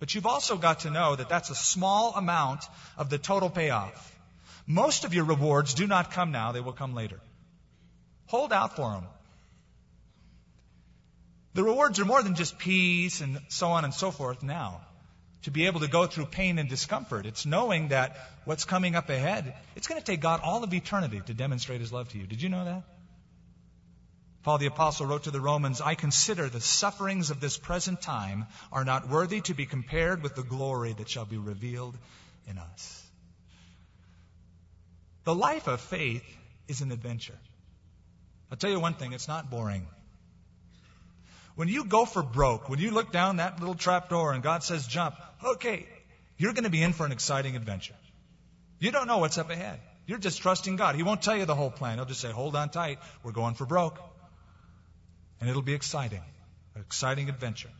But 0.00 0.14
you've 0.14 0.26
also 0.26 0.58
got 0.58 0.80
to 0.80 0.90
know 0.90 1.16
that 1.16 1.30
that's 1.30 1.48
a 1.48 1.54
small 1.54 2.12
amount 2.14 2.62
of 2.98 3.08
the 3.08 3.16
total 3.16 3.48
payoff. 3.48 4.14
Most 4.66 5.06
of 5.06 5.14
your 5.14 5.24
rewards 5.24 5.72
do 5.72 5.86
not 5.86 6.10
come 6.10 6.30
now, 6.30 6.52
they 6.52 6.60
will 6.60 6.74
come 6.74 6.94
later. 6.94 7.18
Hold 8.26 8.52
out 8.52 8.76
for 8.76 8.90
them. 8.90 9.04
The 11.54 11.64
rewards 11.64 12.00
are 12.00 12.04
more 12.04 12.22
than 12.22 12.34
just 12.34 12.58
peace 12.58 13.22
and 13.22 13.40
so 13.48 13.68
on 13.68 13.84
and 13.84 13.94
so 13.94 14.10
forth 14.10 14.42
now. 14.42 14.82
To 15.44 15.50
be 15.50 15.64
able 15.64 15.80
to 15.80 15.88
go 15.88 16.06
through 16.06 16.26
pain 16.26 16.58
and 16.58 16.68
discomfort, 16.68 17.24
it's 17.24 17.46
knowing 17.46 17.88
that 17.88 18.18
what's 18.44 18.66
coming 18.66 18.94
up 18.94 19.08
ahead, 19.08 19.54
it's 19.74 19.86
going 19.86 20.00
to 20.00 20.04
take 20.04 20.20
God 20.20 20.40
all 20.44 20.62
of 20.64 20.74
eternity 20.74 21.22
to 21.24 21.32
demonstrate 21.32 21.80
His 21.80 21.94
love 21.94 22.10
to 22.10 22.18
you. 22.18 22.26
Did 22.26 22.42
you 22.42 22.50
know 22.50 22.66
that? 22.66 22.82
Paul 24.48 24.56
the 24.56 24.64
Apostle 24.64 25.04
wrote 25.04 25.24
to 25.24 25.30
the 25.30 25.42
Romans, 25.42 25.82
I 25.82 25.94
consider 25.94 26.48
the 26.48 26.58
sufferings 26.58 27.28
of 27.28 27.38
this 27.38 27.58
present 27.58 28.00
time 28.00 28.46
are 28.72 28.82
not 28.82 29.06
worthy 29.06 29.42
to 29.42 29.52
be 29.52 29.66
compared 29.66 30.22
with 30.22 30.36
the 30.36 30.42
glory 30.42 30.94
that 30.94 31.10
shall 31.10 31.26
be 31.26 31.36
revealed 31.36 31.94
in 32.48 32.56
us. 32.56 33.06
The 35.24 35.34
life 35.34 35.66
of 35.66 35.82
faith 35.82 36.24
is 36.66 36.80
an 36.80 36.92
adventure. 36.92 37.38
I'll 38.50 38.56
tell 38.56 38.70
you 38.70 38.80
one 38.80 38.94
thing, 38.94 39.12
it's 39.12 39.28
not 39.28 39.50
boring. 39.50 39.86
When 41.54 41.68
you 41.68 41.84
go 41.84 42.06
for 42.06 42.22
broke, 42.22 42.70
when 42.70 42.78
you 42.78 42.90
look 42.90 43.12
down 43.12 43.36
that 43.36 43.60
little 43.60 43.74
trap 43.74 44.08
door 44.08 44.32
and 44.32 44.42
God 44.42 44.62
says 44.62 44.86
jump, 44.86 45.14
okay, 45.44 45.86
you're 46.38 46.54
going 46.54 46.64
to 46.64 46.70
be 46.70 46.82
in 46.82 46.94
for 46.94 47.04
an 47.04 47.12
exciting 47.12 47.54
adventure. 47.54 47.96
You 48.78 48.92
don't 48.92 49.08
know 49.08 49.18
what's 49.18 49.36
up 49.36 49.50
ahead. 49.50 49.78
You're 50.06 50.16
just 50.16 50.40
trusting 50.40 50.76
God. 50.76 50.94
He 50.94 51.02
won't 51.02 51.20
tell 51.20 51.36
you 51.36 51.44
the 51.44 51.54
whole 51.54 51.70
plan. 51.70 51.98
He'll 51.98 52.06
just 52.06 52.22
say, 52.22 52.30
hold 52.30 52.56
on 52.56 52.70
tight. 52.70 52.98
We're 53.22 53.32
going 53.32 53.52
for 53.52 53.66
broke. 53.66 54.00
And 55.40 55.48
it'll 55.48 55.62
be 55.62 55.74
exciting. 55.74 56.22
An 56.74 56.80
exciting 56.80 57.28
adventure. 57.28 57.70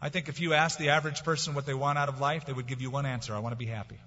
I 0.00 0.08
think 0.08 0.28
if 0.28 0.40
you 0.40 0.54
ask 0.54 0.78
the 0.78 0.90
average 0.90 1.24
person 1.24 1.54
what 1.54 1.66
they 1.66 1.74
want 1.74 1.98
out 1.98 2.08
of 2.08 2.20
life, 2.20 2.44
they 2.46 2.52
would 2.52 2.66
give 2.66 2.82
you 2.82 2.90
one 2.90 3.06
answer. 3.06 3.34
I 3.34 3.38
want 3.38 3.52
to 3.52 3.56
be 3.56 3.66
happy. 3.66 3.98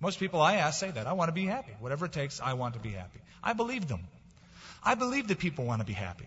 Most 0.00 0.18
people 0.18 0.40
I 0.40 0.56
ask 0.56 0.80
say 0.80 0.90
that. 0.90 1.06
I 1.06 1.12
want 1.12 1.28
to 1.28 1.32
be 1.32 1.46
happy. 1.46 1.72
Whatever 1.78 2.06
it 2.06 2.12
takes, 2.12 2.40
I 2.40 2.54
want 2.54 2.74
to 2.74 2.80
be 2.80 2.90
happy. 2.90 3.20
I 3.42 3.52
believe 3.52 3.86
them. 3.86 4.00
I 4.82 4.96
believe 4.96 5.28
that 5.28 5.38
people 5.38 5.64
want 5.64 5.80
to 5.80 5.86
be 5.86 5.92
happy. 5.92 6.26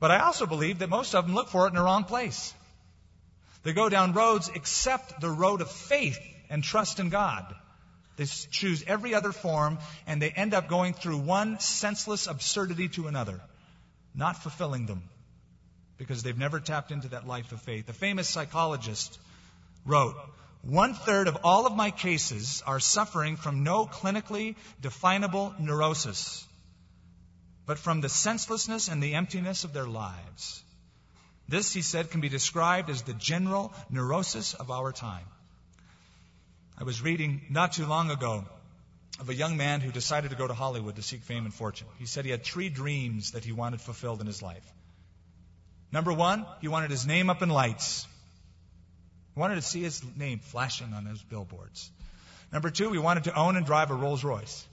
But 0.00 0.10
I 0.10 0.20
also 0.20 0.46
believe 0.46 0.78
that 0.78 0.88
most 0.88 1.14
of 1.14 1.26
them 1.26 1.34
look 1.34 1.48
for 1.48 1.66
it 1.66 1.68
in 1.70 1.74
the 1.74 1.82
wrong 1.82 2.04
place. 2.04 2.54
They 3.62 3.72
go 3.72 3.88
down 3.88 4.14
roads 4.14 4.50
except 4.54 5.20
the 5.20 5.28
road 5.28 5.60
of 5.60 5.70
faith 5.70 6.18
and 6.48 6.64
trust 6.64 6.98
in 6.98 7.10
God. 7.10 7.54
They 8.16 8.24
choose 8.24 8.82
every 8.86 9.14
other 9.14 9.32
form 9.32 9.78
and 10.06 10.20
they 10.20 10.30
end 10.30 10.54
up 10.54 10.68
going 10.68 10.94
through 10.94 11.18
one 11.18 11.60
senseless 11.60 12.26
absurdity 12.26 12.88
to 12.90 13.08
another, 13.08 13.40
not 14.14 14.42
fulfilling 14.42 14.86
them 14.86 15.02
because 15.98 16.22
they've 16.22 16.38
never 16.38 16.60
tapped 16.60 16.90
into 16.90 17.08
that 17.08 17.26
life 17.26 17.52
of 17.52 17.60
faith. 17.62 17.88
A 17.88 17.92
famous 17.92 18.28
psychologist 18.28 19.18
wrote, 19.84 20.16
one 20.62 20.94
third 20.94 21.28
of 21.28 21.38
all 21.44 21.66
of 21.66 21.76
my 21.76 21.90
cases 21.90 22.62
are 22.66 22.80
suffering 22.80 23.36
from 23.36 23.62
no 23.62 23.86
clinically 23.86 24.56
definable 24.80 25.54
neurosis, 25.60 26.44
but 27.66 27.78
from 27.78 28.00
the 28.00 28.08
senselessness 28.08 28.88
and 28.88 29.02
the 29.02 29.14
emptiness 29.14 29.64
of 29.64 29.72
their 29.72 29.86
lives. 29.86 30.62
This, 31.48 31.72
he 31.72 31.82
said, 31.82 32.10
can 32.10 32.20
be 32.20 32.28
described 32.28 32.90
as 32.90 33.02
the 33.02 33.14
general 33.14 33.72
neurosis 33.90 34.54
of 34.54 34.70
our 34.70 34.90
time. 34.90 35.26
I 36.78 36.84
was 36.84 37.00
reading 37.00 37.40
not 37.48 37.72
too 37.72 37.86
long 37.86 38.10
ago 38.10 38.44
of 39.18 39.30
a 39.30 39.34
young 39.34 39.56
man 39.56 39.80
who 39.80 39.90
decided 39.90 40.30
to 40.30 40.36
go 40.36 40.46
to 40.46 40.52
Hollywood 40.52 40.96
to 40.96 41.02
seek 41.02 41.22
fame 41.22 41.46
and 41.46 41.54
fortune. 41.54 41.86
He 41.98 42.04
said 42.04 42.26
he 42.26 42.30
had 42.30 42.44
three 42.44 42.68
dreams 42.68 43.30
that 43.32 43.44
he 43.44 43.52
wanted 43.52 43.80
fulfilled 43.80 44.20
in 44.20 44.26
his 44.26 44.42
life. 44.42 44.70
Number 45.90 46.12
one, 46.12 46.44
he 46.60 46.68
wanted 46.68 46.90
his 46.90 47.06
name 47.06 47.30
up 47.30 47.40
in 47.40 47.48
lights. 47.48 48.06
He 49.34 49.40
wanted 49.40 49.54
to 49.54 49.62
see 49.62 49.82
his 49.82 50.02
name 50.16 50.38
flashing 50.40 50.92
on 50.92 51.04
those 51.04 51.22
billboards. 51.22 51.90
Number 52.52 52.68
two, 52.68 52.92
he 52.92 52.98
wanted 52.98 53.24
to 53.24 53.34
own 53.34 53.56
and 53.56 53.64
drive 53.64 53.90
a 53.90 53.94
Rolls 53.94 54.22
Royce. 54.22 54.66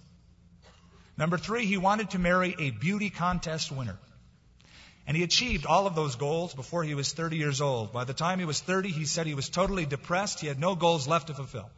Number 1.17 1.37
three, 1.37 1.65
he 1.65 1.77
wanted 1.77 2.09
to 2.09 2.19
marry 2.19 2.53
a 2.59 2.71
beauty 2.71 3.11
contest 3.11 3.71
winner. 3.71 3.97
And 5.07 5.15
he 5.15 5.23
achieved 5.23 5.65
all 5.65 5.87
of 5.87 5.95
those 5.95 6.17
goals 6.17 6.53
before 6.53 6.83
he 6.83 6.95
was 6.95 7.13
30 7.13 7.37
years 7.37 7.61
old. 7.61 7.93
By 7.93 8.03
the 8.03 8.13
time 8.13 8.39
he 8.39 8.45
was 8.45 8.59
30, 8.59 8.89
he 8.89 9.05
said 9.05 9.25
he 9.25 9.35
was 9.35 9.47
totally 9.47 9.85
depressed. 9.85 10.41
He 10.41 10.47
had 10.47 10.59
no 10.59 10.75
goals 10.75 11.07
left 11.07 11.27
to 11.27 11.33
fulfill. 11.33 11.69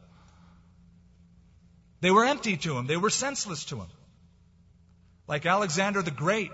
They 2.05 2.11
were 2.11 2.25
empty 2.25 2.55
to 2.57 2.77
him. 2.77 2.85
They 2.85 2.97
were 2.97 3.09
senseless 3.09 3.65
to 3.65 3.77
him. 3.77 3.87
Like 5.27 5.47
Alexander 5.47 6.03
the 6.03 6.11
Great, 6.11 6.51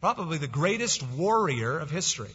probably 0.00 0.38
the 0.38 0.48
greatest 0.48 1.00
warrior 1.00 1.78
of 1.78 1.92
history. 1.92 2.34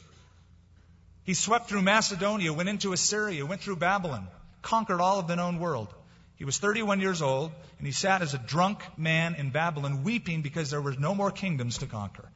He 1.26 1.34
swept 1.34 1.68
through 1.68 1.82
Macedonia, 1.82 2.54
went 2.54 2.70
into 2.70 2.94
Assyria, 2.94 3.46
went 3.46 3.60
through 3.60 3.76
Babylon, 3.76 4.30
conquered 4.62 5.02
all 5.02 5.20
of 5.20 5.28
the 5.28 5.36
known 5.36 5.60
world. 5.60 5.94
He 6.38 6.46
was 6.46 6.58
31 6.58 7.02
years 7.02 7.22
old, 7.22 7.52
and 7.78 7.86
he 7.86 7.92
sat 7.92 8.22
as 8.22 8.34
a 8.34 8.38
drunk 8.38 8.84
man 8.98 9.36
in 9.36 9.50
Babylon, 9.50 10.06
weeping 10.06 10.42
because 10.42 10.70
there 10.70 10.82
were 10.82 10.96
no 10.96 11.14
more 11.14 11.32
kingdoms 11.32 11.80
to 11.80 11.88
conquer. 11.88 12.30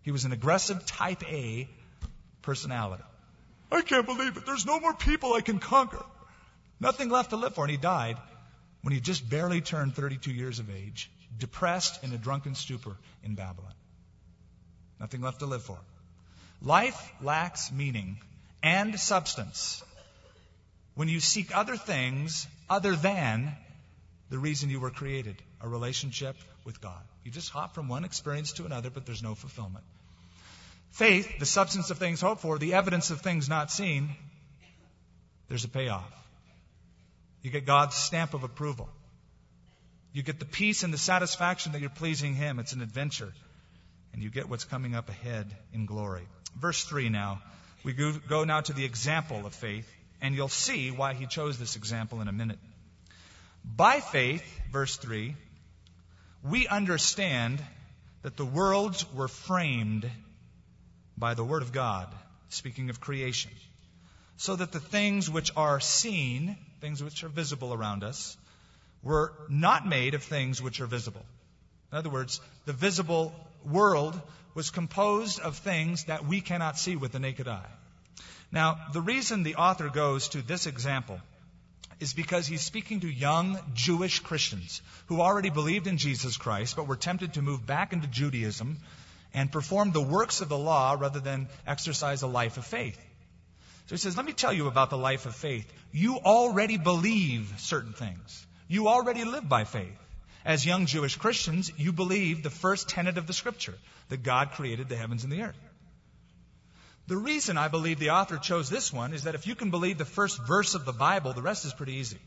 He 0.00 0.10
was 0.10 0.24
an 0.24 0.32
aggressive 0.32 0.86
type 0.86 1.22
A 1.30 1.68
personality. 2.40 3.04
I 3.70 3.82
can't 3.82 4.06
believe 4.06 4.38
it. 4.38 4.46
There's 4.46 4.64
no 4.64 4.80
more 4.80 4.94
people 4.94 5.34
I 5.34 5.42
can 5.42 5.58
conquer. 5.58 6.02
Nothing 6.80 7.10
left 7.10 7.28
to 7.28 7.36
live 7.36 7.54
for. 7.54 7.64
And 7.64 7.70
he 7.70 7.76
died 7.76 8.16
when 8.82 8.92
he 8.92 9.00
just 9.00 9.28
barely 9.28 9.60
turned 9.60 9.94
32 9.94 10.32
years 10.32 10.58
of 10.58 10.70
age, 10.70 11.10
depressed 11.38 12.02
in 12.04 12.12
a 12.12 12.18
drunken 12.18 12.54
stupor 12.54 12.96
in 13.24 13.34
Babylon. 13.34 13.72
Nothing 15.00 15.20
left 15.20 15.40
to 15.40 15.46
live 15.46 15.62
for. 15.62 15.78
Life 16.60 17.12
lacks 17.20 17.72
meaning 17.72 18.18
and 18.62 18.98
substance 18.98 19.82
when 20.94 21.08
you 21.08 21.20
seek 21.20 21.56
other 21.56 21.76
things 21.76 22.46
other 22.68 22.94
than 22.94 23.52
the 24.30 24.38
reason 24.38 24.70
you 24.70 24.80
were 24.80 24.90
created 24.90 25.36
a 25.60 25.68
relationship 25.68 26.36
with 26.64 26.80
God. 26.80 27.02
You 27.24 27.30
just 27.30 27.50
hop 27.50 27.74
from 27.74 27.88
one 27.88 28.04
experience 28.04 28.52
to 28.54 28.64
another, 28.64 28.90
but 28.90 29.06
there's 29.06 29.22
no 29.22 29.34
fulfillment. 29.34 29.84
Faith, 30.90 31.38
the 31.38 31.46
substance 31.46 31.90
of 31.90 31.98
things 31.98 32.20
hoped 32.20 32.42
for, 32.42 32.58
the 32.58 32.74
evidence 32.74 33.10
of 33.10 33.20
things 33.20 33.48
not 33.48 33.70
seen, 33.70 34.10
there's 35.48 35.64
a 35.64 35.68
payoff. 35.68 36.21
You 37.42 37.50
get 37.50 37.66
God's 37.66 37.96
stamp 37.96 38.34
of 38.34 38.44
approval. 38.44 38.88
You 40.12 40.22
get 40.22 40.38
the 40.38 40.44
peace 40.44 40.82
and 40.82 40.92
the 40.92 40.98
satisfaction 40.98 41.72
that 41.72 41.80
you're 41.80 41.90
pleasing 41.90 42.34
Him. 42.34 42.58
It's 42.58 42.72
an 42.72 42.82
adventure 42.82 43.32
and 44.12 44.22
you 44.22 44.30
get 44.30 44.48
what's 44.48 44.64
coming 44.64 44.94
up 44.94 45.08
ahead 45.08 45.46
in 45.72 45.86
glory. 45.86 46.26
Verse 46.58 46.84
3 46.84 47.08
now. 47.08 47.40
We 47.84 47.94
go 47.94 48.44
now 48.44 48.60
to 48.60 48.72
the 48.72 48.84
example 48.84 49.44
of 49.44 49.54
faith, 49.54 49.90
and 50.20 50.34
you'll 50.34 50.48
see 50.48 50.90
why 50.90 51.14
he 51.14 51.26
chose 51.26 51.58
this 51.58 51.74
example 51.74 52.20
in 52.20 52.28
a 52.28 52.32
minute. 52.32 52.58
By 53.64 54.00
faith, 54.00 54.44
verse 54.70 54.96
3, 54.96 55.34
we 56.44 56.68
understand 56.68 57.60
that 58.22 58.36
the 58.36 58.44
worlds 58.44 59.04
were 59.12 59.28
framed 59.28 60.08
by 61.16 61.34
the 61.34 61.42
Word 61.42 61.62
of 61.62 61.72
God, 61.72 62.08
speaking 62.50 62.88
of 62.88 63.00
creation, 63.00 63.50
so 64.36 64.56
that 64.56 64.72
the 64.72 64.80
things 64.80 65.30
which 65.30 65.50
are 65.56 65.80
seen, 65.80 66.56
things 66.80 67.02
which 67.02 67.24
are 67.24 67.28
visible 67.28 67.72
around 67.72 68.02
us, 68.02 68.36
were 69.02 69.32
not 69.48 69.86
made 69.86 70.14
of 70.14 70.22
things 70.22 70.62
which 70.62 70.80
are 70.80 70.86
visible. 70.86 71.24
In 71.90 71.98
other 71.98 72.10
words, 72.10 72.40
the 72.64 72.72
visible 72.72 73.34
world 73.64 74.20
was 74.54 74.70
composed 74.70 75.40
of 75.40 75.56
things 75.56 76.04
that 76.04 76.26
we 76.26 76.40
cannot 76.40 76.78
see 76.78 76.96
with 76.96 77.12
the 77.12 77.18
naked 77.18 77.48
eye. 77.48 77.70
Now, 78.50 78.78
the 78.92 79.00
reason 79.00 79.42
the 79.42 79.56
author 79.56 79.88
goes 79.88 80.28
to 80.28 80.42
this 80.42 80.66
example 80.66 81.20
is 82.00 82.12
because 82.12 82.46
he's 82.46 82.62
speaking 82.62 83.00
to 83.00 83.08
young 83.08 83.58
Jewish 83.74 84.18
Christians 84.20 84.82
who 85.06 85.20
already 85.20 85.50
believed 85.50 85.86
in 85.86 85.96
Jesus 85.96 86.36
Christ 86.36 86.76
but 86.76 86.86
were 86.86 86.96
tempted 86.96 87.34
to 87.34 87.42
move 87.42 87.64
back 87.64 87.92
into 87.92 88.08
Judaism 88.08 88.78
and 89.32 89.50
perform 89.50 89.92
the 89.92 90.02
works 90.02 90.40
of 90.40 90.48
the 90.48 90.58
law 90.58 90.96
rather 90.98 91.20
than 91.20 91.48
exercise 91.66 92.22
a 92.22 92.26
life 92.26 92.58
of 92.58 92.66
faith. 92.66 93.00
So 93.86 93.94
he 93.94 93.98
says, 93.98 94.16
let 94.16 94.26
me 94.26 94.32
tell 94.32 94.52
you 94.52 94.68
about 94.68 94.90
the 94.90 94.98
life 94.98 95.26
of 95.26 95.34
faith. 95.34 95.70
You 95.92 96.18
already 96.18 96.78
believe 96.78 97.52
certain 97.58 97.92
things. 97.92 98.46
You 98.68 98.88
already 98.88 99.24
live 99.24 99.48
by 99.48 99.64
faith. 99.64 99.98
As 100.44 100.64
young 100.66 100.86
Jewish 100.86 101.16
Christians, 101.16 101.70
you 101.76 101.92
believe 101.92 102.42
the 102.42 102.50
first 102.50 102.88
tenet 102.88 103.18
of 103.18 103.26
the 103.26 103.32
scripture, 103.32 103.74
that 104.08 104.22
God 104.22 104.52
created 104.52 104.88
the 104.88 104.96
heavens 104.96 105.24
and 105.24 105.32
the 105.32 105.42
earth. 105.42 105.58
The 107.06 107.16
reason 107.16 107.58
I 107.58 107.68
believe 107.68 107.98
the 107.98 108.10
author 108.10 108.38
chose 108.38 108.70
this 108.70 108.92
one 108.92 109.12
is 109.12 109.24
that 109.24 109.34
if 109.34 109.46
you 109.46 109.54
can 109.54 109.70
believe 109.70 109.98
the 109.98 110.04
first 110.04 110.40
verse 110.46 110.74
of 110.74 110.84
the 110.84 110.92
Bible, 110.92 111.32
the 111.32 111.42
rest 111.42 111.64
is 111.64 111.72
pretty 111.72 111.94
easy. 111.94 112.18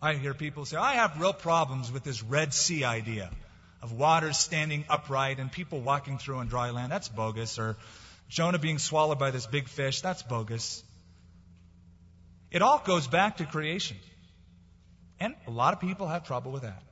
I 0.00 0.14
hear 0.14 0.32
people 0.32 0.64
say, 0.64 0.76
I 0.76 0.94
have 0.94 1.20
real 1.20 1.32
problems 1.32 1.92
with 1.92 2.04
this 2.04 2.22
Red 2.22 2.54
Sea 2.54 2.84
idea 2.84 3.30
of 3.82 3.92
waters 3.92 4.38
standing 4.38 4.84
upright 4.88 5.38
and 5.38 5.52
people 5.52 5.80
walking 5.80 6.18
through 6.18 6.36
on 6.36 6.48
dry 6.48 6.70
land. 6.70 6.90
That's 6.90 7.08
bogus. 7.08 7.58
Or 7.58 7.76
Jonah 8.30 8.60
being 8.60 8.78
swallowed 8.78 9.18
by 9.18 9.32
this 9.32 9.46
big 9.46 9.68
fish. 9.68 10.00
That's 10.00 10.22
bogus. 10.22 10.82
It 12.50 12.62
all 12.62 12.78
goes 12.78 13.08
back 13.08 13.38
to 13.38 13.44
creation. 13.44 13.96
And 15.18 15.34
a 15.46 15.50
lot 15.50 15.74
of 15.74 15.80
people 15.80 16.06
have 16.06 16.24
trouble 16.24 16.52
with 16.52 16.62
that. 16.62 16.82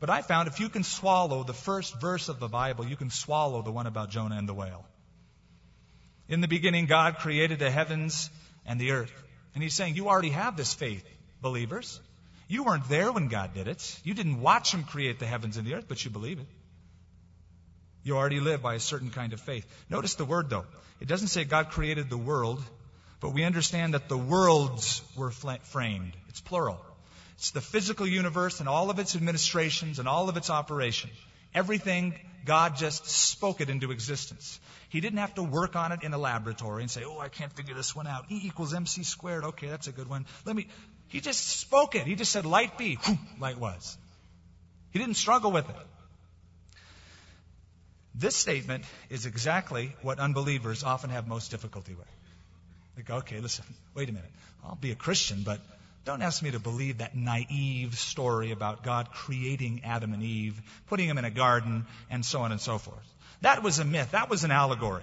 But 0.00 0.10
I 0.10 0.22
found 0.22 0.48
if 0.48 0.60
you 0.60 0.68
can 0.68 0.82
swallow 0.82 1.44
the 1.44 1.54
first 1.54 2.00
verse 2.00 2.28
of 2.28 2.40
the 2.40 2.48
Bible, 2.48 2.84
you 2.84 2.96
can 2.96 3.10
swallow 3.10 3.62
the 3.62 3.70
one 3.70 3.86
about 3.86 4.10
Jonah 4.10 4.36
and 4.36 4.48
the 4.48 4.54
whale. 4.54 4.84
In 6.28 6.40
the 6.40 6.48
beginning, 6.48 6.86
God 6.86 7.18
created 7.18 7.60
the 7.60 7.70
heavens 7.70 8.28
and 8.66 8.80
the 8.80 8.90
earth. 8.90 9.12
And 9.54 9.62
he's 9.62 9.72
saying, 9.72 9.94
you 9.94 10.08
already 10.08 10.30
have 10.30 10.56
this 10.56 10.74
faith, 10.74 11.04
believers. 11.40 12.00
You 12.48 12.64
weren't 12.64 12.88
there 12.88 13.12
when 13.12 13.28
God 13.28 13.54
did 13.54 13.68
it. 13.68 14.00
You 14.02 14.14
didn't 14.14 14.40
watch 14.40 14.74
him 14.74 14.82
create 14.82 15.20
the 15.20 15.26
heavens 15.26 15.56
and 15.56 15.66
the 15.66 15.74
earth, 15.74 15.86
but 15.88 16.04
you 16.04 16.10
believe 16.10 16.40
it. 16.40 16.46
You 18.06 18.16
already 18.16 18.38
live 18.38 18.62
by 18.62 18.74
a 18.74 18.78
certain 18.78 19.10
kind 19.10 19.32
of 19.32 19.40
faith. 19.40 19.66
Notice 19.90 20.14
the 20.14 20.24
word 20.24 20.48
though. 20.48 20.64
It 21.00 21.08
doesn't 21.08 21.26
say 21.26 21.42
God 21.42 21.70
created 21.70 22.08
the 22.08 22.16
world, 22.16 22.62
but 23.18 23.34
we 23.34 23.42
understand 23.42 23.94
that 23.94 24.08
the 24.08 24.16
worlds 24.16 25.02
were 25.16 25.32
framed. 25.32 26.12
It's 26.28 26.40
plural. 26.40 26.78
It's 27.34 27.50
the 27.50 27.60
physical 27.60 28.06
universe 28.06 28.60
and 28.60 28.68
all 28.68 28.90
of 28.90 29.00
its 29.00 29.16
administrations 29.16 29.98
and 29.98 30.06
all 30.06 30.28
of 30.28 30.36
its 30.36 30.50
operation. 30.50 31.10
Everything, 31.52 32.14
God 32.44 32.76
just 32.76 33.06
spoke 33.06 33.60
it 33.60 33.70
into 33.70 33.90
existence. 33.90 34.60
He 34.88 35.00
didn't 35.00 35.18
have 35.18 35.34
to 35.34 35.42
work 35.42 35.74
on 35.74 35.90
it 35.90 36.04
in 36.04 36.12
a 36.14 36.18
laboratory 36.18 36.82
and 36.82 36.90
say, 36.90 37.02
oh, 37.04 37.18
I 37.18 37.28
can't 37.28 37.52
figure 37.52 37.74
this 37.74 37.96
one 37.96 38.06
out. 38.06 38.26
E 38.30 38.40
equals 38.44 38.72
mc 38.72 39.02
squared. 39.02 39.42
Okay, 39.42 39.66
that's 39.66 39.88
a 39.88 39.92
good 39.92 40.08
one. 40.08 40.26
Let 40.44 40.54
me, 40.54 40.68
he 41.08 41.20
just 41.20 41.44
spoke 41.44 41.96
it. 41.96 42.06
He 42.06 42.14
just 42.14 42.30
said, 42.30 42.46
light 42.46 42.78
be. 42.78 43.00
Light 43.40 43.58
was. 43.58 43.98
He 44.92 45.00
didn't 45.00 45.16
struggle 45.16 45.50
with 45.50 45.68
it. 45.68 45.86
This 48.18 48.34
statement 48.34 48.84
is 49.10 49.26
exactly 49.26 49.94
what 50.00 50.18
unbelievers 50.18 50.82
often 50.82 51.10
have 51.10 51.28
most 51.28 51.50
difficulty 51.50 51.94
with. 51.94 52.08
They 52.96 53.02
go, 53.02 53.16
okay, 53.16 53.40
listen, 53.40 53.66
wait 53.94 54.08
a 54.08 54.12
minute. 54.12 54.30
I'll 54.64 54.74
be 54.74 54.90
a 54.90 54.94
Christian, 54.94 55.42
but 55.44 55.60
don't 56.06 56.22
ask 56.22 56.42
me 56.42 56.52
to 56.52 56.58
believe 56.58 56.98
that 56.98 57.14
naive 57.14 57.98
story 57.98 58.52
about 58.52 58.82
God 58.82 59.10
creating 59.12 59.82
Adam 59.84 60.14
and 60.14 60.22
Eve, 60.22 60.58
putting 60.86 61.08
them 61.08 61.18
in 61.18 61.26
a 61.26 61.30
garden, 61.30 61.84
and 62.08 62.24
so 62.24 62.40
on 62.40 62.52
and 62.52 62.60
so 62.60 62.78
forth. 62.78 63.14
That 63.42 63.62
was 63.62 63.80
a 63.80 63.84
myth. 63.84 64.12
That 64.12 64.30
was 64.30 64.44
an 64.44 64.50
allegory. 64.50 65.02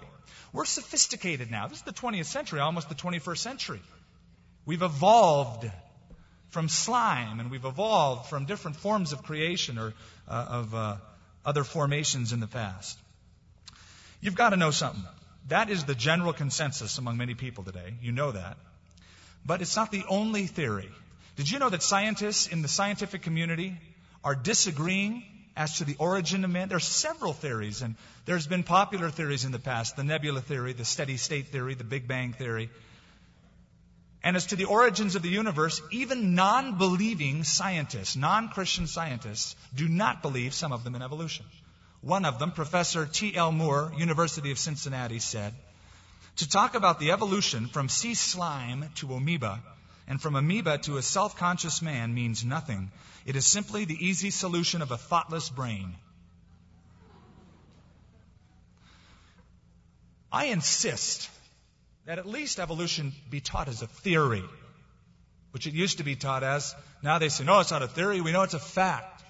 We're 0.52 0.66
sophisticated 0.66 1.52
now. 1.52 1.68
This 1.68 1.80
is 1.80 1.84
the 1.84 1.94
20th 1.94 2.26
century, 2.26 2.62
almost 2.62 2.90
the 2.90 2.96
21st 2.96 3.38
century. 3.38 3.82
We've 4.66 4.82
evolved 4.82 5.70
from 6.50 6.68
slime, 6.68 7.40
and 7.40 7.52
we've 7.52 7.66
evolved 7.66 8.30
from 8.30 8.46
different 8.46 8.78
forms 8.78 9.12
of 9.12 9.22
creation 9.24 9.78
or 9.78 9.94
uh, 10.28 10.46
of 10.50 10.74
uh, 10.74 10.96
other 11.46 11.64
formations 11.64 12.34
in 12.34 12.40
the 12.40 12.48
past. 12.48 12.98
You've 14.22 14.36
got 14.36 14.52
to 14.52 14.58
know 14.58 14.72
something. 14.72 15.04
That 15.50 15.70
is 15.70 15.84
the 15.84 15.96
general 15.96 16.34
consensus 16.34 16.98
among 16.98 17.18
many 17.18 17.34
people 17.34 17.64
today. 17.64 17.96
You 18.02 18.12
know 18.12 18.32
that. 18.32 18.58
But 19.46 19.62
it's 19.62 19.76
not 19.76 19.92
the 19.92 20.04
only 20.08 20.48
theory. 20.48 20.90
Did 21.36 21.52
you 21.52 21.60
know 21.60 21.70
that 21.70 21.84
scientists 21.84 22.48
in 22.48 22.62
the 22.62 22.68
scientific 22.68 23.24
community 23.24 23.78
are 24.24 24.36
disagreeing 24.36 25.24
as 25.58 25.80
to 25.80 25.84
the 25.84 25.96
origin 26.00 26.46
of 26.46 26.52
man? 26.52 26.70
There 26.70 26.78
are 26.78 26.80
several 26.80 27.34
theories, 27.34 27.82
and 27.82 27.96
there's 28.26 28.48
been 28.48 28.64
popular 28.64 29.10
theories 29.10 29.44
in 29.44 29.52
the 29.52 29.60
past 29.60 29.98
the 29.98 30.04
nebula 30.04 30.42
theory, 30.42 30.74
the 30.74 30.86
steady 30.86 31.18
state 31.18 31.48
theory, 31.48 31.76
the 31.76 31.84
Big 31.84 32.08
Bang 32.08 32.34
theory. 32.34 32.70
And 34.24 34.38
as 34.38 34.48
to 34.48 34.56
the 34.56 34.66
origins 34.66 35.16
of 35.16 35.22
the 35.22 35.30
universe, 35.30 35.82
even 35.92 36.34
non 36.34 36.78
believing 36.78 37.44
scientists, 37.44 38.16
non 38.16 38.50
Christian 38.50 38.88
scientists, 38.88 39.56
do 39.76 39.88
not 39.88 40.22
believe, 40.22 40.54
some 40.54 40.72
of 40.72 40.84
them, 40.84 40.96
in 40.96 41.02
evolution. 41.02 41.46
One 42.00 42.26
of 42.26 42.40
them, 42.40 42.52
Professor 42.52 43.06
T.L. 43.06 43.52
Moore, 43.52 43.92
University 43.98 44.52
of 44.52 44.60
Cincinnati, 44.60 45.20
said, 45.20 45.54
to 46.38 46.50
talk 46.50 46.76
about 46.76 47.00
the 47.00 47.12
evolution 47.12 47.68
from 47.68 47.90
sea 47.90 48.14
slime 48.14 48.90
to 48.96 49.14
amoeba 49.14 49.62
and 50.08 50.22
from 50.22 50.36
amoeba 50.36 50.78
to 50.80 50.98
a 50.98 51.02
self 51.02 51.38
conscious 51.38 51.82
man 51.82 52.14
means 52.14 52.44
nothing. 52.44 52.92
It 53.26 53.36
is 53.36 53.46
simply 53.46 53.86
the 53.86 54.06
easy 54.06 54.32
solution 54.32 54.82
of 54.82 54.92
a 54.92 54.98
thoughtless 54.98 55.50
brain. 55.50 55.96
I 60.32 60.46
insist 60.46 61.30
that 62.06 62.20
at 62.20 62.26
least 62.26 62.60
evolution 62.60 63.14
be 63.30 63.40
taught 63.40 63.68
as 63.68 63.82
a 63.82 63.88
theory, 63.88 64.44
which 65.52 65.68
it 65.68 65.74
used 65.74 66.00
to 66.00 66.04
be 66.04 66.16
taught 66.16 66.44
as. 66.44 66.76
Now 67.02 67.20
they 67.20 67.30
say, 67.30 67.44
no, 67.44 67.60
it's 67.60 67.72
not 67.72 67.82
a 67.82 67.88
theory, 67.88 68.22
we 68.22 68.32
know 68.32 68.44
it's 68.44 68.54
a 68.54 68.60
fact. 68.60 69.24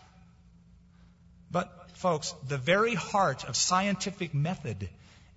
But 1.52 1.84
Folks, 2.04 2.36
the 2.50 2.58
very 2.58 2.96
heart 2.96 3.46
of 3.46 3.56
scientific 3.56 4.34
method 4.34 4.90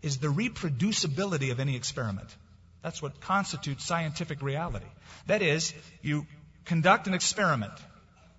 is 0.03 0.19
the 0.19 0.27
reproducibility 0.27 1.53
of 1.53 1.61
any 1.61 1.77
experiment. 1.77 2.35
That's 2.83 3.01
what 3.01 3.21
constitutes 3.21 3.85
scientific 3.85 4.43
reality. 4.43 4.87
That 5.29 5.43
is, 5.43 5.73
you 6.03 6.27
conduct 6.65 7.07
an 7.07 7.15
experiment 7.15 7.73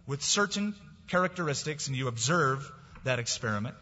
with 0.05 0.21
certain 0.21 0.75
characteristics 1.07 1.87
and 1.87 1.95
you 1.95 2.09
observe 2.09 2.69
that 3.05 3.19
experiment. 3.19 3.75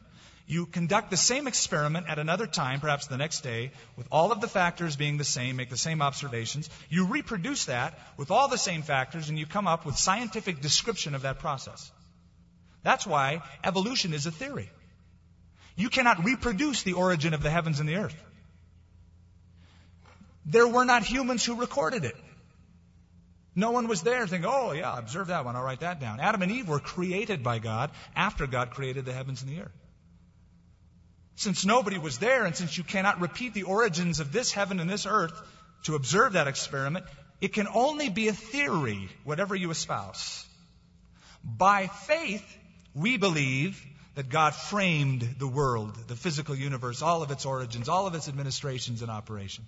You 0.47 0.67
conduct 0.67 1.09
the 1.09 1.17
same 1.17 1.47
experiment 1.47 2.07
at 2.07 2.19
another 2.19 2.45
time, 2.45 2.79
perhaps 2.79 3.07
the 3.07 3.17
next 3.17 3.41
day, 3.41 3.71
with 3.95 4.07
all 4.11 4.31
of 4.31 4.41
the 4.41 4.47
factors 4.47 4.95
being 4.95 5.17
the 5.17 5.23
same, 5.23 5.55
make 5.55 5.71
the 5.71 5.77
same 5.77 6.03
observations. 6.03 6.69
You 6.87 7.07
reproduce 7.07 7.65
that 7.65 7.97
with 8.15 8.29
all 8.29 8.47
the 8.47 8.57
same 8.57 8.83
factors 8.83 9.29
and 9.29 9.39
you 9.39 9.47
come 9.47 9.65
up 9.65 9.85
with 9.87 9.97
scientific 9.97 10.61
description 10.61 11.15
of 11.15 11.23
that 11.23 11.39
process. 11.39 11.91
That's 12.83 13.07
why 13.07 13.41
evolution 13.63 14.13
is 14.13 14.27
a 14.27 14.31
theory. 14.31 14.69
You 15.75 15.89
cannot 15.89 16.23
reproduce 16.23 16.83
the 16.83 16.93
origin 16.93 17.33
of 17.33 17.41
the 17.41 17.49
heavens 17.49 17.79
and 17.79 17.89
the 17.89 17.95
earth. 17.95 18.23
There 20.45 20.67
were 20.67 20.85
not 20.85 21.03
humans 21.03 21.43
who 21.43 21.55
recorded 21.55 22.05
it. 22.05 22.15
No 23.55 23.71
one 23.71 23.87
was 23.87 24.03
there 24.03 24.27
thinking, 24.27 24.47
oh, 24.47 24.73
yeah, 24.73 24.95
observe 24.95 25.27
that 25.27 25.43
one, 25.43 25.55
I'll 25.55 25.63
write 25.63 25.79
that 25.79 25.99
down. 25.99 26.19
Adam 26.19 26.43
and 26.43 26.51
Eve 26.51 26.67
were 26.67 26.79
created 26.79 27.41
by 27.41 27.57
God 27.57 27.89
after 28.15 28.45
God 28.45 28.69
created 28.71 29.05
the 29.05 29.13
heavens 29.13 29.41
and 29.41 29.49
the 29.49 29.61
earth. 29.61 29.84
Since 31.35 31.65
nobody 31.65 31.97
was 31.97 32.17
there, 32.17 32.45
and 32.45 32.55
since 32.55 32.77
you 32.77 32.83
cannot 32.83 33.19
repeat 33.19 33.53
the 33.53 33.63
origins 33.63 34.19
of 34.19 34.31
this 34.31 34.51
heaven 34.51 34.79
and 34.79 34.89
this 34.89 35.05
earth 35.05 35.33
to 35.83 35.95
observe 35.95 36.33
that 36.33 36.47
experiment, 36.47 37.05
it 37.41 37.53
can 37.53 37.67
only 37.67 38.09
be 38.09 38.29
a 38.29 38.33
theory, 38.33 39.09
whatever 39.23 39.55
you 39.55 39.69
espouse. 39.69 40.45
By 41.43 41.87
faith, 41.87 42.45
we 42.93 43.17
believe 43.17 43.83
that 44.15 44.29
God 44.29 44.55
framed 44.55 45.35
the 45.37 45.47
world, 45.47 45.95
the 46.07 46.15
physical 46.15 46.55
universe, 46.55 47.01
all 47.01 47.21
of 47.21 47.31
its 47.31 47.45
origins, 47.45 47.89
all 47.89 48.07
of 48.07 48.15
its 48.15 48.29
administrations 48.29 49.01
and 49.01 49.11
operations. 49.11 49.67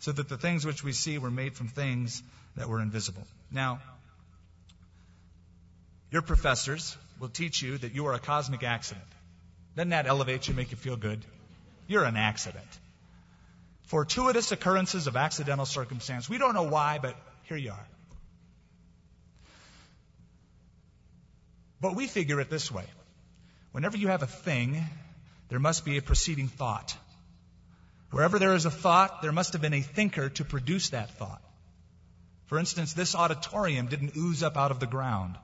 So 0.00 0.10
that 0.12 0.28
the 0.28 0.36
things 0.36 0.66
which 0.66 0.82
we 0.82 0.92
see 0.92 1.18
were 1.18 1.30
made 1.30 1.54
from 1.54 1.68
things 1.68 2.22
that 2.56 2.68
were 2.68 2.80
invisible. 2.80 3.26
Now, 3.52 3.80
your 6.10 6.22
professors 6.22 6.96
will 7.20 7.28
teach 7.28 7.62
you 7.62 7.78
that 7.78 7.94
you 7.94 8.06
are 8.06 8.14
a 8.14 8.18
cosmic 8.18 8.64
accident. 8.64 9.06
Doesn't 9.78 9.90
that 9.90 10.08
elevate 10.08 10.48
you, 10.48 10.54
make 10.54 10.72
you 10.72 10.76
feel 10.76 10.96
good? 10.96 11.24
You're 11.86 12.02
an 12.02 12.16
accident. 12.16 12.66
Fortuitous 13.82 14.50
occurrences 14.50 15.06
of 15.06 15.16
accidental 15.16 15.66
circumstance. 15.66 16.28
We 16.28 16.36
don't 16.36 16.52
know 16.52 16.64
why, 16.64 16.98
but 17.00 17.14
here 17.44 17.56
you 17.56 17.70
are. 17.70 17.86
But 21.80 21.94
we 21.94 22.08
figure 22.08 22.40
it 22.40 22.50
this 22.50 22.72
way 22.72 22.86
whenever 23.70 23.96
you 23.96 24.08
have 24.08 24.24
a 24.24 24.26
thing, 24.26 24.84
there 25.48 25.60
must 25.60 25.84
be 25.84 25.96
a 25.96 26.02
preceding 26.02 26.48
thought. 26.48 26.96
Wherever 28.10 28.40
there 28.40 28.54
is 28.54 28.66
a 28.66 28.72
thought, 28.72 29.22
there 29.22 29.30
must 29.30 29.52
have 29.52 29.62
been 29.62 29.74
a 29.74 29.80
thinker 29.80 30.28
to 30.30 30.44
produce 30.44 30.88
that 30.88 31.10
thought. 31.18 31.40
For 32.46 32.58
instance, 32.58 32.94
this 32.94 33.14
auditorium 33.14 33.86
didn't 33.86 34.16
ooze 34.16 34.42
up 34.42 34.56
out 34.56 34.72
of 34.72 34.80
the 34.80 34.88
ground. 34.88 35.36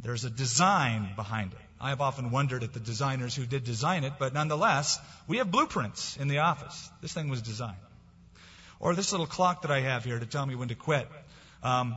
There's 0.00 0.24
a 0.24 0.30
design 0.30 1.08
behind 1.16 1.52
it. 1.52 1.65
I 1.80 1.90
have 1.90 2.00
often 2.00 2.30
wondered 2.30 2.62
at 2.62 2.72
the 2.72 2.80
designers 2.80 3.34
who 3.34 3.44
did 3.44 3.64
design 3.64 4.04
it, 4.04 4.14
but 4.18 4.32
nonetheless, 4.32 4.98
we 5.26 5.38
have 5.38 5.50
blueprints 5.50 6.16
in 6.16 6.28
the 6.28 6.38
office. 6.38 6.90
This 7.02 7.12
thing 7.12 7.28
was 7.28 7.42
designed. 7.42 7.76
Or 8.80 8.94
this 8.94 9.12
little 9.12 9.26
clock 9.26 9.62
that 9.62 9.70
I 9.70 9.80
have 9.80 10.04
here 10.04 10.18
to 10.18 10.26
tell 10.26 10.44
me 10.44 10.54
when 10.54 10.68
to 10.68 10.74
quit. 10.74 11.08
Um, 11.62 11.96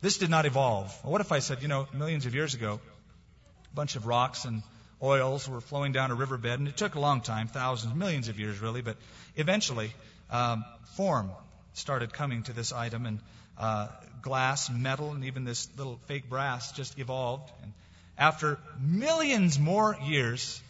this 0.00 0.18
did 0.18 0.30
not 0.30 0.46
evolve. 0.46 0.96
what 1.04 1.20
if 1.20 1.30
I 1.30 1.40
said, 1.40 1.62
you 1.62 1.68
know, 1.68 1.86
millions 1.92 2.26
of 2.26 2.34
years 2.34 2.54
ago, 2.54 2.80
a 3.72 3.74
bunch 3.74 3.96
of 3.96 4.06
rocks 4.06 4.44
and 4.44 4.62
oils 5.02 5.48
were 5.48 5.60
flowing 5.60 5.92
down 5.92 6.10
a 6.10 6.14
riverbed, 6.14 6.58
and 6.58 6.68
it 6.68 6.76
took 6.76 6.94
a 6.94 7.00
long 7.00 7.20
time, 7.20 7.48
thousands, 7.48 7.94
millions 7.94 8.28
of 8.28 8.38
years 8.38 8.60
really, 8.60 8.82
but 8.82 8.96
eventually 9.36 9.92
um, 10.30 10.64
form 10.96 11.30
started 11.74 12.12
coming 12.12 12.42
to 12.44 12.52
this 12.52 12.72
item, 12.72 13.06
and 13.06 13.20
uh, 13.58 13.88
glass, 14.22 14.70
metal, 14.70 15.12
and 15.12 15.24
even 15.24 15.44
this 15.44 15.68
little 15.76 15.98
fake 16.06 16.28
brass 16.28 16.72
just 16.72 16.98
evolved. 16.98 17.50
And 17.62 17.72
after 18.20 18.58
millions 18.78 19.58
more 19.58 19.96
years, 20.04 20.60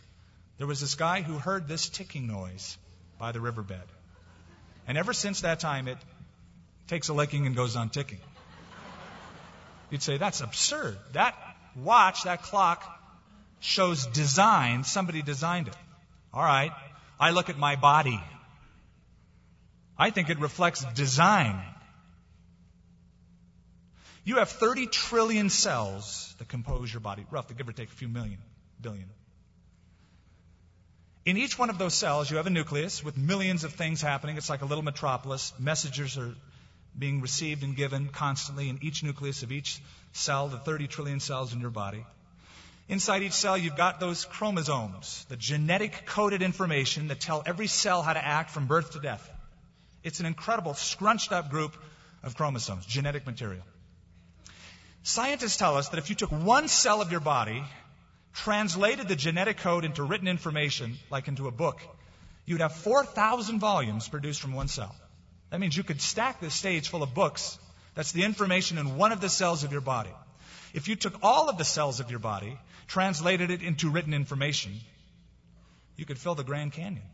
there 0.58 0.68
was 0.68 0.80
this 0.80 0.94
guy 0.94 1.20
who 1.20 1.36
heard 1.36 1.66
this 1.66 1.88
ticking 1.88 2.28
noise 2.28 2.78
by 3.18 3.32
the 3.32 3.40
riverbed. 3.40 3.82
And 4.86 4.96
ever 4.96 5.12
since 5.12 5.40
that 5.40 5.58
time, 5.58 5.88
it 5.88 5.98
takes 6.86 7.08
a 7.08 7.12
licking 7.12 7.46
and 7.46 7.56
goes 7.56 7.74
on 7.74 7.90
ticking. 7.90 8.20
You'd 9.90 10.02
say, 10.02 10.16
that's 10.16 10.40
absurd. 10.40 10.96
That 11.12 11.34
watch, 11.74 12.22
that 12.22 12.42
clock, 12.42 12.84
shows 13.58 14.06
design. 14.06 14.84
Somebody 14.84 15.20
designed 15.20 15.66
it. 15.66 15.76
All 16.32 16.44
right. 16.44 16.70
I 17.18 17.30
look 17.32 17.50
at 17.50 17.58
my 17.58 17.74
body. 17.74 18.20
I 19.98 20.10
think 20.10 20.30
it 20.30 20.38
reflects 20.38 20.84
design. 20.94 21.60
You 24.24 24.37
have 24.37 24.50
30 24.50 24.87
trillion 24.87 25.48
cells 25.48 26.35
that 26.38 26.48
compose 26.48 26.92
your 26.92 27.00
body, 27.00 27.26
roughly, 27.30 27.56
give 27.56 27.68
or 27.68 27.72
take 27.72 27.88
a 27.88 27.92
few 27.92 28.09
million, 28.09 28.38
billion. 28.80 29.09
In 31.24 31.36
each 31.36 31.59
one 31.59 31.70
of 31.70 31.78
those 31.78 31.94
cells, 31.94 32.30
you 32.30 32.36
have 32.38 32.47
a 32.47 32.51
nucleus 32.51 33.05
with 33.05 33.16
millions 33.16 33.64
of 33.64 33.72
things 33.74 34.01
happening. 34.01 34.36
It's 34.36 34.51
like 34.51 34.62
a 34.62 34.66
little 34.66 34.84
metropolis. 34.84 35.53
Messages 35.59 36.18
are 36.18 36.34
being 36.99 37.20
received 37.20 37.62
and 37.62 37.76
given 37.76 38.09
constantly 38.09 38.68
in 38.68 38.78
each 38.82 39.03
nucleus 39.03 39.42
of 39.42 39.53
each 39.53 39.80
cell, 40.12 40.49
the 40.49 40.59
30 40.59 40.88
trillion 40.88 41.20
cells 41.20 41.53
in 41.53 41.61
your 41.61 41.70
body. 41.70 42.05
Inside 42.88 43.22
each 43.22 43.34
cell, 43.34 43.57
you've 43.57 43.76
got 43.76 44.01
those 44.01 44.24
chromosomes, 44.24 45.24
the 45.28 45.36
genetic 45.36 46.07
coded 46.07 46.42
information 46.42 47.09
that 47.09 47.20
tell 47.20 47.42
every 47.47 47.68
cell 47.68 48.03
how 48.03 48.12
to 48.12 48.24
act 48.24 48.51
from 48.51 48.66
birth 48.66 48.92
to 48.92 48.99
death. 48.99 49.30
It's 50.03 50.20
an 50.20 50.26
incredible, 50.26 50.74
scrunched 50.74 51.30
up 51.30 51.51
group 51.51 51.76
of 52.22 52.34
chromosomes, 52.34 52.84
genetic 52.86 53.26
material. 53.26 53.62
Scientists 55.03 55.57
tell 55.57 55.76
us 55.76 55.88
that 55.88 55.98
if 55.98 56.11
you 56.11 56.16
took 56.16 56.30
one 56.30 56.68
cell 56.68 57.01
of 57.01 57.11
your 57.11 57.20
body, 57.20 57.62
translated 58.34 59.09
the 59.09 59.16
genetic 59.16 59.59
code 59.59 59.84
into 59.84 60.03
written 60.03 60.28
information, 60.28 60.98
like 61.11 61.26
into 61.26 61.48
a 61.48 61.51
book, 61.51 61.80
you'd 62.44 62.61
have 62.61 62.74
4,000 62.74 63.59
volumes 63.61 64.09
produced 64.09 64.40
from 64.40 64.53
one 64.53 64.68
cell. 64.68 64.94
That 65.51 65.61
means 65.61 65.76
you 65.76 65.82
could 65.82 66.01
stack 66.01 66.40
this 66.40 66.55
stage 66.55 66.88
full 66.88 67.03
of 67.03 67.14
books. 67.14 67.59
That's 67.94 68.12
the 68.12 68.24
information 68.24 68.78
in 68.78 68.96
one 68.96 69.12
of 69.12 69.20
the 69.20 69.28
cells 69.28 69.64
of 69.64 69.72
your 69.72 69.80
body. 69.80 70.11
If 70.74 70.86
you 70.86 70.96
took 70.96 71.14
all 71.22 71.48
of 71.48 71.59
the 71.59 71.64
cells 71.64 71.98
of 71.98 72.11
your 72.11 72.20
body, 72.20 72.57
translated 72.86 73.51
it 73.51 73.62
into 73.62 73.90
written 73.90 74.14
information, 74.14 74.72
you 75.96 76.05
could 76.05 76.18
fill 76.18 76.34
the 76.34 76.44
Grand 76.44 76.72
Canyon 76.72 77.07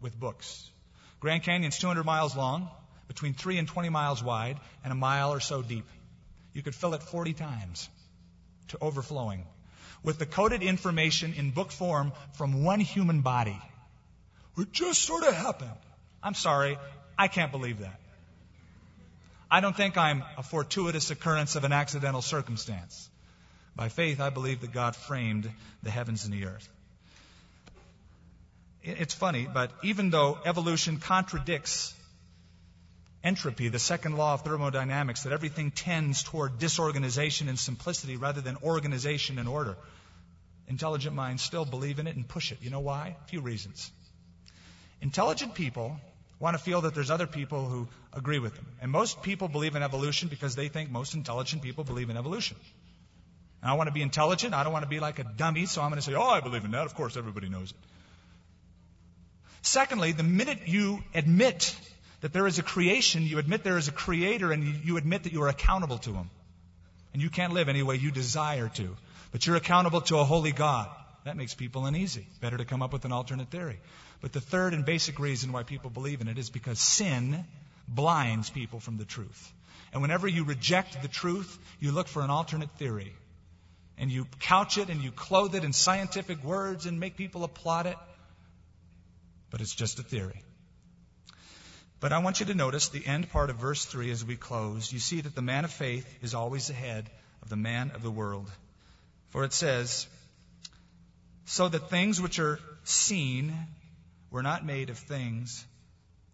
with 0.00 0.18
books. 0.18 0.68
Grand 1.20 1.42
Canyon's 1.42 1.78
200 1.78 2.04
miles 2.04 2.36
long, 2.36 2.68
between 3.06 3.34
3 3.34 3.58
and 3.58 3.68
20 3.68 3.88
miles 3.88 4.22
wide, 4.22 4.58
and 4.82 4.92
a 4.92 4.96
mile 4.96 5.32
or 5.32 5.40
so 5.40 5.62
deep. 5.62 5.86
You 6.52 6.62
could 6.62 6.74
fill 6.74 6.94
it 6.94 7.02
40 7.02 7.32
times 7.34 7.88
to 8.68 8.78
overflowing 8.80 9.44
with 10.02 10.18
the 10.18 10.26
coded 10.26 10.62
information 10.62 11.34
in 11.34 11.50
book 11.50 11.72
form 11.72 12.12
from 12.34 12.62
one 12.62 12.80
human 12.80 13.20
body. 13.20 13.60
It 14.56 14.72
just 14.72 15.02
sort 15.02 15.24
of 15.24 15.34
happened. 15.34 15.70
I'm 16.22 16.34
sorry, 16.34 16.78
I 17.16 17.28
can't 17.28 17.52
believe 17.52 17.80
that. 17.80 18.00
I 19.50 19.60
don't 19.60 19.76
think 19.76 19.96
I'm 19.96 20.22
a 20.36 20.42
fortuitous 20.42 21.10
occurrence 21.10 21.56
of 21.56 21.64
an 21.64 21.72
accidental 21.72 22.22
circumstance. 22.22 23.08
By 23.74 23.88
faith, 23.88 24.20
I 24.20 24.30
believe 24.30 24.60
that 24.60 24.72
God 24.72 24.96
framed 24.96 25.50
the 25.82 25.90
heavens 25.90 26.24
and 26.24 26.34
the 26.34 26.46
earth. 26.46 26.68
It's 28.82 29.14
funny, 29.14 29.48
but 29.52 29.70
even 29.82 30.10
though 30.10 30.38
evolution 30.44 30.98
contradicts 30.98 31.94
entropy, 33.24 33.68
the 33.68 33.78
second 33.78 34.16
law 34.16 34.34
of 34.34 34.42
thermodynamics, 34.42 35.24
that 35.24 35.32
everything 35.32 35.70
tends 35.70 36.22
toward 36.22 36.58
disorganization 36.58 37.48
and 37.48 37.58
simplicity 37.58 38.16
rather 38.16 38.40
than 38.40 38.56
organization 38.62 39.38
and 39.38 39.48
order, 39.48 39.76
intelligent 40.68 41.14
minds 41.14 41.42
still 41.42 41.64
believe 41.64 41.98
in 41.98 42.06
it 42.06 42.16
and 42.16 42.28
push 42.28 42.52
it. 42.52 42.58
You 42.60 42.70
know 42.70 42.80
why? 42.80 43.16
A 43.24 43.28
few 43.28 43.40
reasons. 43.40 43.90
Intelligent 45.00 45.54
people 45.54 45.98
want 46.40 46.56
to 46.56 46.62
feel 46.62 46.82
that 46.82 46.94
there's 46.94 47.10
other 47.10 47.26
people 47.26 47.66
who 47.66 47.88
agree 48.12 48.38
with 48.38 48.54
them. 48.54 48.66
And 48.80 48.90
most 48.92 49.22
people 49.22 49.48
believe 49.48 49.74
in 49.74 49.82
evolution 49.82 50.28
because 50.28 50.54
they 50.54 50.68
think 50.68 50.90
most 50.90 51.14
intelligent 51.14 51.62
people 51.62 51.84
believe 51.84 52.10
in 52.10 52.16
evolution. 52.16 52.56
And 53.62 53.70
I 53.70 53.74
want 53.74 53.88
to 53.88 53.92
be 53.92 54.02
intelligent. 54.02 54.54
I 54.54 54.62
don't 54.62 54.72
want 54.72 54.84
to 54.84 54.88
be 54.88 55.00
like 55.00 55.18
a 55.18 55.24
dummy, 55.24 55.66
so 55.66 55.82
I'm 55.82 55.90
going 55.90 56.00
to 56.00 56.04
say, 56.04 56.14
oh, 56.14 56.22
I 56.22 56.40
believe 56.40 56.64
in 56.64 56.70
that. 56.72 56.86
Of 56.86 56.94
course, 56.94 57.16
everybody 57.16 57.48
knows 57.48 57.70
it. 57.70 57.76
Secondly, 59.62 60.12
the 60.12 60.22
minute 60.22 60.60
you 60.66 61.02
admit 61.14 61.76
that 62.20 62.32
there 62.32 62.46
is 62.46 62.58
a 62.58 62.62
creation, 62.62 63.22
you 63.22 63.38
admit 63.38 63.62
there 63.62 63.78
is 63.78 63.88
a 63.88 63.92
creator, 63.92 64.52
and 64.52 64.84
you 64.84 64.96
admit 64.96 65.22
that 65.24 65.32
you 65.32 65.42
are 65.42 65.48
accountable 65.48 65.98
to 65.98 66.12
him. 66.12 66.30
And 67.12 67.22
you 67.22 67.30
can't 67.30 67.52
live 67.52 67.68
any 67.68 67.82
way 67.82 67.96
you 67.96 68.10
desire 68.10 68.68
to. 68.74 68.96
But 69.30 69.46
you're 69.46 69.56
accountable 69.56 70.00
to 70.02 70.18
a 70.18 70.24
holy 70.24 70.52
God. 70.52 70.88
That 71.24 71.36
makes 71.36 71.54
people 71.54 71.86
uneasy. 71.86 72.26
Better 72.40 72.56
to 72.56 72.64
come 72.64 72.82
up 72.82 72.92
with 72.92 73.04
an 73.04 73.12
alternate 73.12 73.50
theory. 73.50 73.80
But 74.20 74.32
the 74.32 74.40
third 74.40 74.74
and 74.74 74.84
basic 74.84 75.18
reason 75.18 75.52
why 75.52 75.62
people 75.62 75.90
believe 75.90 76.20
in 76.20 76.28
it 76.28 76.38
is 76.38 76.50
because 76.50 76.80
sin 76.80 77.44
blinds 77.86 78.50
people 78.50 78.80
from 78.80 78.96
the 78.98 79.04
truth. 79.04 79.52
And 79.92 80.02
whenever 80.02 80.26
you 80.28 80.44
reject 80.44 81.00
the 81.00 81.08
truth, 81.08 81.58
you 81.80 81.92
look 81.92 82.08
for 82.08 82.22
an 82.22 82.30
alternate 82.30 82.70
theory. 82.72 83.14
And 83.96 84.10
you 84.10 84.26
couch 84.40 84.78
it 84.78 84.90
and 84.90 85.02
you 85.02 85.10
clothe 85.10 85.54
it 85.54 85.64
in 85.64 85.72
scientific 85.72 86.42
words 86.44 86.86
and 86.86 87.00
make 87.00 87.16
people 87.16 87.44
applaud 87.44 87.86
it. 87.86 87.96
But 89.50 89.60
it's 89.60 89.74
just 89.74 89.98
a 89.98 90.02
theory. 90.02 90.42
But 92.00 92.12
I 92.12 92.18
want 92.18 92.40
you 92.40 92.46
to 92.46 92.54
notice 92.54 92.88
the 92.88 93.04
end 93.04 93.30
part 93.30 93.50
of 93.50 93.56
verse 93.56 93.84
3 93.84 94.10
as 94.10 94.24
we 94.24 94.36
close. 94.36 94.92
You 94.92 95.00
see 95.00 95.20
that 95.20 95.34
the 95.34 95.42
man 95.42 95.64
of 95.64 95.72
faith 95.72 96.06
is 96.22 96.34
always 96.34 96.70
ahead 96.70 97.10
of 97.42 97.48
the 97.48 97.56
man 97.56 97.90
of 97.94 98.02
the 98.02 98.10
world. 98.10 98.48
For 99.30 99.44
it 99.44 99.52
says, 99.52 100.06
so 101.44 101.68
that 101.68 101.90
things 101.90 102.20
which 102.20 102.38
are 102.38 102.60
seen 102.84 103.54
were 104.30 104.42
not 104.42 104.64
made 104.64 104.90
of 104.90 104.98
things 104.98 105.64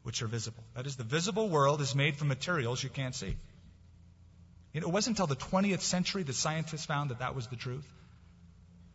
which 0.02 0.22
are 0.22 0.26
visible. 0.26 0.62
That 0.74 0.86
is, 0.86 0.96
the 0.96 1.04
visible 1.04 1.48
world 1.48 1.80
is 1.80 1.94
made 1.94 2.16
from 2.16 2.28
materials 2.28 2.82
you 2.82 2.90
can't 2.90 3.14
see. 3.14 3.36
It 4.74 4.88
wasn't 4.88 5.18
until 5.18 5.28
the 5.28 5.36
20th 5.36 5.80
century 5.80 6.24
that 6.24 6.34
scientists 6.34 6.84
found 6.84 7.10
that 7.10 7.20
that 7.20 7.34
was 7.34 7.46
the 7.46 7.56
truth. 7.56 7.86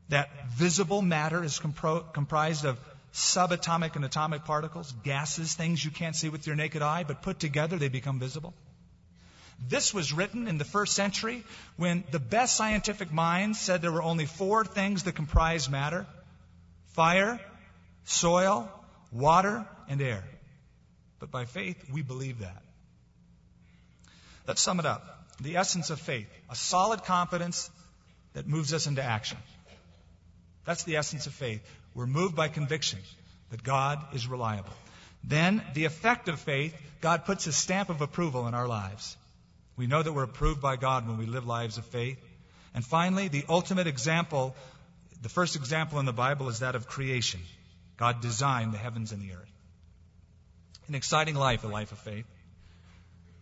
That 0.10 0.30
visible 0.50 1.02
matter 1.02 1.44
is 1.44 1.60
compro- 1.60 2.14
comprised 2.14 2.66
of 2.66 2.78
subatomic 3.14 3.96
and 3.96 4.06
atomic 4.06 4.46
particles, 4.46 4.92
gases, 5.04 5.54
things 5.54 5.84
you 5.84 5.92
can't 5.92 6.16
see 6.16 6.30
with 6.30 6.46
your 6.48 6.56
naked 6.56 6.82
eye, 6.82 7.04
but 7.04 7.22
put 7.22 7.40
together 7.40 7.78
they 7.78 7.90
become 7.90 8.20
visible. 8.20 8.54
This 9.68 9.94
was 9.94 10.14
written 10.14 10.48
in 10.48 10.58
the 10.58 10.66
first 10.66 10.94
century 10.94 11.44
when 11.76 12.04
the 12.12 12.20
best 12.20 12.56
scientific 12.56 13.12
minds 13.12 13.60
said 13.60 13.82
there 13.82 13.92
were 13.92 14.02
only 14.02 14.26
four 14.26 14.64
things 14.64 15.04
that 15.04 15.16
comprise 15.16 15.70
matter 15.70 16.06
fire, 16.94 17.40
soil, 18.04 18.70
water, 19.12 19.66
and 19.88 20.02
air. 20.02 20.24
But 21.20 21.32
by 21.32 21.46
faith, 21.46 21.78
we 21.92 22.02
believe 22.02 22.40
that. 22.40 22.62
Let's 24.48 24.62
sum 24.62 24.80
it 24.80 24.86
up. 24.86 25.28
The 25.42 25.58
essence 25.58 25.90
of 25.90 26.00
faith 26.00 26.28
a 26.50 26.56
solid 26.56 27.04
confidence 27.04 27.70
that 28.34 28.48
moves 28.48 28.74
us 28.74 28.88
into 28.88 29.04
action. 29.04 29.38
That's 30.66 30.84
the 30.84 30.98
essence 30.98 31.28
of 31.28 31.34
faith. 31.34 31.62
We're 32.00 32.08
moved 32.08 32.34
by 32.34 32.48
conviction 32.48 33.00
that 33.50 33.62
God 33.62 34.00
is 34.14 34.26
reliable. 34.26 34.72
Then, 35.22 35.62
the 35.74 35.84
effect 35.84 36.30
of 36.30 36.40
faith, 36.40 36.74
God 37.02 37.26
puts 37.26 37.46
a 37.46 37.52
stamp 37.52 37.90
of 37.90 38.00
approval 38.00 38.48
in 38.48 38.54
our 38.54 38.70
lives. 38.70 39.18
We 39.76 39.86
know 39.86 40.02
that 40.02 40.14
we're 40.14 40.24
approved 40.24 40.62
by 40.62 40.78
God 40.78 41.06
when 41.06 41.18
we 41.18 41.26
live 41.26 41.46
lives 41.46 41.78
of 41.78 41.86
faith. 41.88 42.18
And 42.74 42.86
finally, 42.86 43.28
the 43.28 43.44
ultimate 43.50 43.86
example, 43.86 44.56
the 45.22 45.28
first 45.28 45.58
example 45.58 46.00
in 46.00 46.06
the 46.06 46.14
Bible 46.14 46.48
is 46.48 46.60
that 46.60 46.74
of 46.74 46.88
creation. 46.88 47.42
God 47.98 48.22
designed 48.22 48.74
the 48.74 48.78
heavens 48.78 49.12
and 49.12 49.22
the 49.22 49.34
earth. 49.34 49.52
An 50.88 50.96
exciting 50.96 51.36
life, 51.36 51.66
a 51.66 51.68
life 51.68 51.92
of 51.92 52.00
faith. 52.00 52.28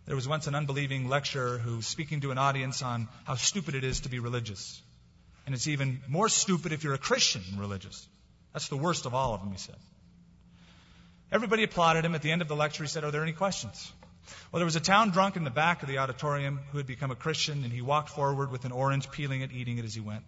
There 0.06 0.16
was 0.16 0.26
once 0.26 0.48
an 0.48 0.56
unbelieving 0.56 1.08
lecturer 1.08 1.58
who 1.58 1.76
was 1.76 1.86
speaking 1.86 2.22
to 2.22 2.32
an 2.32 2.38
audience 2.38 2.82
on 2.82 3.06
how 3.24 3.36
stupid 3.36 3.76
it 3.76 3.84
is 3.84 4.00
to 4.00 4.08
be 4.08 4.18
religious. 4.18 4.82
And 5.46 5.54
it's 5.54 5.68
even 5.68 6.00
more 6.08 6.28
stupid 6.28 6.72
if 6.72 6.82
you're 6.82 6.94
a 6.94 6.98
Christian 6.98 7.44
religious. 7.56 8.04
That's 8.52 8.68
the 8.68 8.76
worst 8.76 9.06
of 9.06 9.14
all 9.14 9.34
of 9.34 9.40
them, 9.40 9.52
he 9.52 9.58
said. 9.58 9.76
Everybody 11.30 11.62
applauded 11.62 12.04
him. 12.04 12.14
At 12.14 12.22
the 12.22 12.32
end 12.32 12.42
of 12.42 12.48
the 12.48 12.56
lecture, 12.56 12.82
he 12.82 12.88
said, 12.88 13.04
Are 13.04 13.10
there 13.10 13.22
any 13.22 13.32
questions? 13.32 13.92
Well, 14.50 14.58
there 14.58 14.66
was 14.66 14.76
a 14.76 14.80
town 14.80 15.10
drunk 15.10 15.36
in 15.36 15.44
the 15.44 15.50
back 15.50 15.82
of 15.82 15.88
the 15.88 15.98
auditorium 15.98 16.60
who 16.70 16.78
had 16.78 16.86
become 16.86 17.10
a 17.10 17.14
Christian, 17.14 17.64
and 17.64 17.72
he 17.72 17.82
walked 17.82 18.10
forward 18.10 18.50
with 18.50 18.64
an 18.64 18.72
orange, 18.72 19.10
peeling 19.10 19.42
it, 19.42 19.52
eating 19.52 19.78
it 19.78 19.84
as 19.84 19.94
he 19.94 20.00
went. 20.00 20.22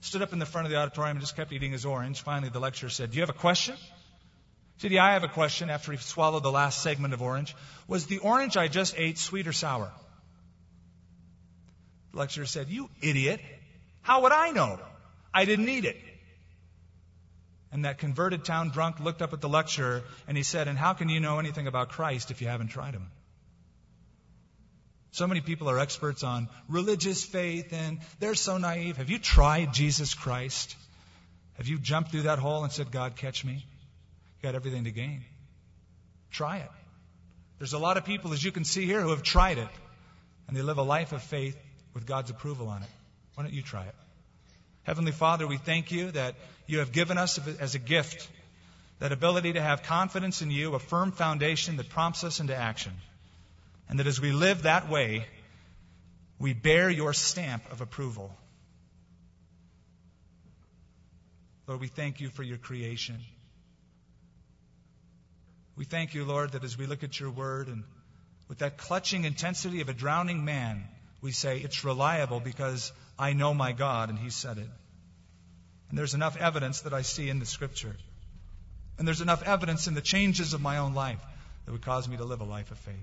Stood 0.00 0.22
up 0.22 0.32
in 0.32 0.38
the 0.38 0.46
front 0.46 0.66
of 0.66 0.70
the 0.70 0.78
auditorium 0.78 1.16
and 1.16 1.20
just 1.20 1.36
kept 1.36 1.52
eating 1.52 1.72
his 1.72 1.84
orange. 1.84 2.22
Finally, 2.22 2.50
the 2.50 2.60
lecturer 2.60 2.88
said, 2.88 3.10
Do 3.10 3.16
you 3.16 3.22
have 3.22 3.30
a 3.30 3.38
question? 3.38 3.74
He 3.74 4.82
said, 4.82 4.92
Yeah, 4.92 5.04
I 5.04 5.12
have 5.14 5.24
a 5.24 5.28
question 5.28 5.70
after 5.70 5.92
he 5.92 5.98
swallowed 5.98 6.42
the 6.42 6.52
last 6.52 6.82
segment 6.82 7.14
of 7.14 7.22
orange. 7.22 7.56
Was 7.88 8.06
the 8.06 8.18
orange 8.18 8.56
I 8.56 8.68
just 8.68 8.94
ate 8.96 9.18
sweet 9.18 9.46
or 9.48 9.52
sour? 9.52 9.90
The 12.12 12.18
lecturer 12.18 12.46
said, 12.46 12.68
You 12.68 12.88
idiot. 13.02 13.40
How 14.02 14.22
would 14.22 14.32
I 14.32 14.50
know? 14.52 14.78
I 15.34 15.44
didn't 15.44 15.68
eat 15.68 15.84
it. 15.84 15.96
And 17.78 17.84
that 17.84 17.98
converted 17.98 18.44
town 18.44 18.70
drunk 18.70 18.98
looked 18.98 19.22
up 19.22 19.32
at 19.32 19.40
the 19.40 19.48
lecturer 19.48 20.02
and 20.26 20.36
he 20.36 20.42
said, 20.42 20.66
And 20.66 20.76
how 20.76 20.94
can 20.94 21.08
you 21.08 21.20
know 21.20 21.38
anything 21.38 21.68
about 21.68 21.90
Christ 21.90 22.32
if 22.32 22.42
you 22.42 22.48
haven't 22.48 22.70
tried 22.70 22.92
him? 22.92 23.08
So 25.12 25.28
many 25.28 25.40
people 25.40 25.70
are 25.70 25.78
experts 25.78 26.24
on 26.24 26.48
religious 26.68 27.24
faith 27.24 27.72
and 27.72 28.00
they're 28.18 28.34
so 28.34 28.58
naive. 28.58 28.96
Have 28.96 29.10
you 29.10 29.20
tried 29.20 29.72
Jesus 29.72 30.12
Christ? 30.14 30.74
Have 31.56 31.68
you 31.68 31.78
jumped 31.78 32.10
through 32.10 32.22
that 32.22 32.40
hole 32.40 32.64
and 32.64 32.72
said, 32.72 32.90
God, 32.90 33.14
catch 33.14 33.44
me? 33.44 33.52
You 33.52 34.42
got 34.42 34.56
everything 34.56 34.82
to 34.82 34.90
gain. 34.90 35.22
Try 36.32 36.56
it. 36.56 36.70
There's 37.58 37.74
a 37.74 37.78
lot 37.78 37.96
of 37.96 38.04
people, 38.04 38.32
as 38.32 38.42
you 38.42 38.50
can 38.50 38.64
see 38.64 38.86
here, 38.86 39.02
who 39.02 39.10
have 39.10 39.22
tried 39.22 39.58
it 39.58 39.68
and 40.48 40.56
they 40.56 40.62
live 40.62 40.78
a 40.78 40.82
life 40.82 41.12
of 41.12 41.22
faith 41.22 41.56
with 41.94 42.06
God's 42.06 42.30
approval 42.30 42.70
on 42.70 42.82
it. 42.82 42.90
Why 43.36 43.44
don't 43.44 43.52
you 43.52 43.62
try 43.62 43.84
it? 43.84 43.94
Heavenly 44.88 45.12
Father, 45.12 45.46
we 45.46 45.58
thank 45.58 45.92
you 45.92 46.12
that 46.12 46.34
you 46.66 46.78
have 46.78 46.92
given 46.92 47.18
us 47.18 47.38
as 47.60 47.74
a 47.74 47.78
gift 47.78 48.26
that 49.00 49.12
ability 49.12 49.52
to 49.52 49.60
have 49.60 49.82
confidence 49.82 50.40
in 50.40 50.50
you, 50.50 50.74
a 50.74 50.78
firm 50.78 51.12
foundation 51.12 51.76
that 51.76 51.90
prompts 51.90 52.24
us 52.24 52.40
into 52.40 52.56
action. 52.56 52.94
And 53.90 53.98
that 53.98 54.06
as 54.06 54.18
we 54.18 54.32
live 54.32 54.62
that 54.62 54.88
way, 54.88 55.26
we 56.38 56.54
bear 56.54 56.88
your 56.88 57.12
stamp 57.12 57.70
of 57.70 57.82
approval. 57.82 58.34
Lord, 61.66 61.82
we 61.82 61.88
thank 61.88 62.22
you 62.22 62.30
for 62.30 62.42
your 62.42 62.56
creation. 62.56 63.18
We 65.76 65.84
thank 65.84 66.14
you, 66.14 66.24
Lord, 66.24 66.52
that 66.52 66.64
as 66.64 66.78
we 66.78 66.86
look 66.86 67.04
at 67.04 67.20
your 67.20 67.28
word 67.28 67.68
and 67.68 67.84
with 68.48 68.60
that 68.60 68.78
clutching 68.78 69.26
intensity 69.26 69.82
of 69.82 69.90
a 69.90 69.92
drowning 69.92 70.46
man, 70.46 70.88
we 71.20 71.32
say 71.32 71.58
it's 71.58 71.84
reliable 71.84 72.40
because 72.40 72.90
I 73.18 73.32
know 73.32 73.52
my 73.52 73.72
God 73.72 74.10
and 74.10 74.18
he 74.18 74.30
said 74.30 74.58
it. 74.58 74.68
And 75.88 75.98
there's 75.98 76.14
enough 76.14 76.36
evidence 76.36 76.82
that 76.82 76.92
I 76.92 77.02
see 77.02 77.28
in 77.28 77.38
the 77.38 77.46
scripture. 77.46 77.96
And 78.98 79.06
there's 79.06 79.20
enough 79.20 79.42
evidence 79.42 79.86
in 79.86 79.94
the 79.94 80.00
changes 80.00 80.54
of 80.54 80.60
my 80.60 80.78
own 80.78 80.94
life 80.94 81.20
that 81.64 81.72
would 81.72 81.82
cause 81.82 82.08
me 82.08 82.16
to 82.16 82.24
live 82.24 82.40
a 82.40 82.44
life 82.44 82.70
of 82.70 82.78
faith. 82.78 82.94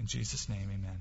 In 0.00 0.06
Jesus' 0.06 0.48
name, 0.48 0.68
amen. 0.72 0.98